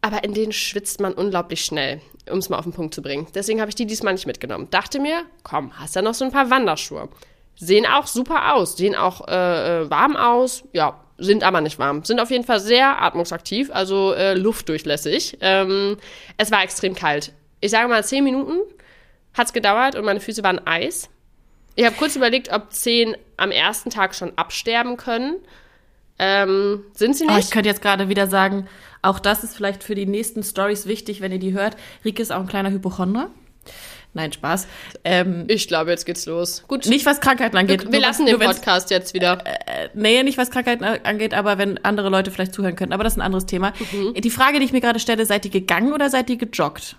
aber 0.00 0.22
in 0.24 0.34
denen 0.34 0.52
schwitzt 0.52 1.00
man 1.00 1.12
unglaublich 1.12 1.64
schnell, 1.64 2.00
um 2.30 2.38
es 2.38 2.48
mal 2.48 2.58
auf 2.58 2.64
den 2.64 2.72
Punkt 2.72 2.94
zu 2.94 3.02
bringen. 3.02 3.26
Deswegen 3.34 3.60
habe 3.60 3.70
ich 3.70 3.74
die 3.74 3.86
diesmal 3.86 4.14
nicht 4.14 4.26
mitgenommen. 4.26 4.68
Dachte 4.70 5.00
mir, 5.00 5.24
komm, 5.42 5.76
hast 5.78 5.96
ja 5.96 6.02
noch 6.02 6.14
so 6.14 6.24
ein 6.24 6.32
paar 6.32 6.50
Wanderschuhe. 6.50 7.08
Sehen 7.56 7.86
auch 7.86 8.06
super 8.06 8.54
aus, 8.54 8.76
sehen 8.76 8.94
auch 8.94 9.26
äh, 9.28 9.82
äh, 9.82 9.90
warm 9.90 10.14
aus, 10.16 10.64
ja, 10.72 11.00
sind 11.18 11.42
aber 11.42 11.62
nicht 11.62 11.78
warm. 11.78 12.04
Sind 12.04 12.20
auf 12.20 12.30
jeden 12.30 12.44
Fall 12.44 12.60
sehr 12.60 13.00
atmungsaktiv, 13.02 13.70
also 13.72 14.12
äh, 14.12 14.34
luftdurchlässig. 14.34 15.38
Ähm, 15.40 15.96
es 16.36 16.50
war 16.50 16.62
extrem 16.62 16.94
kalt. 16.94 17.32
Ich 17.60 17.70
sage 17.70 17.88
mal, 17.88 18.04
zehn 18.04 18.22
Minuten 18.24 18.58
hat 19.32 19.46
es 19.46 19.52
gedauert 19.54 19.96
und 19.96 20.04
meine 20.04 20.20
Füße 20.20 20.42
waren 20.44 20.66
Eis. 20.66 21.08
Ich 21.74 21.84
habe 21.86 21.96
kurz 21.96 22.16
überlegt, 22.16 22.52
ob 22.52 22.72
zehn 22.72 23.16
am 23.38 23.50
ersten 23.50 23.88
Tag 23.90 24.14
schon 24.14 24.32
absterben 24.36 24.96
können. 24.98 25.36
Ähm, 26.18 26.82
sind 26.94 27.16
sie 27.16 27.26
Oh, 27.28 27.32
nicht? 27.34 27.46
ich 27.46 27.50
könnte 27.50 27.68
jetzt 27.68 27.82
gerade 27.82 28.08
wieder 28.08 28.26
sagen, 28.26 28.66
auch 29.02 29.18
das 29.18 29.44
ist 29.44 29.54
vielleicht 29.54 29.82
für 29.84 29.94
die 29.94 30.06
nächsten 30.06 30.42
Stories 30.42 30.86
wichtig, 30.86 31.20
wenn 31.20 31.32
ihr 31.32 31.38
die 31.38 31.52
hört. 31.52 31.76
Rike 32.04 32.22
ist 32.22 32.32
auch 32.32 32.40
ein 32.40 32.46
kleiner 32.46 32.70
Hypochonder. 32.70 33.30
Nein, 34.16 34.32
Spaß. 34.32 34.66
Ähm, 35.04 35.44
Ich 35.46 35.68
glaube, 35.68 35.90
jetzt 35.90 36.06
geht's 36.06 36.24
los. 36.24 36.64
Gut, 36.66 36.86
nicht 36.86 37.04
was 37.04 37.20
Krankheiten 37.20 37.56
angeht. 37.56 37.84
wir 37.84 37.90
Nur 37.90 38.00
lassen 38.00 38.24
was- 38.26 38.30
den 38.32 38.40
Podcast 38.40 38.90
jetzt 38.90 39.12
wieder. 39.12 39.44
Nee, 39.92 40.22
nicht 40.22 40.38
was 40.38 40.50
Krankheiten 40.50 40.84
angeht, 40.84 41.34
aber 41.34 41.58
wenn 41.58 41.78
andere 41.84 42.08
Leute 42.08 42.30
vielleicht 42.30 42.54
zuhören 42.54 42.76
könnten. 42.76 42.94
Aber 42.94 43.04
das 43.04 43.12
ist 43.12 43.18
ein 43.18 43.22
anderes 43.22 43.44
Thema. 43.44 43.72
Mhm. 43.92 44.14
Die 44.14 44.30
Frage, 44.30 44.58
die 44.58 44.64
ich 44.64 44.72
mir 44.72 44.80
gerade 44.80 44.98
stelle, 45.00 45.26
seid 45.26 45.44
ihr 45.44 45.50
gegangen 45.50 45.92
oder 45.92 46.08
seid 46.08 46.30
ihr 46.30 46.36
gejoggt? 46.38 46.96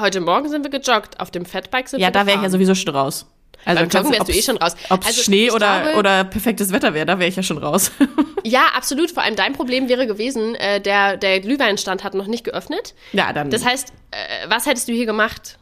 Heute 0.00 0.20
Morgen 0.20 0.48
sind 0.48 0.62
wir 0.62 0.70
gejoggt. 0.70 1.18
Auf 1.18 1.32
dem 1.32 1.44
Fatbike 1.44 1.88
sind 1.88 1.98
Ja, 1.98 2.06
wir 2.08 2.12
da 2.12 2.24
wäre 2.26 2.36
ich 2.36 2.42
ja 2.44 2.50
sowieso 2.50 2.76
schon 2.76 2.94
raus. 2.94 3.26
Also 3.64 3.80
Beim 3.82 3.88
Joggen 3.90 4.12
wärst 4.12 4.28
du 4.28 4.32
eh 4.32 4.42
schon 4.42 4.56
raus. 4.56 4.74
Ob 4.88 5.00
es 5.02 5.06
Also, 5.08 5.22
Schnee 5.22 5.50
oder, 5.50 5.80
glaube- 5.82 5.98
oder 5.98 6.24
perfektes 6.24 6.72
Wetter 6.72 6.94
wäre, 6.94 7.04
da 7.06 7.18
wäre 7.18 7.28
ich 7.28 7.36
ja 7.36 7.42
schon 7.42 7.58
raus. 7.58 7.90
Ja, 8.44 8.66
absolut. 8.74 9.10
Vor 9.10 9.22
allem 9.24 9.34
dein 9.36 9.52
Problem 9.52 9.88
wäre 9.88 10.06
gewesen, 10.06 10.54
äh, 10.54 10.80
der, 10.80 11.16
der 11.18 11.40
Glühweinstand 11.40 12.02
hat 12.04 12.14
noch 12.14 12.28
nicht 12.28 12.44
geöffnet. 12.44 12.94
ja, 13.12 13.32
dann. 13.32 13.50
Das 13.50 13.64
heißt, 13.64 13.92
äh, 14.12 14.48
was 14.48 14.64
hättest 14.64 14.88
du 14.88 14.92
hier 14.92 15.04
gemacht? 15.06 15.58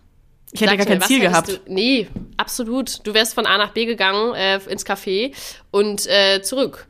ich 0.53 0.61
hätte 0.61 0.71
Sag 0.73 0.79
gar 0.79 0.85
mir, 0.85 0.91
kein 0.93 1.01
was 1.01 1.09
Ziel 1.09 1.21
gehabt. 1.21 1.49
Du, 1.49 1.59
nee, 1.67 2.07
absolut. 2.37 3.05
Du 3.05 3.15
wärst 3.15 3.35
von 3.35 3.47
A 3.47 3.57
nach 3.59 3.71
B 3.71 3.87
gegangen, 3.87 4.35
äh, 4.35 4.59
ins 4.69 4.87
Café 4.87 5.35
und 5.73 6.07
äh, 6.07 6.43
zurück. 6.43 6.87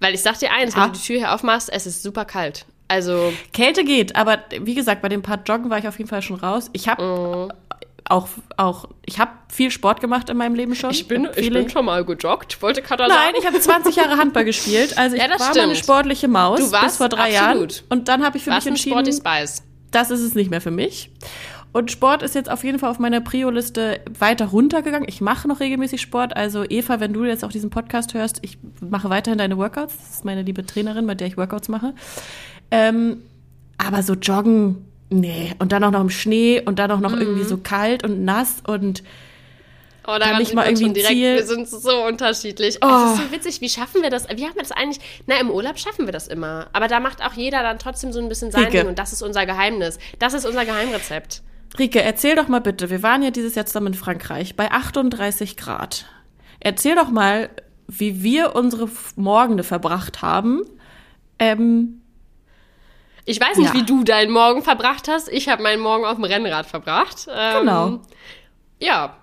Weil 0.00 0.14
ich 0.14 0.22
sag 0.22 0.38
dir 0.38 0.50
eins, 0.52 0.74
Ja. 0.74 0.84
wenn 0.84 0.92
du 0.92 0.98
die 0.98 1.04
Tür 1.04 1.18
hier 1.18 1.32
aufmachst, 1.34 1.70
es 1.70 1.86
ist 1.86 2.02
super 2.02 2.24
kalt. 2.24 2.64
Also, 2.88 3.32
Kälte 3.52 3.84
geht, 3.84 4.16
aber 4.16 4.38
wie 4.62 4.74
gesagt, 4.74 5.02
bei 5.02 5.08
dem 5.10 5.22
Part 5.22 5.48
Joggen 5.48 5.70
war 5.70 5.78
ich 5.78 5.86
auf 5.86 5.98
jeden 5.98 6.08
Fall 6.10 6.22
schon 6.22 6.36
raus. 6.36 6.70
Ich 6.72 6.88
habe 6.88 7.02
Mhm. 7.04 7.52
Auch, 8.10 8.28
auch, 8.56 8.88
ich 9.06 9.18
habe 9.18 9.30
viel 9.48 9.70
Sport 9.70 10.00
gemacht 10.00 10.28
in 10.28 10.36
meinem 10.36 10.54
Leben 10.54 10.74
schon. 10.74 10.90
ich 10.90 11.06
bin, 11.06 11.28
ich 11.36 11.50
bin 11.50 11.70
schon 11.70 11.84
mal 11.84 12.04
gejoggt, 12.04 12.60
wollte 12.60 12.82
Nein, 12.82 13.08
sagen. 13.08 13.36
ich 13.38 13.46
habe 13.46 13.60
20 13.60 13.96
Jahre 13.96 14.16
Handball 14.16 14.44
gespielt. 14.44 14.98
Also 14.98 15.16
ich 15.16 15.22
Ja, 15.22 15.28
das 15.28 15.40
war 15.40 15.48
mal 15.48 15.60
eine 15.60 15.74
stimmt. 15.74 15.84
sportliche 15.84 16.28
Maus 16.28 16.58
Du 16.60 16.72
warst 16.72 16.84
bis 16.86 16.96
vor 16.96 17.08
drei 17.08 17.38
absolut. 17.38 17.72
Jahren. 17.72 17.86
Und 17.88 18.08
dann 18.08 18.24
habe 18.24 18.36
ich 18.36 18.44
für 18.44 18.50
Was 18.50 18.64
mich 18.64 18.72
entschieden, 18.72 19.06
ist 19.06 19.22
das 19.90 20.10
ist 20.10 20.20
es 20.20 20.34
nicht 20.34 20.50
mehr 20.50 20.60
für 20.60 20.70
mich. 20.70 21.10
Und 21.72 21.92
Sport 21.92 22.22
ist 22.22 22.34
jetzt 22.34 22.50
auf 22.50 22.64
jeden 22.64 22.80
Fall 22.80 22.90
auf 22.90 22.98
meiner 22.98 23.20
Prio-Liste 23.20 24.00
weiter 24.18 24.46
runtergegangen. 24.46 25.08
Ich 25.08 25.20
mache 25.20 25.46
noch 25.46 25.60
regelmäßig 25.60 26.00
Sport. 26.00 26.36
Also 26.36 26.64
Eva, 26.68 26.98
wenn 26.98 27.12
du 27.12 27.24
jetzt 27.24 27.44
auch 27.44 27.52
diesen 27.52 27.70
Podcast 27.70 28.14
hörst, 28.14 28.38
ich 28.42 28.58
mache 28.80 29.08
weiterhin 29.08 29.38
deine 29.38 29.56
Workouts. 29.56 29.96
Das 29.96 30.10
ist 30.16 30.24
meine 30.24 30.42
liebe 30.42 30.66
Trainerin, 30.66 31.06
bei 31.06 31.14
der 31.14 31.28
ich 31.28 31.36
Workouts 31.36 31.68
mache. 31.68 31.94
Ähm, 32.72 33.22
aber 33.78 34.02
so 34.02 34.14
joggen, 34.14 34.84
nee. 35.10 35.52
Und 35.58 35.72
dann 35.72 35.84
auch 35.84 35.90
noch 35.90 36.00
im 36.00 36.10
Schnee 36.10 36.62
und 36.64 36.78
dann 36.78 36.90
auch 36.90 37.00
noch 37.00 37.12
irgendwie 37.12 37.44
so 37.44 37.58
kalt 37.58 38.04
und 38.04 38.24
nass 38.24 38.62
und 38.66 39.02
Oh, 40.06 40.18
daran 40.18 40.38
nicht 40.38 40.48
sieht 40.48 40.56
mal 40.56 40.66
irgendwie 40.66 40.92
direkt, 40.92 41.12
Ziel. 41.12 41.34
wir 41.36 41.46
sind 41.46 41.68
so 41.68 42.04
unterschiedlich. 42.06 42.78
Oh. 42.82 42.88
Es 42.88 43.12
ist 43.12 43.26
so 43.26 43.32
witzig, 43.32 43.60
wie 43.60 43.68
schaffen 43.68 44.02
wir 44.02 44.10
das? 44.10 44.28
Wie 44.28 44.44
haben 44.44 44.54
wir 44.54 44.62
das 44.62 44.72
eigentlich? 44.72 44.98
Na, 45.26 45.38
im 45.38 45.50
Urlaub 45.50 45.78
schaffen 45.78 46.06
wir 46.06 46.12
das 46.12 46.26
immer. 46.26 46.68
Aber 46.72 46.88
da 46.88 47.00
macht 47.00 47.22
auch 47.22 47.34
jeder 47.34 47.62
dann 47.62 47.78
trotzdem 47.78 48.12
so 48.12 48.18
ein 48.18 48.28
bisschen 48.28 48.50
sein 48.50 48.64
Rike. 48.64 48.78
Ding 48.78 48.88
und 48.88 48.98
das 48.98 49.12
ist 49.12 49.22
unser 49.22 49.44
Geheimnis. 49.46 49.98
Das 50.18 50.32
ist 50.32 50.46
unser 50.46 50.64
Geheimrezept. 50.64 51.42
Rike, 51.78 52.02
erzähl 52.02 52.34
doch 52.34 52.48
mal 52.48 52.60
bitte, 52.60 52.90
wir 52.90 53.02
waren 53.02 53.22
ja 53.22 53.30
dieses 53.30 53.54
Jahr 53.54 53.66
zusammen 53.66 53.88
in 53.88 53.94
Frankreich 53.94 54.56
bei 54.56 54.70
38 54.70 55.56
Grad. 55.56 56.06
Erzähl 56.58 56.96
doch 56.96 57.10
mal, 57.10 57.50
wie 57.86 58.22
wir 58.22 58.56
unsere 58.56 58.88
Morgende 59.16 59.62
verbracht 59.62 60.22
haben. 60.22 60.62
Ähm, 61.38 61.99
Ich 63.30 63.40
weiß 63.40 63.58
nicht, 63.58 63.72
Ja. 63.72 63.80
wie 63.80 63.84
du 63.84 64.02
deinen 64.02 64.32
Morgen 64.32 64.62
verbracht 64.64 65.06
hast. 65.06 65.28
Ich 65.28 65.48
habe 65.48 65.62
meinen 65.62 65.80
Morgen 65.80 66.04
auf 66.04 66.16
dem 66.16 66.24
Rennrad 66.24 66.66
verbracht. 66.66 67.28
Ähm, 67.32 67.60
Genau. 67.60 68.00
Ja, 68.80 69.16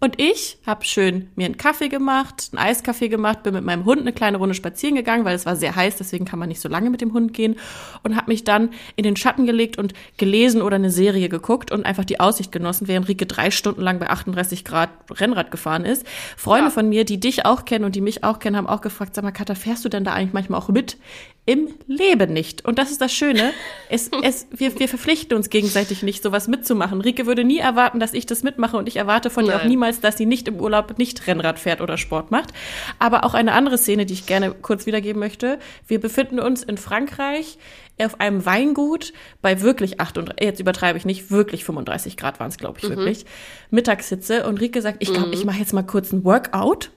und 0.00 0.20
ich 0.20 0.58
habe 0.66 0.84
schön 0.84 1.30
mir 1.34 1.46
einen 1.46 1.56
Kaffee 1.56 1.88
gemacht, 1.88 2.50
einen 2.52 2.58
Eiskaffee 2.66 3.08
gemacht, 3.08 3.42
bin 3.42 3.54
mit 3.54 3.64
meinem 3.64 3.86
Hund 3.86 4.00
eine 4.02 4.12
kleine 4.12 4.36
Runde 4.36 4.54
spazieren 4.54 4.96
gegangen, 4.96 5.24
weil 5.24 5.34
es 5.34 5.46
war 5.46 5.56
sehr 5.56 5.76
heiß, 5.76 5.96
deswegen 5.96 6.26
kann 6.26 6.38
man 6.38 6.48
nicht 6.48 6.60
so 6.60 6.68
lange 6.68 6.90
mit 6.90 7.00
dem 7.00 7.14
Hund 7.14 7.32
gehen 7.32 7.56
und 8.02 8.14
habe 8.16 8.30
mich 8.30 8.44
dann 8.44 8.70
in 8.96 9.04
den 9.04 9.16
Schatten 9.16 9.46
gelegt 9.46 9.78
und 9.78 9.94
gelesen 10.18 10.60
oder 10.60 10.76
eine 10.76 10.90
Serie 10.90 11.30
geguckt 11.30 11.70
und 11.70 11.86
einfach 11.86 12.04
die 12.04 12.20
Aussicht 12.20 12.52
genossen, 12.52 12.86
während 12.86 13.08
Rike 13.08 13.24
drei 13.24 13.50
Stunden 13.50 13.80
lang 13.80 13.98
bei 13.98 14.10
38 14.10 14.62
Grad 14.64 14.90
Rennrad 15.10 15.50
gefahren 15.50 15.86
ist. 15.86 16.04
Freunde 16.36 16.66
Ja. 16.66 16.70
von 16.70 16.88
mir, 16.88 17.04
die 17.06 17.18
dich 17.20 17.46
auch 17.46 17.64
kennen 17.64 17.86
und 17.86 17.94
die 17.94 18.02
mich 18.02 18.24
auch 18.24 18.40
kennen, 18.40 18.56
haben 18.56 18.66
auch 18.66 18.82
gefragt, 18.82 19.14
sag 19.14 19.24
mal, 19.24 19.30
Katha, 19.32 19.54
fährst 19.54 19.86
du 19.86 19.88
denn 19.88 20.04
da 20.04 20.12
eigentlich 20.12 20.34
manchmal 20.34 20.60
auch 20.60 20.68
mit? 20.68 20.98
Im 21.46 21.74
Leben 21.86 22.32
nicht. 22.32 22.64
Und 22.64 22.78
das 22.78 22.90
ist 22.90 23.02
das 23.02 23.12
Schöne. 23.12 23.52
Es, 23.90 24.10
es, 24.22 24.46
wir, 24.50 24.78
wir 24.78 24.88
verpflichten 24.88 25.36
uns 25.36 25.50
gegenseitig 25.50 26.02
nicht, 26.02 26.22
sowas 26.22 26.48
mitzumachen. 26.48 27.02
Rike 27.02 27.26
würde 27.26 27.44
nie 27.44 27.58
erwarten, 27.58 28.00
dass 28.00 28.14
ich 28.14 28.24
das 28.24 28.42
mitmache 28.42 28.78
und 28.78 28.88
ich 28.88 28.96
erwarte 28.96 29.28
von 29.28 29.44
ihr 29.44 29.54
auch 29.54 29.58
Nein. 29.58 29.68
niemals, 29.68 30.00
dass 30.00 30.16
sie 30.16 30.24
nicht 30.24 30.48
im 30.48 30.58
Urlaub 30.58 30.98
nicht 30.98 31.26
Rennrad 31.26 31.58
fährt 31.58 31.82
oder 31.82 31.98
Sport 31.98 32.30
macht. 32.30 32.54
Aber 32.98 33.24
auch 33.24 33.34
eine 33.34 33.52
andere 33.52 33.76
Szene, 33.76 34.06
die 34.06 34.14
ich 34.14 34.24
gerne 34.24 34.52
kurz 34.52 34.86
wiedergeben 34.86 35.20
möchte. 35.20 35.58
Wir 35.86 36.00
befinden 36.00 36.40
uns 36.40 36.62
in 36.62 36.78
Frankreich 36.78 37.58
auf 38.00 38.20
einem 38.20 38.44
Weingut 38.44 39.12
bei 39.40 39.60
wirklich 39.60 40.00
38, 40.00 40.44
jetzt 40.44 40.60
übertreibe 40.60 40.98
ich 40.98 41.04
nicht, 41.04 41.30
wirklich 41.30 41.64
35 41.64 42.16
Grad 42.16 42.40
waren 42.40 42.48
es, 42.48 42.56
glaube 42.56 42.78
ich, 42.82 42.88
wirklich. 42.88 43.24
Mittagssitze 43.70 44.48
und 44.48 44.60
Rike 44.60 44.82
sagt, 44.82 44.96
ich 45.00 45.12
glaube, 45.12 45.32
ich 45.32 45.44
mache 45.44 45.58
jetzt 45.58 45.72
mal 45.72 45.84
kurz 45.84 46.10
ein 46.10 46.24
Workout, 46.24 46.90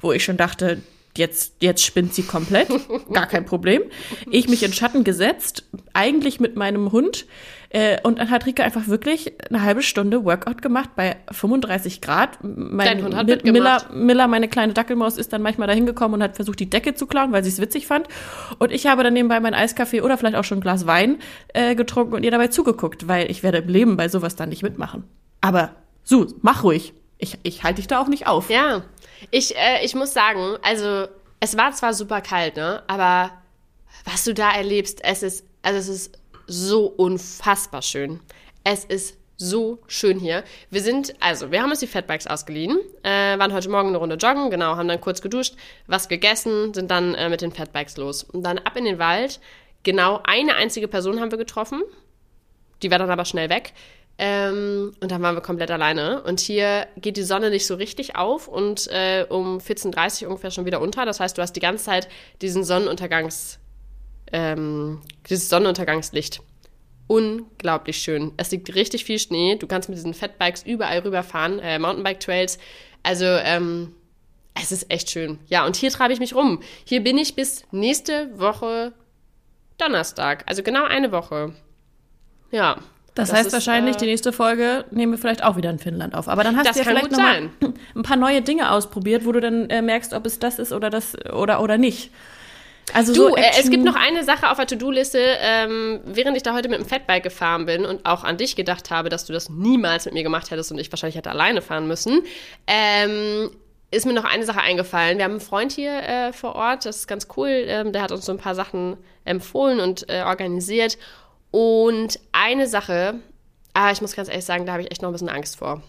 wo 0.00 0.12
ich 0.12 0.24
schon 0.24 0.38
dachte, 0.38 0.80
jetzt, 1.18 1.56
jetzt 1.60 1.84
spinnt 1.84 2.14
sie 2.14 2.22
komplett, 2.22 2.68
gar 3.12 3.26
kein 3.26 3.44
Problem. 3.44 3.82
Ich 4.30 4.48
mich 4.48 4.62
in 4.62 4.72
Schatten 4.72 5.04
gesetzt, 5.04 5.64
eigentlich 5.92 6.40
mit 6.40 6.56
meinem 6.56 6.92
Hund. 6.92 7.26
Äh, 7.70 7.98
und 8.02 8.18
dann 8.18 8.30
hat 8.30 8.46
Rike 8.46 8.64
einfach 8.64 8.88
wirklich 8.88 9.34
eine 9.50 9.60
halbe 9.60 9.82
Stunde 9.82 10.24
Workout 10.24 10.62
gemacht 10.62 10.90
bei 10.96 11.16
35 11.30 12.00
Grad. 12.00 12.38
Mein 12.42 12.86
Dein 12.86 13.04
Hund 13.04 13.14
hat 13.14 13.26
Mi- 13.26 13.32
mitgemacht. 13.32 13.90
Miller, 13.90 14.04
Miller, 14.04 14.26
meine 14.28 14.48
kleine 14.48 14.72
Dackelmaus, 14.72 15.18
ist 15.18 15.34
dann 15.34 15.42
manchmal 15.42 15.68
dahin 15.68 15.84
gekommen 15.84 16.14
und 16.14 16.22
hat 16.22 16.36
versucht, 16.36 16.60
die 16.60 16.70
Decke 16.70 16.94
zu 16.94 17.06
klauen, 17.06 17.30
weil 17.32 17.44
sie 17.44 17.50
es 17.50 17.60
witzig 17.60 17.86
fand. 17.86 18.08
Und 18.58 18.72
ich 18.72 18.86
habe 18.86 19.02
dann 19.02 19.12
nebenbei 19.12 19.38
mein 19.40 19.52
Eiskaffee 19.52 20.00
oder 20.00 20.16
vielleicht 20.16 20.36
auch 20.36 20.44
schon 20.44 20.58
ein 20.58 20.62
Glas 20.62 20.86
Wein 20.86 21.18
äh, 21.52 21.74
getrunken 21.74 22.14
und 22.14 22.22
ihr 22.22 22.30
dabei 22.30 22.48
zugeguckt, 22.48 23.06
weil 23.06 23.30
ich 23.30 23.42
werde 23.42 23.58
im 23.58 23.68
Leben 23.68 23.96
bei 23.98 24.08
sowas 24.08 24.34
dann 24.34 24.48
nicht 24.48 24.62
mitmachen. 24.62 25.04
Aber, 25.42 25.74
Su, 26.04 26.26
mach 26.40 26.64
ruhig. 26.64 26.94
Ich, 27.18 27.36
ich 27.42 27.64
halte 27.64 27.76
dich 27.82 27.86
da 27.88 27.98
auch 28.00 28.08
nicht 28.08 28.26
auf. 28.28 28.48
Ja, 28.48 28.84
ich, 29.30 29.56
äh, 29.56 29.84
ich 29.84 29.94
muss 29.94 30.12
sagen, 30.12 30.56
also 30.62 31.08
es 31.40 31.56
war 31.56 31.72
zwar 31.72 31.94
super 31.94 32.20
kalt, 32.20 32.56
ne? 32.56 32.82
Aber 32.86 33.30
was 34.04 34.24
du 34.24 34.34
da 34.34 34.50
erlebst, 34.50 35.00
es 35.04 35.22
ist, 35.22 35.44
also 35.62 35.78
es 35.78 35.88
ist 35.88 36.18
so 36.46 36.86
unfassbar 36.86 37.82
schön. 37.82 38.20
Es 38.64 38.84
ist 38.84 39.16
so 39.36 39.78
schön 39.86 40.18
hier. 40.18 40.42
Wir 40.70 40.82
sind, 40.82 41.14
also 41.20 41.52
wir 41.52 41.62
haben 41.62 41.70
uns 41.70 41.78
die 41.78 41.86
Fatbikes 41.86 42.26
ausgeliehen, 42.26 42.78
äh, 43.04 43.38
waren 43.38 43.52
heute 43.52 43.68
Morgen 43.70 43.88
eine 43.88 43.98
Runde 43.98 44.16
joggen, 44.16 44.50
genau, 44.50 44.76
haben 44.76 44.88
dann 44.88 45.00
kurz 45.00 45.22
geduscht, 45.22 45.54
was 45.86 46.08
gegessen, 46.08 46.74
sind 46.74 46.90
dann 46.90 47.14
äh, 47.14 47.28
mit 47.28 47.40
den 47.40 47.52
Fatbikes 47.52 47.96
los. 47.96 48.24
Und 48.24 48.42
dann 48.42 48.58
ab 48.58 48.76
in 48.76 48.84
den 48.84 48.98
Wald. 48.98 49.40
Genau 49.84 50.20
eine 50.24 50.56
einzige 50.56 50.88
Person 50.88 51.20
haben 51.20 51.30
wir 51.30 51.38
getroffen. 51.38 51.82
Die 52.82 52.90
war 52.90 52.98
dann 52.98 53.10
aber 53.10 53.24
schnell 53.24 53.48
weg. 53.48 53.72
Ähm, 54.20 54.94
und 55.00 55.12
dann 55.12 55.22
waren 55.22 55.36
wir 55.36 55.40
komplett 55.40 55.70
alleine. 55.70 56.22
Und 56.22 56.40
hier 56.40 56.88
geht 56.96 57.16
die 57.16 57.22
Sonne 57.22 57.50
nicht 57.50 57.66
so 57.66 57.76
richtig 57.76 58.16
auf 58.16 58.48
und 58.48 58.88
äh, 58.88 59.24
um 59.28 59.58
14.30 59.58 60.22
Uhr 60.22 60.30
ungefähr 60.30 60.50
schon 60.50 60.66
wieder 60.66 60.80
unter. 60.80 61.04
Das 61.06 61.20
heißt, 61.20 61.38
du 61.38 61.42
hast 61.42 61.52
die 61.52 61.60
ganze 61.60 61.84
Zeit 61.84 62.08
diesen 62.42 62.64
Sonnenuntergangs, 62.64 63.60
ähm, 64.32 65.00
dieses 65.28 65.48
Sonnenuntergangslicht. 65.48 66.40
unglaublich 67.06 67.98
schön. 67.98 68.32
Es 68.36 68.50
liegt 68.50 68.74
richtig 68.74 69.04
viel 69.04 69.18
Schnee. 69.18 69.56
Du 69.56 69.66
kannst 69.66 69.88
mit 69.88 69.96
diesen 69.96 70.12
Fatbikes 70.12 70.64
überall 70.64 70.98
rüberfahren, 70.98 71.58
äh, 71.58 71.78
Mountainbike-Trails. 71.78 72.58
Also, 73.02 73.24
ähm, 73.24 73.94
es 74.60 74.72
ist 74.72 74.90
echt 74.90 75.10
schön. 75.10 75.38
Ja, 75.46 75.64
und 75.64 75.76
hier 75.76 75.90
treibe 75.90 76.12
ich 76.12 76.18
mich 76.18 76.34
rum. 76.34 76.60
Hier 76.84 77.02
bin 77.02 77.16
ich 77.16 77.34
bis 77.34 77.64
nächste 77.70 78.28
Woche 78.38 78.92
Donnerstag. 79.78 80.44
Also 80.46 80.62
genau 80.62 80.84
eine 80.84 81.12
Woche. 81.12 81.54
Ja. 82.50 82.78
Das, 83.18 83.30
das 83.30 83.36
heißt 83.36 83.46
ist, 83.48 83.52
wahrscheinlich, 83.52 83.96
äh, 83.96 83.98
die 83.98 84.06
nächste 84.06 84.32
Folge 84.32 84.84
nehmen 84.92 85.12
wir 85.12 85.18
vielleicht 85.18 85.42
auch 85.42 85.56
wieder 85.56 85.70
in 85.70 85.80
Finnland 85.80 86.14
auf. 86.14 86.28
Aber 86.28 86.44
dann 86.44 86.56
hast 86.56 86.72
du 86.72 86.78
ja 86.78 86.84
vielleicht 86.84 87.10
noch 87.10 87.18
mal 87.18 87.50
ein 87.96 88.02
paar 88.02 88.16
neue 88.16 88.42
Dinge 88.42 88.70
ausprobiert, 88.70 89.26
wo 89.26 89.32
du 89.32 89.40
dann 89.40 89.68
äh, 89.70 89.82
merkst, 89.82 90.14
ob 90.14 90.24
es 90.24 90.38
das 90.38 90.60
ist 90.60 90.72
oder 90.72 90.88
das 90.88 91.16
oder 91.32 91.60
oder 91.60 91.78
nicht. 91.78 92.12
Also 92.94 93.12
du, 93.12 93.30
so 93.30 93.36
äh, 93.36 93.42
es 93.58 93.70
gibt 93.70 93.84
noch 93.84 93.96
eine 93.96 94.22
Sache 94.22 94.48
auf 94.48 94.56
der 94.56 94.68
To-Do-Liste, 94.68 95.18
ähm, 95.18 96.00
während 96.04 96.36
ich 96.36 96.44
da 96.44 96.54
heute 96.54 96.68
mit 96.68 96.78
dem 96.78 96.86
Fatbike 96.86 97.24
gefahren 97.24 97.66
bin 97.66 97.84
und 97.84 98.06
auch 98.06 98.22
an 98.22 98.36
dich 98.36 98.54
gedacht 98.54 98.90
habe, 98.90 99.08
dass 99.08 99.26
du 99.26 99.32
das 99.32 99.50
niemals 99.50 100.04
mit 100.04 100.14
mir 100.14 100.22
gemacht 100.22 100.52
hättest 100.52 100.70
und 100.70 100.78
ich 100.78 100.90
wahrscheinlich 100.92 101.16
hätte 101.16 101.30
alleine 101.30 101.60
fahren 101.60 101.88
müssen. 101.88 102.22
Ähm, 102.68 103.50
ist 103.90 104.06
mir 104.06 104.12
noch 104.12 104.24
eine 104.24 104.44
Sache 104.44 104.60
eingefallen. 104.60 105.18
Wir 105.18 105.24
haben 105.24 105.32
einen 105.32 105.40
Freund 105.40 105.72
hier 105.72 106.02
äh, 106.02 106.32
vor 106.32 106.54
Ort, 106.54 106.84
das 106.84 106.98
ist 106.98 107.08
ganz 107.08 107.26
cool. 107.36 107.48
Ähm, 107.48 107.92
der 107.92 108.02
hat 108.02 108.12
uns 108.12 108.24
so 108.24 108.32
ein 108.32 108.38
paar 108.38 108.54
Sachen 108.54 108.96
empfohlen 109.24 109.80
und 109.80 110.08
äh, 110.08 110.22
organisiert. 110.22 110.98
Und 111.50 112.20
eine 112.32 112.66
Sache, 112.66 113.20
aber 113.72 113.92
ich 113.92 114.00
muss 114.00 114.14
ganz 114.14 114.28
ehrlich 114.28 114.44
sagen, 114.44 114.66
da 114.66 114.72
habe 114.72 114.82
ich 114.82 114.90
echt 114.90 115.02
noch 115.02 115.08
ein 115.08 115.12
bisschen 115.12 115.28
Angst 115.28 115.56
vor. 115.56 115.82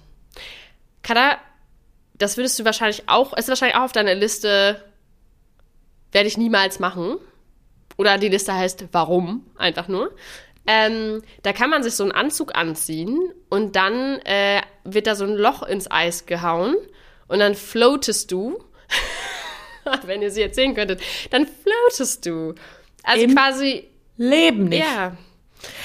Kada, 1.01 1.37
das 2.13 2.37
würdest 2.37 2.59
du 2.59 2.65
wahrscheinlich 2.65 3.07
auch, 3.07 3.33
ist 3.33 3.49
wahrscheinlich 3.49 3.77
auch 3.77 3.83
auf 3.83 3.91
deiner 3.91 4.15
Liste, 4.15 4.83
werde 6.11 6.27
ich 6.27 6.37
niemals 6.37 6.79
machen. 6.79 7.17
Oder 7.97 8.17
die 8.17 8.29
Liste 8.29 8.53
heißt 8.53 8.85
Warum, 8.91 9.45
einfach 9.57 9.87
nur. 9.87 10.15
Ähm, 10.67 11.21
da 11.43 11.51
kann 11.51 11.69
man 11.69 11.83
sich 11.83 11.95
so 11.95 12.03
einen 12.03 12.11
Anzug 12.11 12.55
anziehen 12.55 13.33
und 13.49 13.75
dann 13.75 14.19
äh, 14.19 14.61
wird 14.83 15.07
da 15.07 15.15
so 15.15 15.25
ein 15.25 15.35
Loch 15.35 15.63
ins 15.63 15.89
Eis 15.89 16.25
gehauen 16.25 16.75
und 17.27 17.39
dann 17.39 17.55
floatest 17.55 18.31
du. 18.31 18.63
Wenn 20.05 20.21
ihr 20.21 20.31
sie 20.31 20.41
jetzt 20.41 20.55
sehen 20.55 20.75
könntet, 20.75 21.01
dann 21.31 21.47
floatest 21.47 22.25
du. 22.25 22.53
Also 23.03 23.23
Im 23.23 23.33
quasi. 23.33 23.87
Leben 24.17 24.65
nicht. 24.65 24.85
Ja. 24.85 25.17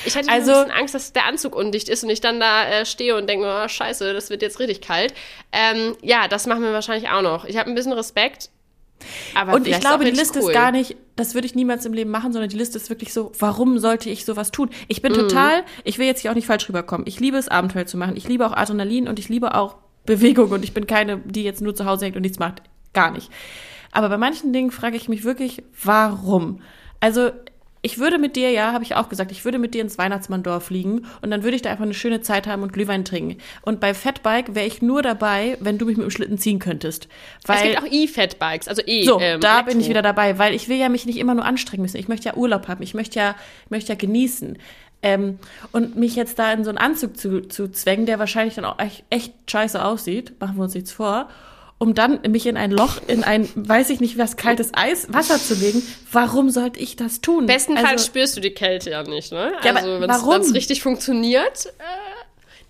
Ich 0.05 0.17
hatte 0.17 0.31
also, 0.31 0.53
ein 0.53 0.65
bisschen 0.65 0.79
Angst, 0.79 0.95
dass 0.95 1.13
der 1.13 1.27
Anzug 1.27 1.55
undicht 1.55 1.89
ist 1.89 2.05
und 2.05 2.11
ich 2.11 2.21
dann 2.21 2.41
da 2.41 2.69
äh, 2.69 2.87
stehe 2.87 3.17
und 3.17 3.29
denke, 3.29 3.47
oh, 3.47 3.69
scheiße, 3.69 4.13
das 4.13 4.31
wird 4.31 4.43
jetzt 4.43 4.61
richtig 4.61 4.81
kalt. 4.81 5.15
Ähm, 5.53 5.97
ja, 6.03 6.29
das 6.29 6.47
machen 6.47 6.63
wir 6.63 6.73
wahrscheinlich 6.73 7.11
auch 7.11 7.23
noch. 7.23 7.45
Ich 7.45 7.57
habe 7.57 7.69
ein 7.69 7.75
bisschen 7.75 7.93
Respekt. 7.93 8.51
Aber 9.35 9.55
und 9.55 9.67
ich 9.67 9.81
glaube, 9.81 10.05
die 10.05 10.13
Liste 10.13 10.41
cool. 10.41 10.51
ist 10.51 10.55
gar 10.55 10.71
nicht, 10.71 10.97
das 11.17 11.35
würde 11.35 11.47
ich 11.47 11.55
niemals 11.55 11.85
im 11.85 11.93
Leben 11.93 12.11
machen, 12.11 12.33
sondern 12.33 12.49
die 12.49 12.57
Liste 12.57 12.79
ist 12.79 12.89
wirklich 12.89 13.13
so, 13.13 13.33
warum 13.39 13.79
sollte 13.79 14.09
ich 14.09 14.25
sowas 14.25 14.51
tun? 14.51 14.71
Ich 14.89 15.03
bin 15.03 15.13
mm. 15.13 15.17
total, 15.17 15.65
ich 15.83 15.99
will 15.99 16.07
jetzt 16.07 16.21
hier 16.21 16.31
auch 16.31 16.35
nicht 16.35 16.47
falsch 16.47 16.69
rüberkommen. 16.69 17.07
Ich 17.07 17.21
liebe 17.21 17.37
es, 17.37 17.49
Abenteuer 17.49 17.87
zu 17.87 17.97
machen. 17.97 18.17
Ich 18.17 18.29
liebe 18.29 18.47
auch 18.47 18.53
Adrenalin 18.53 19.09
und 19.09 19.19
ich 19.19 19.29
liebe 19.29 19.55
auch 19.55 19.77
Bewegung 20.07 20.51
und 20.51 20.65
ich 20.65 20.75
bin 20.75 20.87
keine, 20.87 21.19
die 21.19 21.43
jetzt 21.43 21.61
nur 21.61 21.75
zu 21.75 21.85
Hause 21.85 22.05
hängt 22.05 22.17
und 22.17 22.23
nichts 22.23 22.39
macht. 22.39 22.63
Gar 22.93 23.11
nicht. 23.11 23.31
Aber 23.93 24.09
bei 24.09 24.19
manchen 24.19 24.53
Dingen 24.53 24.71
frage 24.71 24.97
ich 24.97 25.09
mich 25.09 25.25
wirklich, 25.25 25.63
warum? 25.83 26.61
Also 27.01 27.31
ich 27.85 27.99
würde 27.99 28.16
mit 28.16 28.35
dir, 28.35 28.51
ja, 28.51 28.73
habe 28.73 28.83
ich 28.83 28.97
auch 28.97 29.11
gesagt, 29.11 29.31
ich 29.31 29.44
würde 29.44 29.59
mit 29.59 29.75
dir 29.75 29.83
ins 29.83 29.99
Weihnachtsmanndorf 29.99 30.64
fliegen 30.64 31.05
und 31.20 31.31
dann 31.31 31.42
würde 31.42 31.55
ich 31.55 31.61
da 31.61 31.70
einfach 31.70 31.85
eine 31.85 31.92
schöne 31.92 32.23
Zeit 32.23 32.47
haben 32.47 32.62
und 32.62 32.73
Glühwein 32.73 33.05
trinken. 33.05 33.37
Und 33.61 33.79
bei 33.79 33.92
Fatbike 33.92 34.55
wäre 34.55 34.66
ich 34.66 34.81
nur 34.81 35.03
dabei, 35.03 35.59
wenn 35.61 35.77
du 35.77 35.85
mich 35.85 35.99
mit 35.99 36.07
dem 36.07 36.11
Schlitten 36.11 36.38
ziehen 36.38 36.59
könntest. 36.61 37.09
Weil, 37.44 37.57
es 37.57 37.62
gibt 37.62 37.79
auch 37.83 37.92
E-Fatbikes, 37.92 38.68
also 38.68 38.81
E. 38.87 39.05
So, 39.05 39.20
ähm, 39.20 39.38
da 39.38 39.57
Elektro. 39.57 39.70
bin 39.70 39.81
ich 39.81 39.90
wieder 39.90 40.01
dabei, 40.01 40.38
weil 40.38 40.55
ich 40.55 40.70
will 40.70 40.79
ja 40.79 40.88
mich 40.88 41.05
nicht 41.05 41.18
immer 41.18 41.35
nur 41.35 41.44
anstrengen 41.44 41.83
müssen. 41.83 41.99
Ich 41.99 42.09
möchte 42.09 42.27
ja 42.27 42.37
Urlaub 42.37 42.68
haben, 42.68 42.83
ich 42.83 42.94
möchte 42.94 43.18
ja, 43.18 43.37
ich 43.66 43.70
möchte 43.70 43.92
ja 43.92 43.99
genießen. 43.99 44.57
Ähm, 45.03 45.38
und 45.70 45.94
mich 45.94 46.16
jetzt 46.16 46.38
da 46.38 46.55
in 46.55 46.64
so 46.64 46.70
einen 46.70 46.79
Anzug 46.79 47.18
zu, 47.18 47.47
zu 47.47 47.70
zwängen, 47.70 48.07
der 48.07 48.18
wahrscheinlich 48.18 48.55
dann 48.55 48.64
auch 48.64 48.79
echt, 48.79 49.05
echt 49.11 49.35
scheiße 49.47 49.85
aussieht, 49.85 50.33
machen 50.40 50.57
wir 50.57 50.62
uns 50.62 50.73
nichts 50.73 50.92
vor, 50.92 51.29
um 51.79 51.95
dann 51.95 52.21
mich 52.29 52.47
in 52.47 52.57
ein 52.57 52.71
Loch, 52.71 53.01
in 53.07 53.25
ein, 53.25 53.49
weiß 53.55 53.91
ich 53.91 54.01
nicht 54.01 54.17
was, 54.17 54.37
kaltes 54.37 54.71
Eis, 54.75 55.13
Wasser 55.13 55.39
zu 55.39 55.55
legen. 55.55 55.83
Warum 56.13 56.51
sollte 56.51 56.81
ich 56.81 56.97
das 56.97 57.21
tun? 57.21 57.47
Bestenfalls 57.47 57.89
also, 57.89 58.07
spürst 58.07 58.37
du 58.37 58.41
die 58.41 58.53
Kälte 58.53 58.91
ja 58.91 59.03
nicht, 59.03 59.33
ne? 59.33 59.53
Ja, 59.63 59.75
also 59.75 60.01
wenn 60.01 60.11
es 60.11 60.55
richtig 60.55 60.83
funktioniert. 60.83 61.67
Äh, 61.67 61.83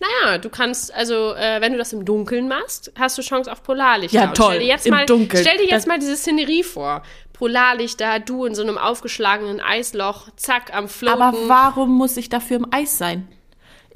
naja, 0.00 0.38
du 0.38 0.48
kannst, 0.48 0.92
also 0.94 1.34
äh, 1.34 1.60
wenn 1.60 1.72
du 1.72 1.78
das 1.78 1.92
im 1.92 2.04
Dunkeln 2.04 2.48
machst, 2.48 2.92
hast 2.98 3.16
du 3.16 3.22
Chance 3.22 3.50
auf 3.50 3.62
Polarlichter. 3.62 4.18
Ja, 4.18 4.26
toll. 4.28 4.54
Stell 4.54 4.60
dir 4.60 4.66
jetzt, 4.66 4.86
Im 4.86 4.94
mal, 4.94 5.06
Dunkeln. 5.06 5.42
Stell 5.42 5.58
dir 5.58 5.64
jetzt 5.64 5.72
das 5.72 5.86
mal 5.86 5.98
diese 5.98 6.16
Szenerie 6.16 6.62
vor. 6.62 7.02
Polarlichter, 7.32 8.20
du 8.20 8.44
in 8.44 8.54
so 8.54 8.62
einem 8.62 8.78
aufgeschlagenen 8.78 9.60
Eisloch, 9.60 10.28
zack, 10.36 10.74
am 10.74 10.88
Floaten. 10.88 11.22
Aber 11.22 11.36
warum 11.48 11.90
muss 11.90 12.16
ich 12.16 12.28
dafür 12.28 12.58
im 12.58 12.66
Eis 12.70 12.98
sein? 12.98 13.28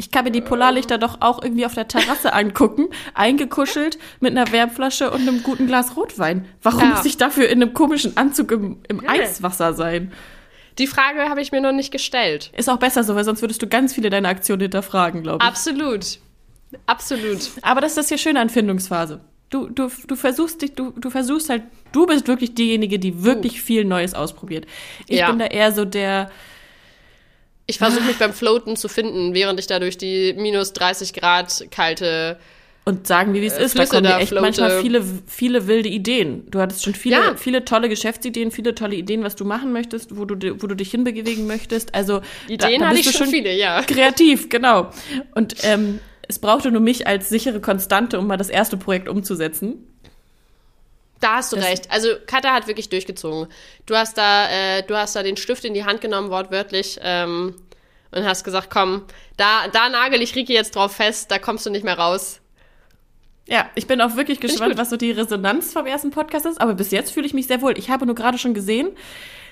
Ich 0.00 0.12
kann 0.12 0.24
mir 0.24 0.30
die 0.30 0.40
Polarlichter 0.40 0.96
doch 0.96 1.20
auch 1.20 1.42
irgendwie 1.42 1.66
auf 1.66 1.74
der 1.74 1.88
Terrasse 1.88 2.32
angucken, 2.32 2.86
eingekuschelt 3.14 3.98
mit 4.20 4.30
einer 4.30 4.50
Wärmflasche 4.52 5.10
und 5.10 5.22
einem 5.22 5.42
guten 5.42 5.66
Glas 5.66 5.96
Rotwein. 5.96 6.46
Warum 6.62 6.80
ja. 6.80 6.86
muss 6.90 7.04
ich 7.04 7.16
dafür 7.16 7.48
in 7.48 7.60
einem 7.60 7.74
komischen 7.74 8.16
Anzug 8.16 8.52
im, 8.52 8.78
im 8.88 9.02
ja. 9.02 9.10
Eiswasser 9.10 9.74
sein? 9.74 10.12
Die 10.78 10.86
Frage 10.86 11.28
habe 11.28 11.40
ich 11.40 11.50
mir 11.50 11.60
noch 11.60 11.72
nicht 11.72 11.90
gestellt. 11.90 12.52
Ist 12.56 12.70
auch 12.70 12.76
besser 12.78 13.02
so, 13.02 13.16
weil 13.16 13.24
sonst 13.24 13.42
würdest 13.42 13.60
du 13.60 13.66
ganz 13.66 13.92
viele 13.92 14.08
deiner 14.08 14.28
Aktionen 14.28 14.62
hinterfragen, 14.62 15.24
glaube 15.24 15.38
ich. 15.42 15.48
Absolut. 15.48 16.20
Absolut. 16.86 17.50
Aber 17.62 17.80
das 17.80 17.92
ist 17.92 17.98
das 17.98 18.08
hier 18.08 18.18
schöne 18.18 18.40
an 18.40 18.50
Findungsphase. 18.50 19.20
Du, 19.50 19.68
du, 19.68 19.90
du 20.06 20.14
versuchst 20.14 20.62
dich, 20.62 20.74
du, 20.74 20.90
du 20.90 21.10
versuchst 21.10 21.48
halt, 21.48 21.62
du 21.90 22.06
bist 22.06 22.28
wirklich 22.28 22.54
diejenige, 22.54 22.98
die 22.98 23.24
wirklich 23.24 23.62
viel 23.62 23.84
Neues 23.84 24.14
ausprobiert. 24.14 24.66
Ich 25.08 25.18
ja. 25.18 25.30
bin 25.30 25.38
da 25.38 25.46
eher 25.46 25.72
so 25.72 25.84
der. 25.84 26.30
Ich 27.70 27.78
versuche 27.78 28.02
mich 28.04 28.16
beim 28.16 28.32
Floaten 28.32 28.76
zu 28.76 28.88
finden, 28.88 29.34
während 29.34 29.60
ich 29.60 29.66
da 29.66 29.78
durch 29.78 29.98
die 29.98 30.32
minus 30.32 30.72
30 30.72 31.12
Grad 31.12 31.66
kalte 31.70 32.38
und 32.88 33.06
sagen, 33.06 33.34
wie 33.34 33.44
es 33.44 33.52
äh, 33.52 33.64
ist. 33.64 33.72
Flüsse 33.72 33.90
da 33.92 33.96
kommen 33.98 34.04
da 34.04 34.18
echt 34.18 34.28
floate. 34.28 34.46
manchmal 34.46 34.80
viele, 34.80 35.04
viele 35.26 35.66
wilde 35.66 35.90
Ideen. 35.90 36.50
Du 36.50 36.58
hattest 36.58 36.82
schon 36.82 36.94
viele, 36.94 37.16
ja. 37.16 37.36
viele 37.36 37.66
tolle 37.66 37.90
Geschäftsideen, 37.90 38.50
viele 38.50 38.74
tolle 38.74 38.96
Ideen, 38.96 39.22
was 39.22 39.36
du 39.36 39.44
machen 39.44 39.72
möchtest, 39.72 40.16
wo 40.16 40.24
du, 40.24 40.62
wo 40.62 40.66
du 40.66 40.74
dich 40.74 40.90
hinbewegen 40.90 41.46
möchtest. 41.46 41.94
Also 41.94 42.22
Ideen 42.46 42.80
da, 42.80 42.86
da 42.86 42.88
hatte 42.88 43.00
ich 43.00 43.12
schon 43.12 43.26
viele, 43.26 43.54
ja. 43.54 43.82
Kreativ, 43.82 44.48
genau. 44.48 44.90
Und 45.34 45.56
ähm, 45.64 46.00
es 46.26 46.38
brauchte 46.38 46.70
nur 46.70 46.80
mich 46.80 47.06
als 47.06 47.28
sichere 47.28 47.60
Konstante, 47.60 48.18
um 48.18 48.26
mal 48.26 48.38
das 48.38 48.48
erste 48.48 48.78
Projekt 48.78 49.10
umzusetzen. 49.10 49.84
Da 51.20 51.36
hast 51.36 51.52
du 51.52 51.56
das 51.56 51.66
recht. 51.66 51.90
Also 51.90 52.10
Katha 52.26 52.52
hat 52.52 52.66
wirklich 52.66 52.88
durchgezogen. 52.88 53.52
Du 53.86 53.96
hast 53.96 54.16
da, 54.18 54.48
äh, 54.50 54.82
du 54.82 54.96
hast 54.96 55.16
da 55.16 55.22
den 55.22 55.36
Stift 55.36 55.64
in 55.64 55.74
die 55.74 55.84
Hand 55.84 56.00
genommen, 56.00 56.30
wortwörtlich, 56.30 56.98
ähm, 57.02 57.56
und 58.10 58.24
hast 58.24 58.44
gesagt, 58.44 58.70
komm, 58.70 59.04
da, 59.36 59.68
da 59.68 59.88
nagel 59.88 60.22
ich 60.22 60.34
Riki 60.34 60.54
jetzt 60.54 60.74
drauf 60.74 60.92
fest, 60.96 61.30
da 61.30 61.38
kommst 61.38 61.66
du 61.66 61.70
nicht 61.70 61.84
mehr 61.84 61.98
raus. 61.98 62.40
Ja, 63.46 63.70
ich 63.74 63.86
bin 63.86 64.00
auch 64.00 64.16
wirklich 64.16 64.40
gespannt, 64.40 64.76
was 64.76 64.90
so 64.90 64.96
die 64.96 65.10
Resonanz 65.10 65.72
vom 65.72 65.86
ersten 65.86 66.10
Podcast 66.10 66.44
ist. 66.44 66.60
Aber 66.60 66.74
bis 66.74 66.90
jetzt 66.90 67.12
fühle 67.12 67.26
ich 67.26 67.32
mich 67.32 67.46
sehr 67.46 67.62
wohl. 67.62 67.78
Ich 67.78 67.88
habe 67.88 68.04
nur 68.04 68.14
gerade 68.14 68.36
schon 68.36 68.52
gesehen, 68.52 68.90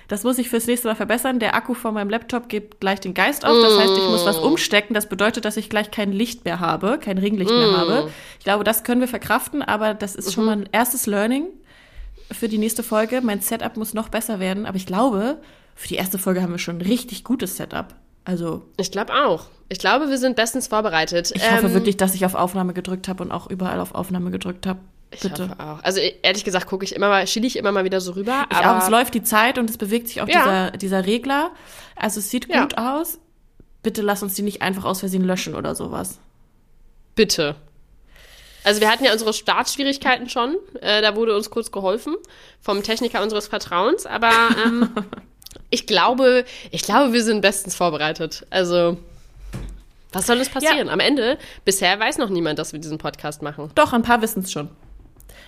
das 0.08 0.22
muss 0.24 0.38
ich 0.38 0.48
fürs 0.48 0.66
nächste 0.66 0.88
Mal 0.88 0.94
verbessern. 0.94 1.38
Der 1.38 1.54
Akku 1.54 1.74
von 1.74 1.94
meinem 1.94 2.10
Laptop 2.10 2.48
gibt 2.48 2.80
gleich 2.80 3.00
den 3.00 3.14
Geist 3.14 3.44
auf. 3.44 3.56
Das 3.60 3.78
heißt, 3.78 3.96
ich 3.96 4.08
muss 4.08 4.24
was 4.24 4.40
mm. 4.40 4.44
umstecken. 4.44 4.94
Das 4.94 5.08
bedeutet, 5.08 5.44
dass 5.44 5.56
ich 5.56 5.68
gleich 5.68 5.90
kein 5.90 6.12
Licht 6.12 6.44
mehr 6.44 6.60
habe, 6.60 6.98
kein 6.98 7.18
Ringlicht 7.18 7.50
mm. 7.50 7.58
mehr 7.58 7.76
habe. 7.76 8.10
Ich 8.38 8.44
glaube, 8.44 8.64
das 8.64 8.84
können 8.84 9.00
wir 9.00 9.08
verkraften, 9.08 9.62
aber 9.62 9.94
das 9.94 10.14
ist 10.14 10.28
mhm. 10.28 10.32
schon 10.32 10.44
mal 10.44 10.52
ein 10.52 10.68
erstes 10.70 11.06
Learning 11.06 11.48
für 12.30 12.48
die 12.48 12.58
nächste 12.58 12.82
Folge. 12.82 13.20
Mein 13.20 13.40
Setup 13.40 13.76
muss 13.76 13.94
noch 13.94 14.08
besser 14.08 14.38
werden, 14.38 14.66
aber 14.66 14.76
ich 14.76 14.86
glaube, 14.86 15.38
für 15.74 15.88
die 15.88 15.96
erste 15.96 16.18
Folge 16.18 16.42
haben 16.42 16.52
wir 16.52 16.58
schon 16.58 16.78
ein 16.78 16.82
richtig 16.82 17.24
gutes 17.24 17.56
Setup. 17.56 17.94
Also. 18.24 18.62
Ich 18.76 18.90
glaube 18.90 19.12
auch. 19.14 19.46
Ich 19.68 19.78
glaube, 19.78 20.08
wir 20.08 20.18
sind 20.18 20.36
bestens 20.36 20.68
vorbereitet. 20.68 21.32
Ich 21.34 21.42
ähm, 21.42 21.56
hoffe 21.56 21.74
wirklich, 21.74 21.96
dass 21.96 22.14
ich 22.14 22.24
auf 22.24 22.34
Aufnahme 22.34 22.72
gedrückt 22.72 23.08
habe 23.08 23.22
und 23.22 23.32
auch 23.32 23.48
überall 23.48 23.80
auf 23.80 23.94
Aufnahme 23.94 24.30
gedrückt 24.30 24.66
habe. 24.66 24.80
Bitte. 25.10 25.28
Ich 25.28 25.40
hoffe 25.40 25.56
auch. 25.58 25.82
Also 25.82 26.00
ehrlich 26.00 26.44
gesagt 26.44 26.66
gucke 26.66 26.84
ich 26.84 26.94
immer 26.94 27.08
mal, 27.08 27.26
schiele 27.26 27.46
ich 27.46 27.56
immer 27.56 27.72
mal 27.72 27.84
wieder 27.84 28.00
so 28.00 28.12
rüber. 28.12 28.46
Ich 28.50 28.56
aber 28.56 28.76
auch, 28.78 28.82
es 28.82 28.90
läuft 28.90 29.14
die 29.14 29.22
Zeit 29.22 29.58
und 29.58 29.70
es 29.70 29.78
bewegt 29.78 30.08
sich 30.08 30.20
auch 30.20 30.28
ja. 30.28 30.42
dieser, 30.42 30.70
dieser 30.72 31.06
Regler. 31.06 31.52
Also 31.94 32.20
es 32.20 32.30
sieht 32.30 32.48
gut 32.48 32.72
ja. 32.72 33.00
aus. 33.00 33.18
Bitte 33.82 34.02
lass 34.02 34.22
uns 34.22 34.34
die 34.34 34.42
nicht 34.42 34.62
einfach 34.62 34.84
aus 34.84 35.00
Versehen 35.00 35.24
löschen 35.24 35.54
oder 35.54 35.74
sowas. 35.74 36.18
Bitte. 37.14 37.54
Also 38.64 38.80
wir 38.80 38.90
hatten 38.90 39.04
ja 39.04 39.12
unsere 39.12 39.32
Startschwierigkeiten 39.32 40.28
schon. 40.28 40.56
Äh, 40.80 41.00
da 41.00 41.14
wurde 41.14 41.36
uns 41.36 41.50
kurz 41.50 41.70
geholfen 41.70 42.16
vom 42.60 42.82
Techniker 42.82 43.22
unseres 43.22 43.46
Vertrauens. 43.46 44.06
Aber 44.06 44.32
ähm, 44.64 44.90
ich 45.70 45.86
glaube, 45.86 46.44
ich 46.72 46.82
glaube, 46.82 47.12
wir 47.12 47.22
sind 47.22 47.42
bestens 47.42 47.76
vorbereitet. 47.76 48.44
Also 48.50 48.98
was 50.12 50.26
soll 50.26 50.40
es 50.40 50.48
passieren? 50.48 50.86
Ja. 50.86 50.92
Am 50.92 51.00
Ende, 51.00 51.38
bisher 51.64 51.98
weiß 52.00 52.18
noch 52.18 52.28
niemand, 52.30 52.58
dass 52.58 52.72
wir 52.72 52.80
diesen 52.80 52.98
Podcast 52.98 53.42
machen. 53.42 53.70
Doch, 53.74 53.92
ein 53.92 54.02
paar 54.02 54.22
wissen 54.22 54.42
es 54.42 54.50
schon. 54.50 54.70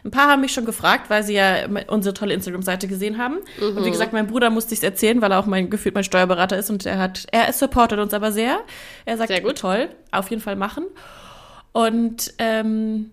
Ein 0.05 0.11
paar 0.11 0.29
haben 0.29 0.41
mich 0.41 0.53
schon 0.53 0.65
gefragt, 0.65 1.11
weil 1.11 1.23
sie 1.23 1.35
ja 1.35 1.67
unsere 1.89 2.15
tolle 2.15 2.35
Instagram-Seite 2.35 2.89
gesehen 2.89 3.19
haben. 3.19 3.39
Mhm. 3.61 3.77
Und 3.77 3.85
wie 3.85 3.91
gesagt, 3.91 4.13
mein 4.13 4.27
Bruder 4.27 4.51
musste 4.51 4.75
ich 4.75 4.83
erzählen, 4.83 5.21
weil 5.21 5.33
er 5.33 5.39
auch 5.39 5.47
mein 5.47 5.71
gefühlt 5.71 5.95
mein 5.95 6.05
Steuerberater 6.05 6.57
ist 6.57 6.71
und 6.71 6.87
er 6.87 6.99
hat, 6.99 7.27
er 7.33 7.53
supportet 7.53 7.99
uns 7.99 8.15
aber 8.15 8.33
sehr. 8.33 8.61
Er 9.05 9.17
sagt, 9.17 9.29
sehr 9.29 9.41
gut. 9.41 9.59
toll, 9.59 9.89
auf 10.13 10.31
jeden 10.31 10.43
Fall 10.43 10.57
machen. 10.57 10.85
Und 11.73 12.33
ähm, 12.39 13.11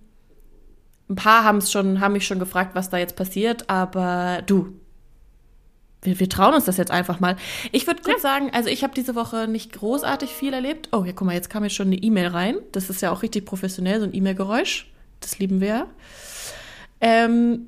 ein 1.09 1.15
paar 1.15 1.43
haben 1.43 1.59
es 1.59 1.71
schon, 1.71 1.99
haben 1.99 2.13
mich 2.13 2.25
schon 2.25 2.39
gefragt, 2.39 2.71
was 2.73 2.89
da 2.89 2.97
jetzt 2.97 3.15
passiert, 3.15 3.69
aber 3.69 4.41
du, 4.45 4.73
wir, 6.05 6.19
wir 6.19 6.29
trauen 6.29 6.53
uns 6.53 6.65
das 6.65 6.77
jetzt 6.77 6.91
einfach 6.91 7.19
mal. 7.19 7.35
Ich 7.71 7.87
würde 7.87 8.01
kurz 8.01 8.21
sagen, 8.21 8.51
also 8.53 8.69
ich 8.69 8.83
habe 8.83 8.93
diese 8.93 9.15
Woche 9.15 9.47
nicht 9.47 9.73
großartig 9.73 10.31
viel 10.31 10.53
erlebt. 10.53 10.89
Oh, 10.91 11.03
ja, 11.03 11.11
guck 11.13 11.27
mal, 11.27 11.33
jetzt 11.33 11.49
kam 11.49 11.63
jetzt 11.63 11.75
schon 11.75 11.87
eine 11.87 11.97
E-Mail 11.97 12.27
rein. 12.27 12.57
Das 12.71 12.89
ist 12.89 13.01
ja 13.01 13.11
auch 13.11 13.23
richtig 13.23 13.45
professionell, 13.45 13.99
so 13.99 14.05
ein 14.05 14.13
E-Mail-Geräusch. 14.13 14.91
Das 15.19 15.39
lieben 15.39 15.61
wir 15.61 15.67
ja. 15.67 15.87
Ähm, 17.01 17.67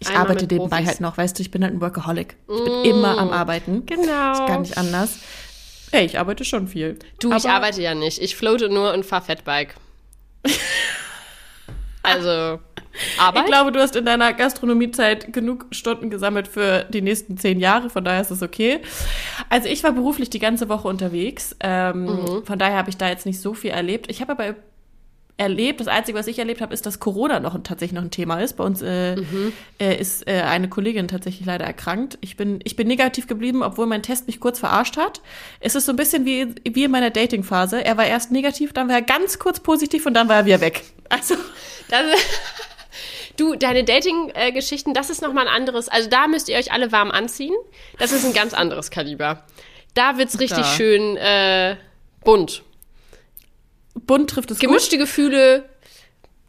ich 0.00 0.08
Einmal 0.08 0.22
arbeite 0.22 0.46
nebenbei 0.46 0.76
Profis. 0.76 0.86
halt 0.88 1.00
noch, 1.00 1.16
weißt 1.16 1.38
du, 1.38 1.42
ich 1.42 1.50
bin 1.50 1.62
halt 1.62 1.74
ein 1.74 1.80
Workaholic. 1.80 2.36
Ich 2.48 2.64
bin 2.64 2.84
immer 2.84 3.18
am 3.18 3.30
Arbeiten. 3.30 3.86
Genau. 3.86 4.32
Ist 4.32 4.46
gar 4.46 4.58
nicht 4.60 4.76
anders. 4.76 5.18
Ey, 5.92 6.04
ich 6.04 6.18
arbeite 6.18 6.44
schon 6.44 6.66
viel. 6.68 6.98
Du, 7.20 7.28
ich 7.32 7.44
Aber- 7.44 7.54
arbeite 7.54 7.80
ja 7.82 7.94
nicht. 7.94 8.20
Ich 8.20 8.34
floate 8.36 8.68
nur 8.68 8.92
und 8.92 9.06
fahr 9.06 9.22
Fatbike. 9.22 9.74
also, 12.02 12.58
Arbeit? 13.18 13.42
Ich 13.44 13.46
glaube, 13.46 13.72
du 13.72 13.80
hast 13.80 13.96
in 13.96 14.04
deiner 14.04 14.32
Gastronomiezeit 14.34 15.32
genug 15.32 15.66
Stunden 15.70 16.10
gesammelt 16.10 16.48
für 16.48 16.84
die 16.90 17.00
nächsten 17.02 17.38
zehn 17.38 17.58
Jahre, 17.58 17.88
von 17.90 18.04
daher 18.04 18.20
ist 18.20 18.30
es 18.30 18.42
okay. 18.42 18.80
Also 19.48 19.68
ich 19.68 19.82
war 19.84 19.92
beruflich 19.92 20.30
die 20.30 20.38
ganze 20.38 20.68
Woche 20.68 20.86
unterwegs, 20.88 21.56
ähm, 21.60 22.04
Mhm. 22.06 22.44
von 22.44 22.58
daher 22.58 22.76
habe 22.76 22.90
ich 22.90 22.96
da 22.96 23.08
jetzt 23.08 23.26
nicht 23.26 23.40
so 23.40 23.54
viel 23.54 23.70
erlebt. 23.70 24.10
Ich 24.10 24.20
habe 24.20 24.32
aber 24.32 24.54
erlebt, 25.36 25.80
das 25.80 25.88
Einzige, 25.88 26.16
was 26.16 26.28
ich 26.28 26.38
erlebt 26.38 26.60
habe, 26.60 26.72
ist, 26.72 26.86
dass 26.86 27.00
Corona 27.00 27.40
noch 27.40 27.60
tatsächlich 27.64 27.94
noch 27.94 28.02
ein 28.02 28.10
Thema 28.12 28.40
ist. 28.40 28.56
Bei 28.56 28.62
uns 28.64 28.82
äh, 28.82 29.16
Mhm. 29.16 29.52
äh, 29.80 29.96
ist 29.96 30.28
äh, 30.28 30.42
eine 30.42 30.68
Kollegin 30.68 31.08
tatsächlich 31.08 31.44
leider 31.44 31.64
erkrankt. 31.64 32.18
Ich 32.20 32.36
bin, 32.36 32.60
ich 32.62 32.76
bin 32.76 32.86
negativ 32.86 33.26
geblieben, 33.26 33.62
obwohl 33.64 33.86
mein 33.86 34.02
Test 34.02 34.28
mich 34.28 34.38
kurz 34.38 34.60
verarscht 34.60 34.96
hat. 34.96 35.22
Es 35.58 35.74
ist 35.74 35.86
so 35.86 35.92
ein 35.92 35.96
bisschen 35.96 36.24
wie, 36.24 36.54
wie 36.64 36.84
in 36.84 36.90
meiner 36.92 37.10
Dating-Phase. 37.10 37.84
Er 37.84 37.96
war 37.96 38.06
erst 38.06 38.30
negativ, 38.30 38.72
dann 38.72 38.88
war 38.88 38.94
er 38.96 39.02
ganz 39.02 39.38
kurz 39.40 39.58
positiv 39.58 40.06
und 40.06 40.14
dann 40.14 40.28
war 40.28 40.36
er 40.36 40.46
wieder 40.46 40.60
weg. 40.60 40.84
Also 41.08 41.34
Das, 41.88 42.02
du, 43.36 43.56
deine 43.56 43.82
Dating-Geschichten, 43.84 44.94
das 44.94 45.10
ist 45.10 45.20
nochmal 45.22 45.48
ein 45.48 45.54
anderes. 45.54 45.88
Also 45.88 46.08
da 46.08 46.28
müsst 46.28 46.48
ihr 46.48 46.56
euch 46.56 46.72
alle 46.72 46.92
warm 46.92 47.10
anziehen. 47.10 47.54
Das 47.98 48.12
ist 48.12 48.24
ein 48.24 48.32
ganz 48.34 48.54
anderes 48.54 48.90
Kaliber. 48.90 49.42
Da 49.94 50.16
wird's 50.18 50.38
richtig 50.38 50.58
Da. 50.58 50.64
schön 50.64 51.16
äh, 51.16 51.76
bunt. 52.24 52.62
Bunt 53.94 54.30
trifft 54.30 54.50
es 54.50 54.58
gut. 54.58 54.68
Gemischte 54.68 54.98
Gefühle, 54.98 55.64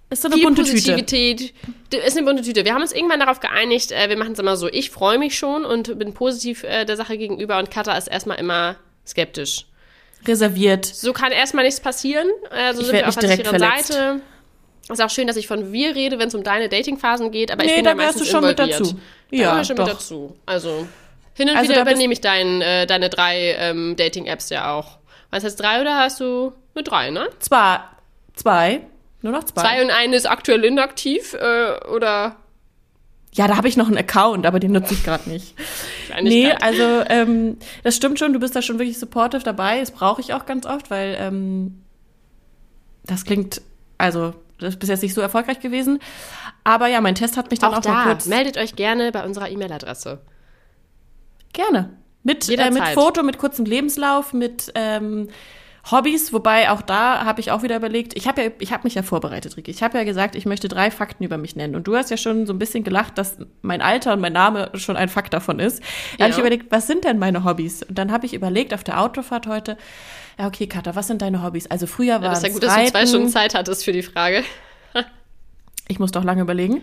Ist 0.10 0.22
so 0.22 0.28
eine 0.28 0.36
viel 0.36 0.44
bunte 0.46 0.62
Tüte. 0.64 0.74
Positivität. 0.74 1.54
D- 1.92 1.98
Ist 1.98 2.18
eine 2.18 2.26
bunte 2.26 2.44
Tüte. 2.44 2.66
Wir 2.66 2.74
haben 2.74 2.82
uns 2.82 2.92
irgendwann 2.94 3.20
darauf 3.20 3.40
geeinigt, 3.40 3.92
äh, 3.92 4.10
wir 4.10 4.18
machen 4.18 4.34
es 4.34 4.40
immer 4.40 4.58
so. 4.58 4.68
Ich 4.68 4.92
freue 4.92 5.18
mich 5.18 5.38
schon 5.38 5.66
und 5.66 5.98
bin 5.98 6.14
positiv 6.14 6.64
äh, 6.64 6.86
der 6.86 6.98
Sache 6.98 7.18
gegenüber 7.18 7.58
und 7.60 7.72
Katha 7.72 7.98
ist 7.98 8.08
erstmal 8.08 8.40
immer 8.40 8.76
skeptisch. 9.08 9.66
Reserviert. 10.28 10.86
So 10.86 11.14
kann 11.14 11.32
erstmal 11.32 11.66
nichts 11.66 11.80
passieren. 11.80 12.28
Äh, 12.52 12.74
so 12.74 12.82
Ich 12.82 12.88
sind 12.88 12.96
wir 12.98 13.08
auf 13.08 13.16
der 13.16 13.30
sicheren. 13.38 13.60
Seite. 13.60 14.22
Ist 14.90 15.02
auch 15.02 15.10
schön, 15.10 15.26
dass 15.28 15.36
ich 15.36 15.48
von 15.48 15.72
wir 15.72 15.96
rede, 15.96 16.20
wenn 16.20 16.28
es 16.28 16.36
um 16.36 16.44
deine 16.44 16.70
Datingphasen 16.70 17.32
geht, 17.32 17.52
aber 17.52 17.64
ich 17.64 17.70
Nee, 17.72 17.76
bin 17.78 17.86
da 17.86 17.92
da 17.92 17.96
meistens 17.96 18.24
du 18.24 18.28
schon 18.30 18.42
mit 18.44 18.52
involviert. 18.60 18.80
dazu. 18.82 19.00
Da 19.32 19.38
Ja, 19.38 19.62
ich 19.62 19.68
schon 19.68 19.76
doch. 19.76 19.86
mit 19.88 19.96
dazu. 19.96 20.36
Also 20.46 20.88
hin 21.34 21.50
und 21.50 21.58
Also 21.58 21.70
wieder 21.72 21.84
da 21.84 21.90
übernehme 21.90 22.14
ich 22.14 22.22
dein, 22.22 22.62
äh, 22.62 22.86
deine 22.86 23.10
drei 23.10 23.56
ähm, 23.58 23.96
Dating-Apps 23.98 24.50
ja 24.52 24.74
auch. 24.76 25.00
Was 25.32 25.44
heißt 25.44 25.60
drei 25.60 25.82
oder 25.82 25.98
hast 25.98 26.20
du 26.20 26.54
eine 26.76 26.84
drei, 26.84 27.10
ne? 27.10 27.30
Zwar 27.40 27.98
zwei, 28.34 28.82
nur 29.22 29.34
noch 29.34 29.44
zwei. 29.44 29.62
Zwei 29.62 29.84
und 29.84 29.90
eine 29.92 30.16
ist 30.16 30.30
aktuell 30.30 30.64
inaktiv 30.64 31.34
äh, 31.34 31.86
oder 31.88 32.36
Ja, 33.34 33.48
da 33.48 33.58
habe 33.58 33.68
ich 33.68 33.78
noch 33.78 33.88
einen 33.88 33.98
Account, 33.98 34.46
aber 34.46 34.60
den 34.60 34.72
nutze 34.72 34.94
ich 34.94 35.04
gerade 35.04 35.30
nicht. 35.30 35.56
Nee, 36.22 36.52
also 36.52 36.84
ähm, 37.10 37.58
das 37.84 37.96
stimmt 37.96 38.20
schon, 38.20 38.34
du 38.34 38.40
bist 38.40 38.56
da 38.56 38.62
schon 38.62 38.80
wirklich 38.80 39.00
supportive 39.00 39.44
dabei. 39.44 39.80
Das 39.80 39.92
brauche 39.92 40.22
ich 40.22 40.34
auch 40.34 40.46
ganz 40.46 40.66
oft, 40.66 40.92
weil 40.92 41.18
ähm, 41.20 41.82
das 43.04 43.26
klingt, 43.26 43.62
also 43.98 44.34
das 44.60 44.76
ist 44.76 44.80
bis 44.80 44.90
jetzt 44.90 45.04
nicht 45.04 45.14
so 45.14 45.22
erfolgreich 45.22 45.60
gewesen. 45.60 46.00
Aber 46.64 46.88
ja, 46.88 47.02
mein 47.02 47.16
Test 47.16 47.38
hat 47.38 47.52
mich 47.52 47.60
dann 47.60 47.74
auch, 47.74 47.80
auch 47.80 47.86
mal 47.86 48.04
da, 48.06 48.12
kurz 48.12 48.26
meldet 48.26 48.58
euch 48.58 48.76
gerne 48.76 49.12
bei 49.12 49.24
unserer 49.26 49.50
E-Mail-Adresse. 49.50 50.20
Gerne. 51.54 51.98
Mit, 52.24 52.50
äh, 52.50 52.72
mit. 52.72 52.84
Foto, 52.90 53.22
mit 53.24 53.38
kurzem 53.38 53.66
Lebenslauf, 53.66 54.34
mit 54.34 54.72
ähm, 54.76 55.30
Hobbys, 55.92 56.34
wobei 56.34 56.72
auch 56.72 56.82
da 56.82 57.26
habe 57.26 57.40
ich 57.40 57.52
auch 57.52 57.62
wieder 57.62 57.76
überlegt, 57.76 58.18
ich 58.18 58.28
habe 58.28 58.44
ja, 58.44 58.50
ich 58.60 58.74
habe 58.74 58.84
mich 58.86 58.96
ja 58.96 59.04
vorbereitet, 59.04 59.56
Ricky. 59.56 59.70
Ich 59.70 59.84
habe 59.84 59.98
ja 59.98 60.04
gesagt, 60.04 60.36
ich 60.36 60.46
möchte 60.46 60.68
drei 60.68 60.90
Fakten 60.90 61.24
über 61.24 61.38
mich 61.38 61.56
nennen. 61.56 61.76
Und 61.76 61.86
du 61.88 61.96
hast 61.96 62.10
ja 62.10 62.18
schon 62.18 62.48
so 62.48 62.54
ein 62.54 62.60
bisschen 62.60 62.84
gelacht, 62.84 63.18
dass 63.20 63.38
mein 63.62 63.82
Alter 63.82 64.14
und 64.14 64.20
mein 64.20 64.34
Name 64.34 64.72
schon 64.74 64.98
ein 64.98 65.10
Fakt 65.10 65.34
davon 65.34 65.60
ist. 65.60 65.82
Da 66.18 66.24
habe 66.24 66.32
Ja. 66.32 66.36
ich 66.36 66.38
überlegt, 66.40 66.72
was 66.72 66.88
sind 66.88 67.04
denn 67.04 67.20
meine 67.20 67.44
Hobbys? 67.44 67.84
Und 67.84 67.98
dann 67.98 68.12
habe 68.12 68.26
ich 68.26 68.34
überlegt 68.34 68.74
auf 68.74 68.84
der 68.84 69.00
Autofahrt 69.00 69.46
heute, 69.48 69.78
ja, 70.40 70.48
okay, 70.48 70.68
Katha, 70.68 70.96
was 70.96 71.08
sind 71.08 71.22
deine 71.22 71.44
Hobbys? 71.44 71.68
Also 71.70 71.86
früher 71.88 72.16
war 72.22 72.30
Das 72.30 72.40
ist 72.40 72.48
ja 72.48 72.54
gut, 72.54 72.64
dass 72.64 72.74
du 72.76 72.82
zwei 72.88 72.98
Reiten. 72.98 73.08
Stunden 73.08 73.30
Zeit 73.30 73.54
hattest 73.54 73.86
für 73.86 73.92
die 73.94 74.04
Frage. 74.04 74.44
Ich 75.88 76.00
muss 76.00 76.12
doch 76.12 76.24
lange 76.24 76.42
überlegen. 76.42 76.82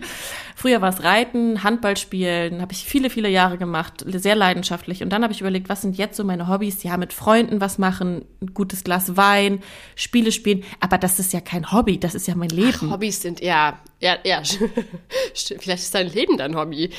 Früher 0.55 0.79
war 0.81 0.89
es 0.89 1.03
Reiten, 1.03 1.63
Handball 1.63 1.97
spielen, 1.97 2.61
habe 2.61 2.71
ich 2.71 2.85
viele, 2.85 3.09
viele 3.09 3.27
Jahre 3.27 3.57
gemacht, 3.57 4.03
sehr 4.07 4.35
leidenschaftlich. 4.35 5.03
Und 5.03 5.09
dann 5.09 5.23
habe 5.23 5.33
ich 5.33 5.41
überlegt, 5.41 5.67
was 5.67 5.81
sind 5.81 5.97
jetzt 5.97 6.15
so 6.15 6.23
meine 6.23 6.47
Hobbys? 6.47 6.83
Ja, 6.83 6.95
mit 6.95 7.11
Freunden 7.11 7.59
was 7.59 7.77
machen, 7.77 8.23
ein 8.41 8.53
gutes 8.53 8.85
Glas 8.85 9.17
Wein, 9.17 9.61
Spiele 9.95 10.31
spielen. 10.31 10.63
Aber 10.79 10.97
das 10.97 11.19
ist 11.19 11.33
ja 11.33 11.41
kein 11.41 11.73
Hobby, 11.73 11.99
das 11.99 12.15
ist 12.15 12.27
ja 12.27 12.35
mein 12.35 12.49
Leben. 12.49 12.91
Hobbys 12.91 13.21
sind, 13.21 13.41
ja, 13.41 13.77
ja, 13.99 14.17
ja. 14.23 14.41
Stimmt, 15.33 15.63
Vielleicht 15.63 15.83
ist 15.83 15.93
dein 15.93 16.07
Leben 16.07 16.37
dein 16.37 16.55
Hobby. 16.55 16.89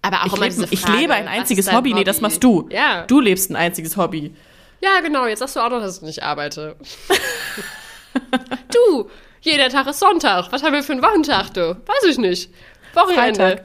Aber 0.00 0.22
auch 0.22 0.26
ich, 0.26 0.32
lebe, 0.32 0.54
diese 0.54 0.68
ich 0.70 0.80
Frage, 0.80 0.98
lebe 0.98 1.14
ein 1.14 1.28
einziges 1.28 1.66
dein 1.66 1.76
Hobby. 1.76 1.92
Nee, 1.92 2.04
das 2.04 2.22
machst 2.22 2.42
du. 2.42 2.68
Ja. 2.70 3.04
Du 3.06 3.20
lebst 3.20 3.50
ein 3.50 3.56
einziges 3.56 3.96
Hobby. 3.96 4.32
Ja, 4.80 5.00
genau. 5.00 5.26
Jetzt 5.26 5.40
sagst 5.40 5.56
du 5.56 5.60
auch 5.60 5.68
noch, 5.68 5.80
dass 5.80 5.98
ich 5.98 6.02
nicht 6.02 6.22
arbeite. 6.22 6.76
du, 8.72 9.10
jeder 9.46 9.68
Tag 9.68 9.86
ist 9.86 10.00
Sonntag. 10.00 10.50
Was 10.50 10.62
haben 10.62 10.72
wir 10.74 10.82
für 10.82 10.92
einen 10.92 11.02
Wochentag, 11.02 11.54
du? 11.54 11.76
Weiß 11.86 12.04
ich 12.10 12.18
nicht. 12.18 12.50
Wochenende. 12.94 13.40
Freitag. 13.40 13.64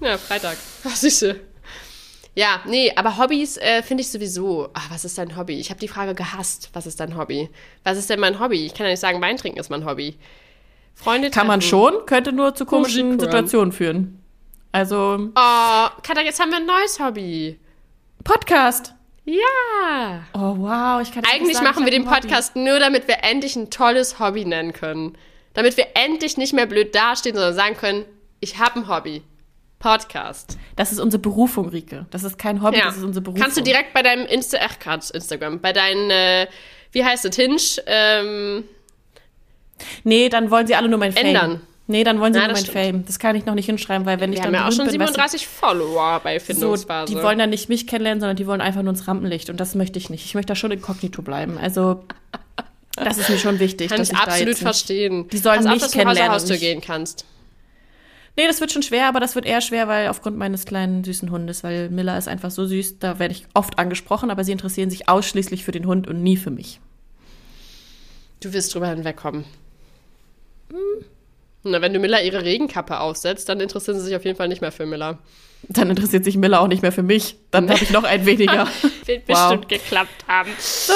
Ja, 0.00 0.18
Freitag. 0.18 0.56
Was 0.82 1.04
ist 1.04 1.22
du? 1.22 1.40
Ja, 2.36 2.60
nee, 2.66 2.92
aber 2.96 3.16
Hobbys 3.16 3.56
äh, 3.58 3.82
finde 3.84 4.02
ich 4.02 4.10
sowieso. 4.10 4.68
Ach, 4.74 4.90
was 4.90 5.04
ist 5.04 5.16
dein 5.18 5.36
Hobby? 5.36 5.60
Ich 5.60 5.70
habe 5.70 5.78
die 5.78 5.86
Frage 5.86 6.16
gehasst. 6.16 6.68
Was 6.72 6.84
ist 6.84 6.98
dein 6.98 7.16
Hobby? 7.16 7.48
Was 7.84 7.96
ist 7.96 8.10
denn 8.10 8.18
mein 8.18 8.40
Hobby? 8.40 8.66
Ich 8.66 8.74
kann 8.74 8.86
ja 8.86 8.90
nicht 8.90 8.98
sagen, 8.98 9.20
Wein 9.22 9.36
trinken 9.36 9.60
ist 9.60 9.70
mein 9.70 9.84
Hobby. 9.86 10.18
Freunde 10.94 11.30
Kann 11.30 11.46
man 11.46 11.62
schon, 11.62 12.06
könnte 12.06 12.32
nur 12.32 12.52
zu 12.56 12.66
komischen 12.66 13.06
Musik 13.06 13.20
hören. 13.20 13.30
Situationen 13.30 13.72
führen. 13.72 14.20
Also, 14.72 15.30
Oh, 15.36 15.86
Katha, 16.02 16.22
jetzt 16.24 16.40
haben 16.40 16.50
wir 16.50 16.56
ein 16.58 16.66
neues 16.66 16.98
Hobby. 16.98 17.60
Podcast. 18.24 18.93
Ja. 19.24 20.24
Oh, 20.34 20.56
wow, 20.58 21.00
ich 21.00 21.12
kann 21.12 21.24
Eigentlich 21.24 21.48
nicht 21.48 21.54
sagen, 21.54 21.66
machen 21.66 21.84
wir 21.84 21.90
den. 21.90 22.04
Podcast 22.04 22.56
nur, 22.56 22.78
damit 22.78 23.08
wir 23.08 23.24
endlich 23.24 23.56
ein 23.56 23.70
tolles 23.70 24.18
Hobby 24.18 24.44
nennen 24.44 24.72
können. 24.72 25.16
Damit 25.54 25.76
wir 25.76 25.86
endlich 25.94 26.36
nicht 26.36 26.52
mehr 26.52 26.66
blöd 26.66 26.94
dastehen, 26.94 27.34
sondern 27.34 27.54
sagen 27.54 27.76
können, 27.76 28.04
ich 28.40 28.58
habe 28.58 28.80
ein 28.80 28.88
Hobby. 28.88 29.22
Podcast. 29.78 30.58
Das 30.76 30.92
ist 30.92 30.98
unsere 30.98 31.20
Berufung, 31.20 31.68
Rike. 31.68 32.06
Das 32.10 32.24
ist 32.24 32.38
kein 32.38 32.62
Hobby, 32.62 32.80
das 32.82 32.96
ist 32.96 33.04
unsere 33.04 33.22
Berufung. 33.22 33.42
Kannst 33.42 33.58
du 33.58 33.62
direkt 33.62 33.92
bei 33.92 34.02
deinem 34.02 34.24
Insta, 34.24 34.58
ach, 34.62 34.78
Quatsch, 34.78 35.10
Instagram, 35.10 35.60
bei 35.60 35.74
deinen, 35.74 36.10
äh, 36.10 36.46
wie 36.92 37.04
heißt 37.04 37.26
es, 37.26 37.36
Hinge, 37.36 37.60
ähm, 37.86 38.64
Nee, 40.04 40.28
dann 40.28 40.50
wollen 40.50 40.66
sie 40.66 40.74
alle 40.74 40.88
nur 40.88 40.98
mein 40.98 41.12
Fame. 41.12 41.26
Ändern. 41.26 41.60
Nee, 41.86 42.02
dann 42.02 42.18
wollen 42.18 42.32
sie 42.32 42.38
Ja, 42.40 42.46
nur 42.46 42.54
mein 42.54 42.64
stimmt. 42.64 42.78
Fame. 42.78 43.04
Das 43.06 43.18
kann 43.18 43.36
ich 43.36 43.44
noch 43.44 43.54
nicht 43.54 43.66
hinschreiben, 43.66 44.06
weil 44.06 44.18
wenn 44.18 44.32
ich 44.32 44.38
wir 44.38 44.44
dann 44.44 44.54
haben 44.56 44.62
ja 44.62 44.68
auch 44.68 44.72
schon 44.72 44.86
bin, 44.86 44.98
weißt 45.00 45.10
du, 45.10 45.14
37 45.14 45.46
Follower 45.46 46.20
bei 46.24 46.38
so, 46.38 46.44
Findungsphase. 46.46 47.12
die 47.14 47.22
wollen 47.22 47.38
dann 47.38 47.50
nicht 47.50 47.68
mich 47.68 47.86
kennenlernen, 47.86 48.20
sondern 48.20 48.36
die 48.36 48.46
wollen 48.46 48.62
einfach 48.62 48.80
nur 48.82 48.90
ins 48.94 49.06
Rampenlicht 49.06 49.50
und 49.50 49.60
das 49.60 49.74
möchte 49.74 49.98
ich 49.98 50.08
nicht. 50.08 50.24
Ich 50.24 50.34
möchte 50.34 50.48
da 50.52 50.54
schon 50.56 50.70
inkognito 50.70 51.20
bleiben. 51.20 51.58
Also 51.58 52.02
das 52.96 53.18
ist 53.18 53.28
mir 53.28 53.38
schon 53.38 53.58
wichtig. 53.58 53.90
Kann 53.90 53.98
dass 53.98 54.08
ich 54.10 54.16
da 54.16 54.24
absolut 54.24 54.56
verstehen. 54.56 55.28
Die 55.28 55.36
sollen 55.36 55.58
Pass 55.58 55.66
auf, 55.66 55.72
mich 55.72 55.82
dass 55.82 55.90
du 55.90 55.98
Haus 55.98 56.04
kennenlernen 56.04 56.30
zur 56.30 56.34
und 56.36 56.40
Haustür 56.40 56.54
nicht- 56.54 56.60
gehen 56.62 56.80
kannst. 56.80 57.26
Nee, 58.36 58.46
das 58.48 58.60
wird 58.60 58.72
schon 58.72 58.82
schwer, 58.82 59.06
aber 59.08 59.20
das 59.20 59.34
wird 59.34 59.44
eher 59.46 59.60
schwer, 59.60 59.86
weil 59.86 60.08
aufgrund 60.08 60.36
meines 60.38 60.64
kleinen 60.64 61.04
süßen 61.04 61.30
Hundes, 61.30 61.62
weil 61.62 61.90
Miller 61.90 62.16
ist 62.18 62.26
einfach 62.28 62.50
so 62.50 62.66
süß, 62.66 62.98
da 62.98 63.18
werde 63.20 63.32
ich 63.32 63.46
oft 63.54 63.78
angesprochen, 63.78 64.30
aber 64.30 64.42
sie 64.42 64.50
interessieren 64.52 64.90
sich 64.90 65.08
ausschließlich 65.08 65.64
für 65.64 65.70
den 65.70 65.86
Hund 65.86 66.08
und 66.08 66.22
nie 66.22 66.36
für 66.36 66.50
mich. 66.50 66.80
Du 68.40 68.52
wirst 68.54 68.74
drüber 68.74 68.88
hinwegkommen. 68.88 69.44
Na, 71.64 71.80
wenn 71.80 71.92
du 71.94 71.98
Miller 71.98 72.22
ihre 72.22 72.44
Regenkappe 72.44 73.00
aufsetzt, 73.00 73.48
dann 73.48 73.58
interessieren 73.60 73.98
sie 73.98 74.04
sich 74.04 74.16
auf 74.16 74.24
jeden 74.24 74.36
Fall 74.36 74.48
nicht 74.48 74.60
mehr 74.60 74.72
für 74.72 74.84
Miller. 74.86 75.18
Dann 75.68 75.88
interessiert 75.88 76.24
sich 76.24 76.36
Miller 76.36 76.60
auch 76.60 76.68
nicht 76.68 76.82
mehr 76.82 76.92
für 76.92 77.02
mich. 77.02 77.36
Dann 77.50 77.70
habe 77.70 77.82
ich 77.82 77.90
noch 77.90 78.04
einen 78.04 78.26
weniger. 78.26 78.68
Wird 79.06 79.22
Wow. 79.28 79.48
bestimmt 79.48 79.68
geklappt 79.70 80.24
haben. 80.28 80.50
So, 80.58 80.92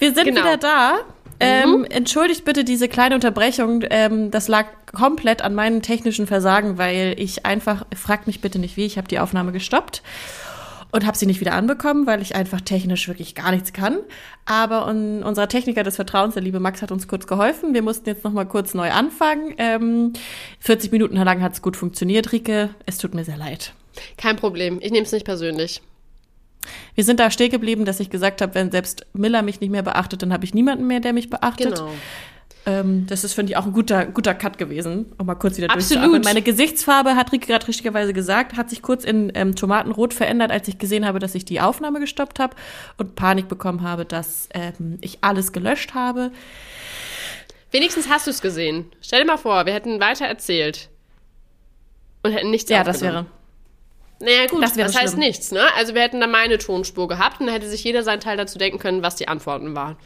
wir 0.00 0.12
sind 0.12 0.24
Genau. 0.24 0.40
wieder 0.40 0.56
da. 0.56 0.98
Ähm, 1.42 1.86
entschuldigt 1.88 2.44
bitte 2.44 2.64
diese 2.64 2.86
kleine 2.88 3.14
Unterbrechung. 3.14 3.82
Ähm, 3.88 4.30
das 4.30 4.46
lag 4.48 4.66
komplett 4.92 5.40
an 5.42 5.54
meinem 5.54 5.80
technischen 5.80 6.26
Versagen, 6.26 6.76
weil 6.76 7.14
ich 7.16 7.46
einfach, 7.46 7.86
fragt 7.96 8.26
mich 8.26 8.40
bitte 8.42 8.58
nicht 8.58 8.76
wie, 8.76 8.84
ich 8.84 8.98
habe 8.98 9.08
die 9.08 9.20
Aufnahme 9.20 9.52
gestoppt 9.52 10.02
und 10.92 11.06
habe 11.06 11.16
sie 11.16 11.26
nicht 11.26 11.40
wieder 11.40 11.54
anbekommen, 11.54 12.06
weil 12.06 12.22
ich 12.22 12.34
einfach 12.34 12.60
technisch 12.60 13.08
wirklich 13.08 13.34
gar 13.34 13.50
nichts 13.50 13.72
kann. 13.72 13.98
Aber 14.44 14.86
un, 14.86 15.22
unser 15.22 15.48
Techniker 15.48 15.82
des 15.82 15.96
Vertrauens, 15.96 16.34
der 16.34 16.42
liebe 16.42 16.60
Max, 16.60 16.82
hat 16.82 16.92
uns 16.92 17.08
kurz 17.08 17.26
geholfen. 17.26 17.74
Wir 17.74 17.82
mussten 17.82 18.08
jetzt 18.08 18.24
noch 18.24 18.32
mal 18.32 18.44
kurz 18.44 18.74
neu 18.74 18.90
anfangen. 18.90 19.54
Ähm, 19.58 20.12
40 20.60 20.92
Minuten 20.92 21.16
lang 21.16 21.42
hat 21.42 21.52
es 21.52 21.62
gut 21.62 21.76
funktioniert, 21.76 22.32
Rike. 22.32 22.70
Es 22.86 22.98
tut 22.98 23.14
mir 23.14 23.24
sehr 23.24 23.36
leid. 23.36 23.74
Kein 24.16 24.36
Problem. 24.36 24.78
Ich 24.80 24.90
nehme 24.90 25.04
es 25.04 25.12
nicht 25.12 25.24
persönlich. 25.24 25.82
Wir 26.94 27.04
sind 27.04 27.20
da 27.20 27.30
stehen 27.30 27.50
geblieben, 27.50 27.84
dass 27.84 28.00
ich 28.00 28.10
gesagt 28.10 28.42
habe, 28.42 28.54
wenn 28.54 28.70
selbst 28.70 29.06
Miller 29.14 29.42
mich 29.42 29.60
nicht 29.60 29.70
mehr 29.70 29.82
beachtet, 29.82 30.22
dann 30.22 30.32
habe 30.32 30.44
ich 30.44 30.54
niemanden 30.54 30.86
mehr, 30.86 31.00
der 31.00 31.12
mich 31.12 31.30
beachtet. 31.30 31.76
Genau. 31.76 31.90
Ähm, 32.66 33.06
das 33.06 33.24
ist, 33.24 33.32
finde 33.32 33.52
ich, 33.52 33.56
auch 33.56 33.64
ein 33.64 33.72
guter, 33.72 34.06
guter 34.06 34.34
Cut 34.34 34.58
gewesen, 34.58 35.12
um 35.18 35.26
mal 35.26 35.34
kurz 35.34 35.56
wieder 35.56 35.70
Absolut. 35.70 36.24
Meine 36.24 36.42
Gesichtsfarbe, 36.42 37.16
hat 37.16 37.32
Rike 37.32 37.46
gerade 37.46 37.66
richtigerweise 37.66 38.12
gesagt, 38.12 38.56
hat 38.56 38.68
sich 38.68 38.82
kurz 38.82 39.04
in 39.04 39.32
ähm, 39.34 39.56
Tomatenrot 39.56 40.12
verändert, 40.12 40.50
als 40.50 40.68
ich 40.68 40.78
gesehen 40.78 41.06
habe, 41.06 41.18
dass 41.18 41.34
ich 41.34 41.44
die 41.44 41.60
Aufnahme 41.60 42.00
gestoppt 42.00 42.38
habe 42.38 42.54
und 42.98 43.14
Panik 43.14 43.48
bekommen 43.48 43.82
habe, 43.82 44.04
dass 44.04 44.48
ähm, 44.52 44.98
ich 45.00 45.18
alles 45.22 45.52
gelöscht 45.52 45.94
habe. 45.94 46.32
Wenigstens 47.70 48.08
hast 48.08 48.26
du 48.26 48.30
es 48.30 48.42
gesehen. 48.42 48.92
Stell 49.00 49.20
dir 49.20 49.26
mal 49.26 49.38
vor, 49.38 49.64
wir 49.64 49.72
hätten 49.72 50.00
weiter 50.00 50.26
erzählt. 50.26 50.88
Und 52.22 52.32
hätten 52.32 52.50
nichts 52.50 52.68
Ja, 52.68 52.84
das 52.84 53.00
wäre. 53.00 53.26
Naja, 54.22 54.46
gut, 54.48 54.62
das 54.62 54.74
das, 54.74 54.94
heißt 54.94 55.14
schlimm. 55.14 55.20
nichts, 55.20 55.50
ne? 55.50 55.62
Also 55.76 55.94
wir 55.94 56.02
hätten 56.02 56.20
da 56.20 56.26
meine 56.26 56.58
Tonspur 56.58 57.08
gehabt 57.08 57.40
und 57.40 57.46
dann 57.46 57.54
hätte 57.54 57.68
sich 57.68 57.82
jeder 57.82 58.02
seinen 58.02 58.20
Teil 58.20 58.36
dazu 58.36 58.58
denken 58.58 58.78
können, 58.78 59.02
was 59.02 59.16
die 59.16 59.28
Antworten 59.28 59.74
waren. 59.74 59.96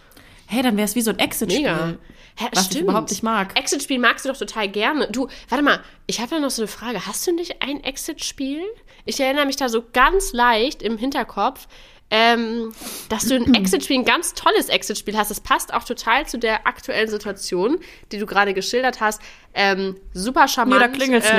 Hey, 0.46 0.62
dann 0.62 0.76
wäre 0.76 0.84
es 0.84 0.94
wie 0.94 1.00
so 1.00 1.10
ein 1.10 1.18
Exit-Spiel. 1.18 1.98
Hä, 2.36 2.46
Was 2.52 2.70
ich 2.70 2.80
überhaupt 2.80 3.10
nicht 3.10 3.22
mag. 3.22 3.56
Exit-Spiel 3.58 3.98
magst 4.00 4.24
du 4.24 4.28
doch 4.30 4.36
total 4.38 4.68
gerne. 4.68 5.08
Du, 5.10 5.28
warte 5.48 5.62
mal, 5.64 5.80
ich 6.06 6.18
habe 6.20 6.30
da 6.30 6.40
noch 6.40 6.50
so 6.50 6.62
eine 6.62 6.68
Frage. 6.68 7.06
Hast 7.06 7.24
du 7.26 7.32
nicht 7.32 7.62
ein 7.62 7.82
Exit-Spiel? 7.84 8.60
Ich 9.04 9.20
erinnere 9.20 9.46
mich 9.46 9.56
da 9.56 9.68
so 9.68 9.84
ganz 9.92 10.32
leicht 10.32 10.82
im 10.82 10.98
Hinterkopf, 10.98 11.68
ähm, 12.10 12.72
dass 13.08 13.26
du 13.26 13.36
ein 13.36 13.54
Exit-Spiel, 13.54 13.98
ein 14.00 14.04
ganz 14.04 14.34
tolles 14.34 14.68
Exit-Spiel 14.68 15.16
hast. 15.16 15.30
Das 15.30 15.40
passt 15.40 15.72
auch 15.72 15.84
total 15.84 16.26
zu 16.26 16.38
der 16.38 16.66
aktuellen 16.66 17.08
Situation, 17.08 17.78
die 18.10 18.18
du 18.18 18.26
gerade 18.26 18.52
geschildert 18.52 19.00
hast. 19.00 19.22
Ähm, 19.54 19.96
super 20.12 20.42
Nee, 20.42 20.48
charmant. 20.48 20.82
da 20.82 20.88
klingelt's 20.88 21.28
ähm, 21.30 21.38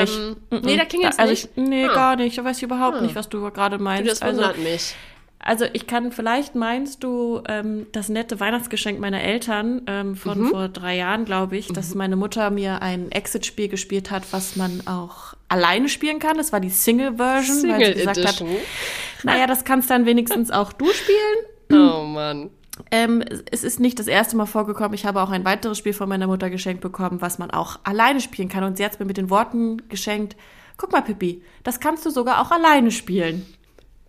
nicht. 0.50 0.64
Nee, 0.64 0.78
da 0.78 0.86
klingelt's 0.86 1.20
also 1.20 1.32
nicht. 1.32 1.44
Ich, 1.44 1.58
nee, 1.58 1.86
Ah. 1.88 1.94
gar 1.94 2.16
nicht. 2.16 2.38
Da 2.38 2.44
weiß 2.46 2.58
ich 2.58 2.64
überhaupt 2.64 3.02
nicht, 3.02 3.16
was 3.16 3.28
du 3.28 3.42
gerade 3.52 3.78
Du, 3.78 3.84
meinst. 3.84 4.10
das 4.10 4.22
also, 4.22 4.38
wundert 4.42 4.58
mich. 4.60 4.96
Also 5.48 5.66
ich 5.74 5.86
kann, 5.86 6.12
vielleicht 6.12 6.56
meinst 6.56 7.04
du 7.04 7.42
ähm, 7.48 7.86
das 7.92 8.10
nette 8.10 8.40
Weihnachtsgeschenk 8.40 9.00
meiner 9.00 9.22
Eltern 9.22 9.84
ähm, 9.86 10.16
von 10.16 10.42
Mhm. 10.42 10.48
vor 10.50 10.68
drei 10.70 10.98
Jahren, 10.98 11.24
glaube 11.24 11.56
ich, 11.56 11.68
dass 11.68 11.94
meine 11.94 12.16
Mutter 12.16 12.50
mir 12.50 12.82
ein 12.82 13.12
Exit-Spiel 13.12 13.70
gespielt 13.70 14.10
hat, 14.10 14.24
was 14.32 14.56
man 14.56 14.82
auch 14.88 15.36
alleine 15.48 15.88
spielen 15.88 16.18
kann. 16.18 16.36
Das 16.38 16.52
war 16.52 16.60
die 16.60 16.72
Single-Version, 16.72 17.70
weil 17.70 17.78
sie 17.80 17.84
Single 17.86 17.94
gesagt 17.94 18.18
Edition. 18.18 18.50
hat, 18.50 18.56
naja, 19.24 19.46
das 19.48 19.64
kannst 19.66 19.90
dann 19.92 20.06
wenigstens 20.08 20.50
auch 20.52 20.74
du 20.74 20.88
spielen. 20.92 21.18
Oh 21.72 22.04
Mann. 22.04 22.50
Ähm, 22.92 23.24
es 23.52 23.64
ist 23.64 23.80
nicht 23.80 23.98
das 24.00 24.08
erste 24.08 24.36
Mal 24.38 24.46
vorgekommen. 24.46 24.94
Ich 24.94 25.06
habe 25.06 25.22
auch 25.22 25.30
ein 25.32 25.46
weiteres 25.46 25.78
Spiel 25.78 25.94
von 25.94 26.10
meiner 26.10 26.28
Mutter 26.28 26.50
geschenkt 26.50 26.82
bekommen, 26.82 27.22
was 27.22 27.40
man 27.40 27.50
auch 27.52 27.80
alleine 27.84 28.20
spielen 28.22 28.50
kann. 28.50 28.64
Und 28.64 28.78
sie 28.78 28.86
hat 28.86 28.94
es 28.94 29.00
mir 29.00 29.06
mit 29.06 29.18
den 29.18 29.30
Worten 29.30 29.82
geschenkt, 29.90 30.36
guck 30.78 30.92
mal, 30.92 31.02
Pippi, 31.02 31.42
das 31.64 31.80
kannst 31.80 32.06
du 32.06 32.10
sogar 32.12 32.42
auch 32.42 32.52
alleine 32.52 32.92
spielen. 32.92 33.46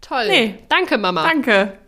Toll. 0.06 0.28
Nee. 0.28 0.54
Danke, 0.68 0.98
Mama. 0.98 1.24
Danke. 1.24 1.78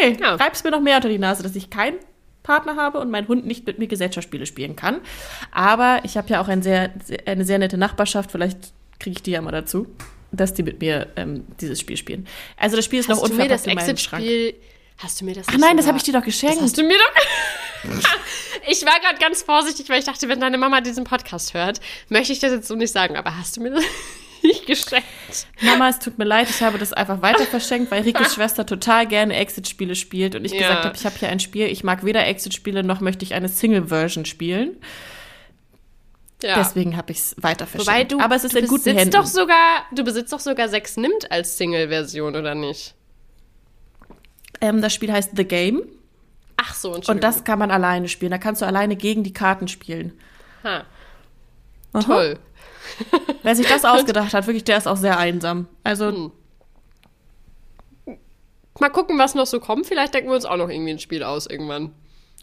Nee, 0.00 0.16
Ja. 0.20 0.34
reib's 0.34 0.64
mir 0.64 0.70
noch 0.70 0.80
mehr 0.80 0.96
unter 0.96 1.08
die 1.08 1.18
Nase, 1.18 1.42
dass 1.42 1.54
ich 1.54 1.70
keinen 1.70 1.96
Partner 2.42 2.76
habe 2.76 2.98
und 2.98 3.10
mein 3.10 3.26
Hund 3.28 3.46
nicht 3.46 3.66
mit 3.66 3.78
mir 3.78 3.86
Gesellschaftsspiele 3.86 4.44
spielen 4.46 4.76
kann. 4.76 5.00
Aber 5.50 6.00
ich 6.04 6.16
habe 6.16 6.28
ja 6.28 6.40
auch 6.40 6.48
ein 6.48 6.62
sehr, 6.62 6.90
eine 7.26 7.44
sehr 7.44 7.58
nette 7.58 7.78
Nachbarschaft, 7.78 8.30
vielleicht 8.30 8.58
kriege 9.00 9.16
ich 9.16 9.22
die 9.22 9.30
ja 9.32 9.40
mal 9.40 9.52
dazu, 9.52 9.86
dass 10.32 10.52
die 10.52 10.62
mit 10.62 10.80
mir 10.80 11.08
ähm, 11.16 11.46
dieses 11.60 11.80
Spiel 11.80 11.96
spielen. 11.96 12.26
Also 12.58 12.76
das 12.76 12.84
Spiel 12.84 13.00
ist 13.00 13.08
noch 13.08 13.16
Hast 13.16 13.24
das 13.24 13.30
unverpackt 13.30 13.66
in 13.66 13.74
meinem 13.74 13.96
Schrank. 13.96 14.24
Hast 14.98 15.20
du 15.20 15.24
mir 15.24 15.34
das 15.34 15.46
Ach 15.48 15.56
nein, 15.58 15.76
das 15.76 15.86
habe 15.86 15.96
ich 15.96 16.04
dir 16.04 16.12
doch 16.12 16.22
geschenkt. 16.22 16.56
Das 16.56 16.64
hast 16.64 16.78
du 16.78 16.84
mir 16.84 16.96
doch. 16.96 17.90
ich 18.68 18.84
war 18.84 18.98
gerade 19.00 19.18
ganz 19.18 19.42
vorsichtig, 19.42 19.88
weil 19.88 19.98
ich 19.98 20.04
dachte, 20.04 20.28
wenn 20.28 20.38
deine 20.38 20.56
Mama 20.56 20.80
diesen 20.80 21.04
Podcast 21.04 21.52
hört, 21.54 21.80
möchte 22.08 22.32
ich 22.32 22.38
das 22.38 22.52
jetzt 22.52 22.68
so 22.68 22.76
nicht 22.76 22.92
sagen. 22.92 23.16
Aber 23.16 23.36
hast 23.36 23.56
du 23.56 23.60
mir 23.62 23.72
das 23.72 23.84
nicht 24.44 24.66
geschenkt? 24.66 25.06
Mama, 25.62 25.88
es 25.88 25.98
tut 25.98 26.18
mir 26.18 26.24
leid, 26.24 26.48
ich 26.50 26.62
habe 26.62 26.78
das 26.78 26.92
einfach 26.92 27.22
weiter 27.22 27.44
verschenkt, 27.46 27.90
weil 27.90 28.02
Rikes 28.02 28.34
Schwester 28.34 28.64
total 28.66 29.06
gerne 29.06 29.34
Exit-Spiele 29.34 29.94
spielt 29.94 30.34
und 30.36 30.44
ich 30.44 30.52
Ja. 30.52 30.58
gesagt 30.58 30.84
habe, 30.84 30.96
ich 30.96 31.04
habe 31.06 31.16
hier 31.18 31.28
ein 31.30 31.40
Spiel, 31.40 31.66
ich 31.66 31.82
mag 31.84 32.04
weder 32.04 32.26
Exit-Spiele 32.26 32.84
noch 32.84 33.00
möchte 33.00 33.24
ich 33.24 33.34
eine 33.34 33.48
Single-Version 33.48 34.24
spielen. 34.26 34.76
Ja. 36.42 36.56
Deswegen 36.56 36.96
habe 36.96 37.10
ich 37.12 37.18
es 37.18 37.36
weiter 37.38 37.66
verschenkt. 37.66 37.88
Wobei 37.88 38.04
du, 38.04 38.20
Aber 38.20 38.36
es 38.36 38.44
ist 38.44 38.54
du 38.54 38.58
in 38.58 38.66
guten 38.66 38.84
besitzt 38.84 38.98
Händen. 39.00 39.12
doch 39.16 39.26
sogar, 39.26 39.84
du 39.92 40.04
besitzt 40.04 40.32
doch 40.32 40.40
sogar 40.40 40.68
Sex 40.68 40.96
nimmt 40.98 41.30
als 41.32 41.56
Single-Version, 41.56 42.36
oder 42.36 42.54
nicht? 42.54 42.94
ähm, 44.60 44.82
das 44.82 44.92
Spiel 44.94 45.10
heißt 45.12 45.30
The 45.36 45.44
Game 45.44 45.82
Ach 46.56 46.74
so, 46.74 46.94
und 46.94 47.22
das 47.24 47.42
kann 47.44 47.58
man 47.58 47.70
alleine 47.70 48.08
spielen. 48.08 48.30
Da 48.30 48.38
kannst 48.38 48.62
du 48.62 48.66
alleine 48.66 48.94
gegen 48.96 49.24
die 49.24 49.32
Karten 49.32 49.66
spielen. 49.68 50.12
Ha, 50.62 50.84
Aha. 51.92 52.02
toll. 52.02 52.38
Wer 53.42 53.56
sich 53.56 53.66
das 53.66 53.84
ausgedacht 53.84 54.32
hat, 54.34 54.46
wirklich, 54.46 54.64
der 54.64 54.78
ist 54.78 54.86
auch 54.88 54.96
sehr 54.96 55.18
einsam. 55.18 55.66
Also, 55.82 56.10
Hm. 56.10 56.32
Mal 58.80 58.88
gucken, 58.90 59.18
was 59.18 59.34
noch 59.36 59.46
so 59.46 59.60
kommt. 59.60 59.86
Vielleicht 59.86 60.14
denken 60.14 60.30
wir 60.30 60.34
uns 60.34 60.44
auch 60.44 60.56
noch 60.56 60.68
irgendwie 60.68 60.90
ein 60.90 60.98
Spiel 60.98 61.22
aus 61.22 61.46
irgendwann. 61.46 61.92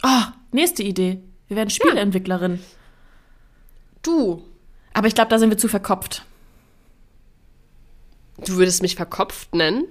ah, 0.01 0.31
nächste 0.51 0.81
Idee. 0.83 1.19
Wir 1.49 1.57
werden 1.57 1.69
Spieleentwicklerin. 1.69 2.63
Du, 4.01 4.41
Aber 4.93 5.07
ich 5.07 5.13
glaube, 5.15 5.29
da 5.29 5.37
sind 5.37 5.49
wir 5.49 5.57
zu 5.57 5.67
verkopft. 5.67 6.23
du 8.37 8.55
würdest 8.55 8.81
mich 8.81 8.95
verkopft 8.95 9.53
nennen? 9.53 9.83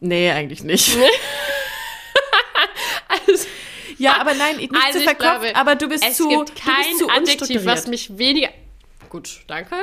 Nee, 0.00 0.30
eigentlich 0.30 0.64
nicht. 0.64 0.96
Also, 3.08 3.46
Ja, 3.98 4.20
aber 4.20 4.34
nein, 4.34 4.56
nicht 4.56 4.72
Also 4.74 4.92
zu 4.92 4.98
ich 4.98 5.04
verkopft, 5.04 5.40
glaube, 5.40 5.56
aber 5.56 5.74
du 5.76 5.88
bist 5.88 6.04
es 6.04 6.16
zu, 6.16 6.28
gibt 6.28 6.50
du 6.50 6.54
kein 6.54 6.84
bist 6.88 6.98
zu 6.98 7.08
Adjektiv, 7.08 7.64
was 7.64 7.86
mich 7.86 8.18
weniger. 8.18 8.48
Gut, 9.08 9.40
danke. 9.46 9.76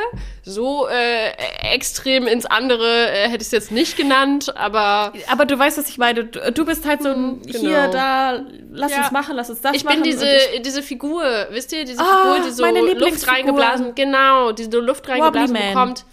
So 0.43 0.87
äh, 0.87 1.29
extrem 1.73 2.27
ins 2.27 2.45
andere 2.45 3.09
äh, 3.09 3.23
hätte 3.29 3.37
ich 3.41 3.47
es 3.47 3.51
jetzt 3.51 3.71
nicht 3.71 3.95
genannt, 3.97 4.55
aber 4.57 5.13
Aber 5.31 5.45
du 5.45 5.57
weißt, 5.57 5.77
was 5.77 5.87
ich 5.89 5.97
meine. 5.97 6.25
Du, 6.25 6.51
du 6.51 6.65
bist 6.65 6.85
halt 6.85 7.01
so 7.03 7.09
ein 7.09 7.41
genau. 7.41 7.59
hier, 7.59 7.87
da, 7.87 8.43
lass 8.69 8.91
Ja. 8.91 8.99
uns 8.99 9.11
machen, 9.11 9.35
lass 9.35 9.49
uns 9.49 9.61
das 9.61 9.75
ich 9.75 9.83
machen. 9.85 10.01
bin 10.01 10.03
und 10.03 10.05
diese, 10.07 10.27
ich- 10.55 10.61
diese 10.61 10.83
Figur, 10.83 11.23
wisst 11.51 11.71
ihr, 11.71 11.85
diese 11.85 12.01
Ah, 12.01 12.33
Figur, 12.33 12.45
die 12.47 12.51
so 12.51 12.65
Luft 12.65 13.27
reingeblasen, 13.27 13.95
genau, 13.95 14.51
die 14.51 14.65
so 14.65 14.79
Luft 14.79 15.07
reingeblasen 15.07 15.53
bekommt. 15.55 16.05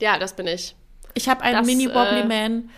Ja, 0.00 0.18
das 0.18 0.34
bin 0.34 0.46
ich. 0.46 0.74
Ich 1.14 1.28
habe 1.28 1.42
einen 1.42 1.58
Das, 1.58 1.66
Mini-Wobbly 1.66 2.20
äh, 2.20 2.24
Man. 2.24 2.70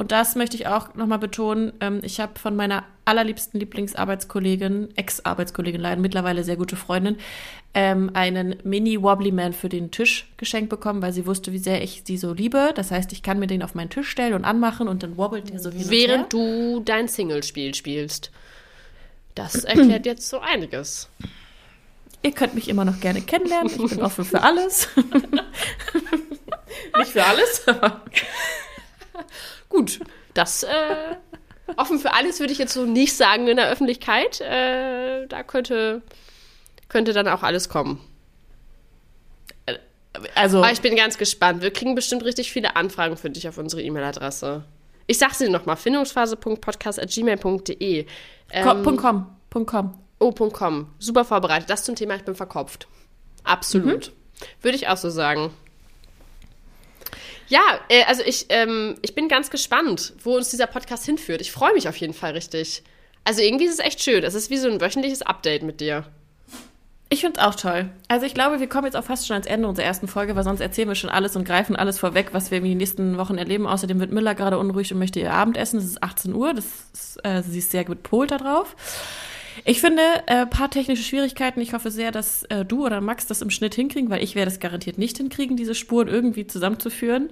Und 0.00 0.12
das 0.12 0.34
möchte 0.34 0.56
ich 0.56 0.66
auch 0.66 0.94
nochmal 0.94 1.18
betonen. 1.18 1.74
Ähm, 1.82 2.00
ich 2.02 2.20
habe 2.20 2.38
von 2.38 2.56
meiner 2.56 2.84
allerliebsten 3.04 3.60
Lieblingsarbeitskollegin, 3.60 4.96
Ex-Arbeitskollegin 4.96 5.78
leider, 5.78 6.00
mittlerweile 6.00 6.42
sehr 6.42 6.56
gute 6.56 6.74
Freundin, 6.74 7.18
ähm, 7.74 8.10
einen 8.14 8.56
Mini-Wobbly 8.64 9.30
Man 9.30 9.52
für 9.52 9.68
den 9.68 9.90
Tisch 9.90 10.26
geschenkt 10.38 10.70
bekommen, 10.70 11.02
weil 11.02 11.12
sie 11.12 11.26
wusste, 11.26 11.52
wie 11.52 11.58
sehr 11.58 11.82
ich 11.82 12.00
sie 12.06 12.16
so 12.16 12.32
liebe. 12.32 12.72
Das 12.74 12.90
heißt, 12.90 13.12
ich 13.12 13.22
kann 13.22 13.38
mir 13.38 13.46
den 13.46 13.62
auf 13.62 13.74
meinen 13.74 13.90
Tisch 13.90 14.08
stellen 14.08 14.32
und 14.32 14.46
anmachen 14.46 14.88
und 14.88 15.02
dann 15.02 15.18
wobbelt 15.18 15.50
er 15.50 15.58
so 15.58 15.70
hin. 15.70 15.84
Während 15.90 16.32
du 16.32 16.80
dein 16.80 17.06
Single-Spiel 17.06 17.74
spielst. 17.74 18.30
Das 19.34 19.64
erklärt 19.64 20.06
jetzt 20.06 20.30
so 20.30 20.40
einiges. 20.40 21.10
Ihr 22.22 22.32
könnt 22.32 22.54
mich 22.54 22.70
immer 22.70 22.86
noch 22.86 23.00
gerne 23.00 23.20
kennenlernen. 23.20 23.70
Ich 23.70 23.76
bin 23.76 24.00
offen 24.00 24.24
für 24.24 24.40
alles. 24.40 24.88
Nicht 26.96 27.12
für 27.12 27.26
alles, 27.26 27.68
aber 27.68 28.00
Gut, 29.70 30.00
das 30.34 30.64
äh, 30.64 31.16
offen 31.76 31.98
für 31.98 32.12
alles 32.12 32.40
würde 32.40 32.52
ich 32.52 32.58
jetzt 32.58 32.74
so 32.74 32.84
nicht 32.84 33.16
sagen 33.16 33.48
in 33.48 33.56
der 33.56 33.70
Öffentlichkeit. 33.70 34.42
Äh, 34.42 35.26
da 35.26 35.42
könnte, 35.42 36.02
könnte 36.88 37.14
dann 37.14 37.26
auch 37.28 37.42
alles 37.42 37.70
kommen. 37.70 37.98
also 40.34 40.58
Aber 40.58 40.70
ich 40.72 40.82
bin 40.82 40.96
ganz 40.96 41.16
gespannt. 41.16 41.62
Wir 41.62 41.72
kriegen 41.72 41.94
bestimmt 41.94 42.22
richtig 42.24 42.52
viele 42.52 42.76
Anfragen 42.76 43.16
für 43.16 43.30
dich 43.30 43.48
auf 43.48 43.56
unsere 43.58 43.80
E-Mail-Adresse. 43.82 44.64
Ich 45.06 45.16
sag's 45.18 45.38
dir 45.38 45.48
nochmal, 45.48 45.76
findungsphase.podcast.gmail.de. 45.76 48.06
Ähm, 48.52 48.82
Punkt 48.82 49.00
.com, 49.00 49.26
Punkt 49.48 49.70
.com. 49.70 49.96
Oh, 50.18 50.32
Punkt 50.32 50.54
.com. 50.54 50.88
Super 50.98 51.24
vorbereitet. 51.24 51.70
Das 51.70 51.84
zum 51.84 51.94
Thema, 51.96 52.16
ich 52.16 52.24
bin 52.24 52.34
verkopft. 52.34 52.88
Absolut. 53.44 54.10
Würde 54.62 54.76
ich 54.76 54.88
auch 54.88 54.96
so 54.96 55.10
sagen. 55.10 55.52
Ja, 57.50 57.80
äh, 57.88 58.04
also 58.04 58.22
ich, 58.24 58.46
ähm, 58.48 58.94
ich 59.02 59.14
bin 59.14 59.28
ganz 59.28 59.50
gespannt, 59.50 60.14
wo 60.22 60.36
uns 60.36 60.50
dieser 60.50 60.68
Podcast 60.68 61.04
hinführt. 61.04 61.40
Ich 61.40 61.52
freue 61.52 61.74
mich 61.74 61.88
auf 61.88 61.96
jeden 61.96 62.14
Fall 62.14 62.32
richtig. 62.32 62.82
Also 63.24 63.42
irgendwie 63.42 63.66
ist 63.66 63.74
es 63.74 63.84
echt 63.84 64.02
schön. 64.02 64.24
Es 64.24 64.34
ist 64.34 64.50
wie 64.50 64.56
so 64.56 64.70
ein 64.70 64.80
wöchentliches 64.80 65.22
Update 65.22 65.62
mit 65.62 65.80
dir. 65.80 66.04
Ich 67.12 67.22
finde 67.22 67.40
es 67.40 67.44
auch 67.44 67.56
toll. 67.56 67.90
Also 68.06 68.24
ich 68.24 68.34
glaube, 68.34 68.60
wir 68.60 68.68
kommen 68.68 68.84
jetzt 68.84 68.94
auch 68.94 69.02
fast 69.02 69.26
schon 69.26 69.34
ans 69.34 69.48
Ende 69.48 69.66
unserer 69.66 69.84
ersten 69.84 70.06
Folge, 70.06 70.36
weil 70.36 70.44
sonst 70.44 70.60
erzählen 70.60 70.86
wir 70.86 70.94
schon 70.94 71.10
alles 71.10 71.34
und 71.34 71.44
greifen 71.44 71.74
alles 71.74 71.98
vorweg, 71.98 72.28
was 72.32 72.52
wir 72.52 72.58
in 72.58 72.64
den 72.64 72.78
nächsten 72.78 73.18
Wochen 73.18 73.36
erleben. 73.36 73.66
Außerdem 73.66 73.98
wird 73.98 74.12
Müller 74.12 74.36
gerade 74.36 74.58
unruhig 74.58 74.92
und 74.92 75.00
möchte 75.00 75.18
ihr 75.18 75.32
Abendessen. 75.32 75.80
Es 75.80 75.86
ist 75.86 76.04
18 76.04 76.32
Uhr. 76.32 76.54
Das 76.54 76.66
ist, 76.94 77.18
äh, 77.24 77.42
sie 77.42 77.58
ist 77.58 77.72
sehr 77.72 77.84
gut 77.84 78.04
polt 78.04 78.30
darauf. 78.30 78.76
Ich 79.64 79.80
finde, 79.80 80.02
äh, 80.26 80.46
paar 80.46 80.70
technische 80.70 81.02
Schwierigkeiten. 81.02 81.60
Ich 81.60 81.72
hoffe 81.74 81.90
sehr, 81.90 82.10
dass 82.12 82.44
äh, 82.44 82.64
du 82.64 82.84
oder 82.86 83.00
Max 83.00 83.26
das 83.26 83.42
im 83.42 83.50
Schnitt 83.50 83.74
hinkriegen, 83.74 84.10
weil 84.10 84.22
ich 84.22 84.34
werde 84.34 84.50
es 84.50 84.60
garantiert 84.60 84.98
nicht 84.98 85.16
hinkriegen, 85.18 85.56
diese 85.56 85.74
Spuren 85.74 86.08
irgendwie 86.08 86.46
zusammenzuführen. 86.46 87.30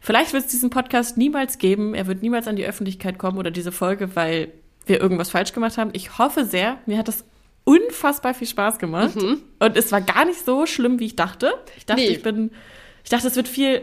Vielleicht 0.00 0.32
wird 0.32 0.44
es 0.44 0.50
diesen 0.50 0.70
Podcast 0.70 1.16
niemals 1.16 1.58
geben. 1.58 1.94
Er 1.94 2.06
wird 2.06 2.22
niemals 2.22 2.48
an 2.48 2.56
die 2.56 2.64
Öffentlichkeit 2.66 3.18
kommen 3.18 3.38
oder 3.38 3.50
diese 3.50 3.72
Folge, 3.72 4.16
weil 4.16 4.52
wir 4.86 5.00
irgendwas 5.00 5.30
falsch 5.30 5.52
gemacht 5.52 5.78
haben. 5.78 5.90
Ich 5.92 6.18
hoffe 6.18 6.44
sehr. 6.44 6.78
Mir 6.86 6.98
hat 6.98 7.08
das 7.08 7.24
unfassbar 7.64 8.32
viel 8.34 8.46
Spaß 8.46 8.78
gemacht. 8.78 9.16
Und 9.16 9.76
es 9.76 9.90
war 9.90 10.00
gar 10.00 10.24
nicht 10.24 10.44
so 10.44 10.66
schlimm, 10.66 11.00
wie 11.00 11.06
ich 11.06 11.16
dachte. 11.16 11.52
Ich 11.76 11.84
dachte, 11.84 12.00
Nee. 12.02 12.08
ich 12.08 12.22
bin, 12.22 12.52
ich 13.02 13.10
dachte, 13.10 13.26
es 13.26 13.34
wird 13.36 13.48
viel 13.48 13.82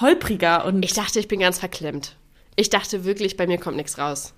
holpriger 0.00 0.64
und 0.64 0.82
Ich 0.84 0.94
dachte, 0.94 1.20
ich 1.20 1.28
bin 1.28 1.40
ganz 1.40 1.58
verklemmt. 1.60 2.16
Ich 2.56 2.68
dachte 2.70 3.04
wirklich, 3.04 3.36
bei 3.36 3.46
mir 3.46 3.58
kommt 3.58 3.76
nichts 3.76 3.96
raus. 3.98 4.34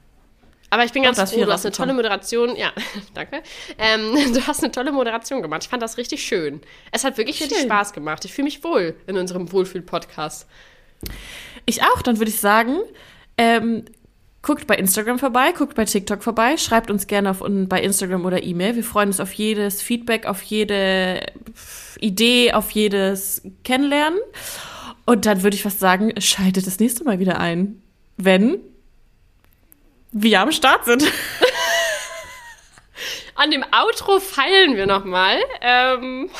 Aber 0.74 0.84
ich 0.84 0.90
bin 0.90 1.04
ganz 1.04 1.18
froh, 1.30 1.44
du 1.44 1.52
hast 1.52 1.64
eine 1.64 1.72
tolle. 1.72 1.92
Moderation. 1.94 2.56
Ja, 2.56 2.72
danke. 3.14 3.44
Ähm, 3.78 4.34
du 4.34 4.44
hast 4.44 4.60
eine 4.60 4.72
tolle 4.72 4.90
Moderation 4.90 5.40
gemacht. 5.40 5.62
Ich 5.62 5.68
fand 5.68 5.80
das 5.80 5.98
richtig 5.98 6.24
schön. 6.24 6.62
Es 6.90 7.04
hat 7.04 7.16
wirklich 7.16 7.40
richtig 7.40 7.58
Schön. 7.58 7.68
Spaß 7.68 7.92
gemacht. 7.92 8.24
Ich 8.24 8.32
fühle 8.32 8.46
mich 8.46 8.64
wohl 8.64 8.96
in 9.06 9.16
unserem 9.16 9.52
Wohlfühl-Podcast. 9.52 10.48
Ich 11.64 11.84
auch, 11.84 12.02
dann 12.02 12.18
würde 12.18 12.32
ich 12.32 12.40
sagen, 12.40 12.78
ähm, 13.38 13.84
guckt 14.42 14.66
bei 14.66 14.74
Instagram 14.74 15.20
vorbei, 15.20 15.52
guckt 15.52 15.76
bei 15.76 15.84
TikTok 15.84 16.24
vorbei, 16.24 16.56
schreibt 16.56 16.90
uns 16.90 17.06
gerne 17.06 17.30
auf, 17.30 17.44
bei 17.46 17.80
Instagram 17.80 18.24
oder 18.24 18.42
E-Mail. 18.42 18.74
Wir 18.74 18.82
freuen 18.82 19.10
uns 19.10 19.20
auf 19.20 19.32
jedes 19.32 19.80
Feedback, 19.80 20.26
auf 20.26 20.42
jede 20.42 21.24
Idee, 22.00 22.52
auf 22.52 22.72
jedes 22.72 23.42
Kennenlernen. 23.62 24.18
Und 25.06 25.24
dann 25.24 25.44
würde 25.44 25.54
ich 25.54 25.62
fast 25.62 25.78
sagen, 25.78 26.12
schaltet 26.20 26.66
das 26.66 26.80
nächste 26.80 27.04
Mal 27.04 27.20
wieder 27.20 27.38
ein, 27.38 27.80
wenn 28.16 28.58
wir 30.14 30.40
am 30.40 30.52
Start 30.52 30.84
sind. 30.84 31.04
An 33.34 33.50
dem 33.50 33.64
Outro 33.72 34.20
feilen 34.20 34.76
wir 34.76 34.86
nochmal. 34.86 35.38
Ähm, 35.60 36.30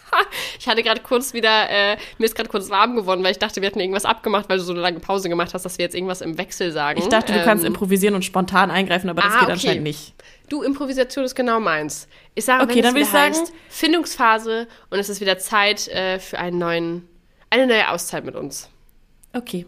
ich 0.58 0.66
hatte 0.66 0.82
gerade 0.82 1.02
kurz 1.02 1.34
wieder, 1.34 1.68
äh, 1.68 1.98
mir 2.16 2.24
ist 2.24 2.34
gerade 2.34 2.48
kurz 2.48 2.70
warm 2.70 2.96
geworden, 2.96 3.22
weil 3.22 3.32
ich 3.32 3.38
dachte, 3.38 3.60
wir 3.60 3.68
hätten 3.68 3.78
irgendwas 3.80 4.06
abgemacht, 4.06 4.48
weil 4.48 4.56
du 4.56 4.64
so 4.64 4.72
eine 4.72 4.80
lange 4.80 5.00
Pause 5.00 5.28
gemacht 5.28 5.52
hast, 5.52 5.64
dass 5.64 5.76
wir 5.76 5.84
jetzt 5.84 5.94
irgendwas 5.94 6.22
im 6.22 6.38
Wechsel 6.38 6.72
sagen. 6.72 6.98
Ich 6.98 7.08
dachte, 7.08 7.32
du 7.34 7.38
Ähm, 7.40 7.44
kannst 7.44 7.64
improvisieren 7.64 8.14
und 8.14 8.24
spontan 8.24 8.70
eingreifen, 8.70 9.10
aber 9.10 9.20
das 9.20 9.32
ah, 9.32 9.34
geht 9.34 9.42
okay. 9.44 9.52
anscheinend 9.52 9.82
nicht. 9.82 10.14
Du, 10.48 10.62
Improvisation 10.62 11.24
ist 11.26 11.34
genau 11.34 11.60
meins. 11.60 12.08
Ich 12.34 12.46
sage, 12.46 12.64
Okay, 12.64 12.76
wenn 12.76 12.82
dann 12.84 12.96
es 12.96 13.02
würd 13.02 13.08
wieder 13.12 13.28
ich 13.28 13.34
sagen- 13.34 13.46
heißt, 13.46 13.52
Findungsphase 13.68 14.66
und 14.88 14.98
es 14.98 15.10
ist 15.10 15.20
wieder 15.20 15.38
Zeit 15.38 15.88
äh, 15.88 16.18
für 16.18 16.38
einen 16.38 16.58
neuen, 16.58 17.06
eine 17.50 17.66
neue 17.66 17.88
Auszeit 17.90 18.24
mit 18.24 18.34
uns. 18.34 18.70
Okay. 19.34 19.66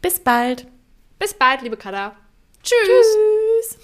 Bis 0.00 0.18
bald. 0.18 0.66
Bis 1.18 1.34
bald, 1.34 1.60
liebe 1.62 1.76
Kada. 1.76 2.16
Tschüss. 2.62 3.16
Tschüss. 3.66 3.78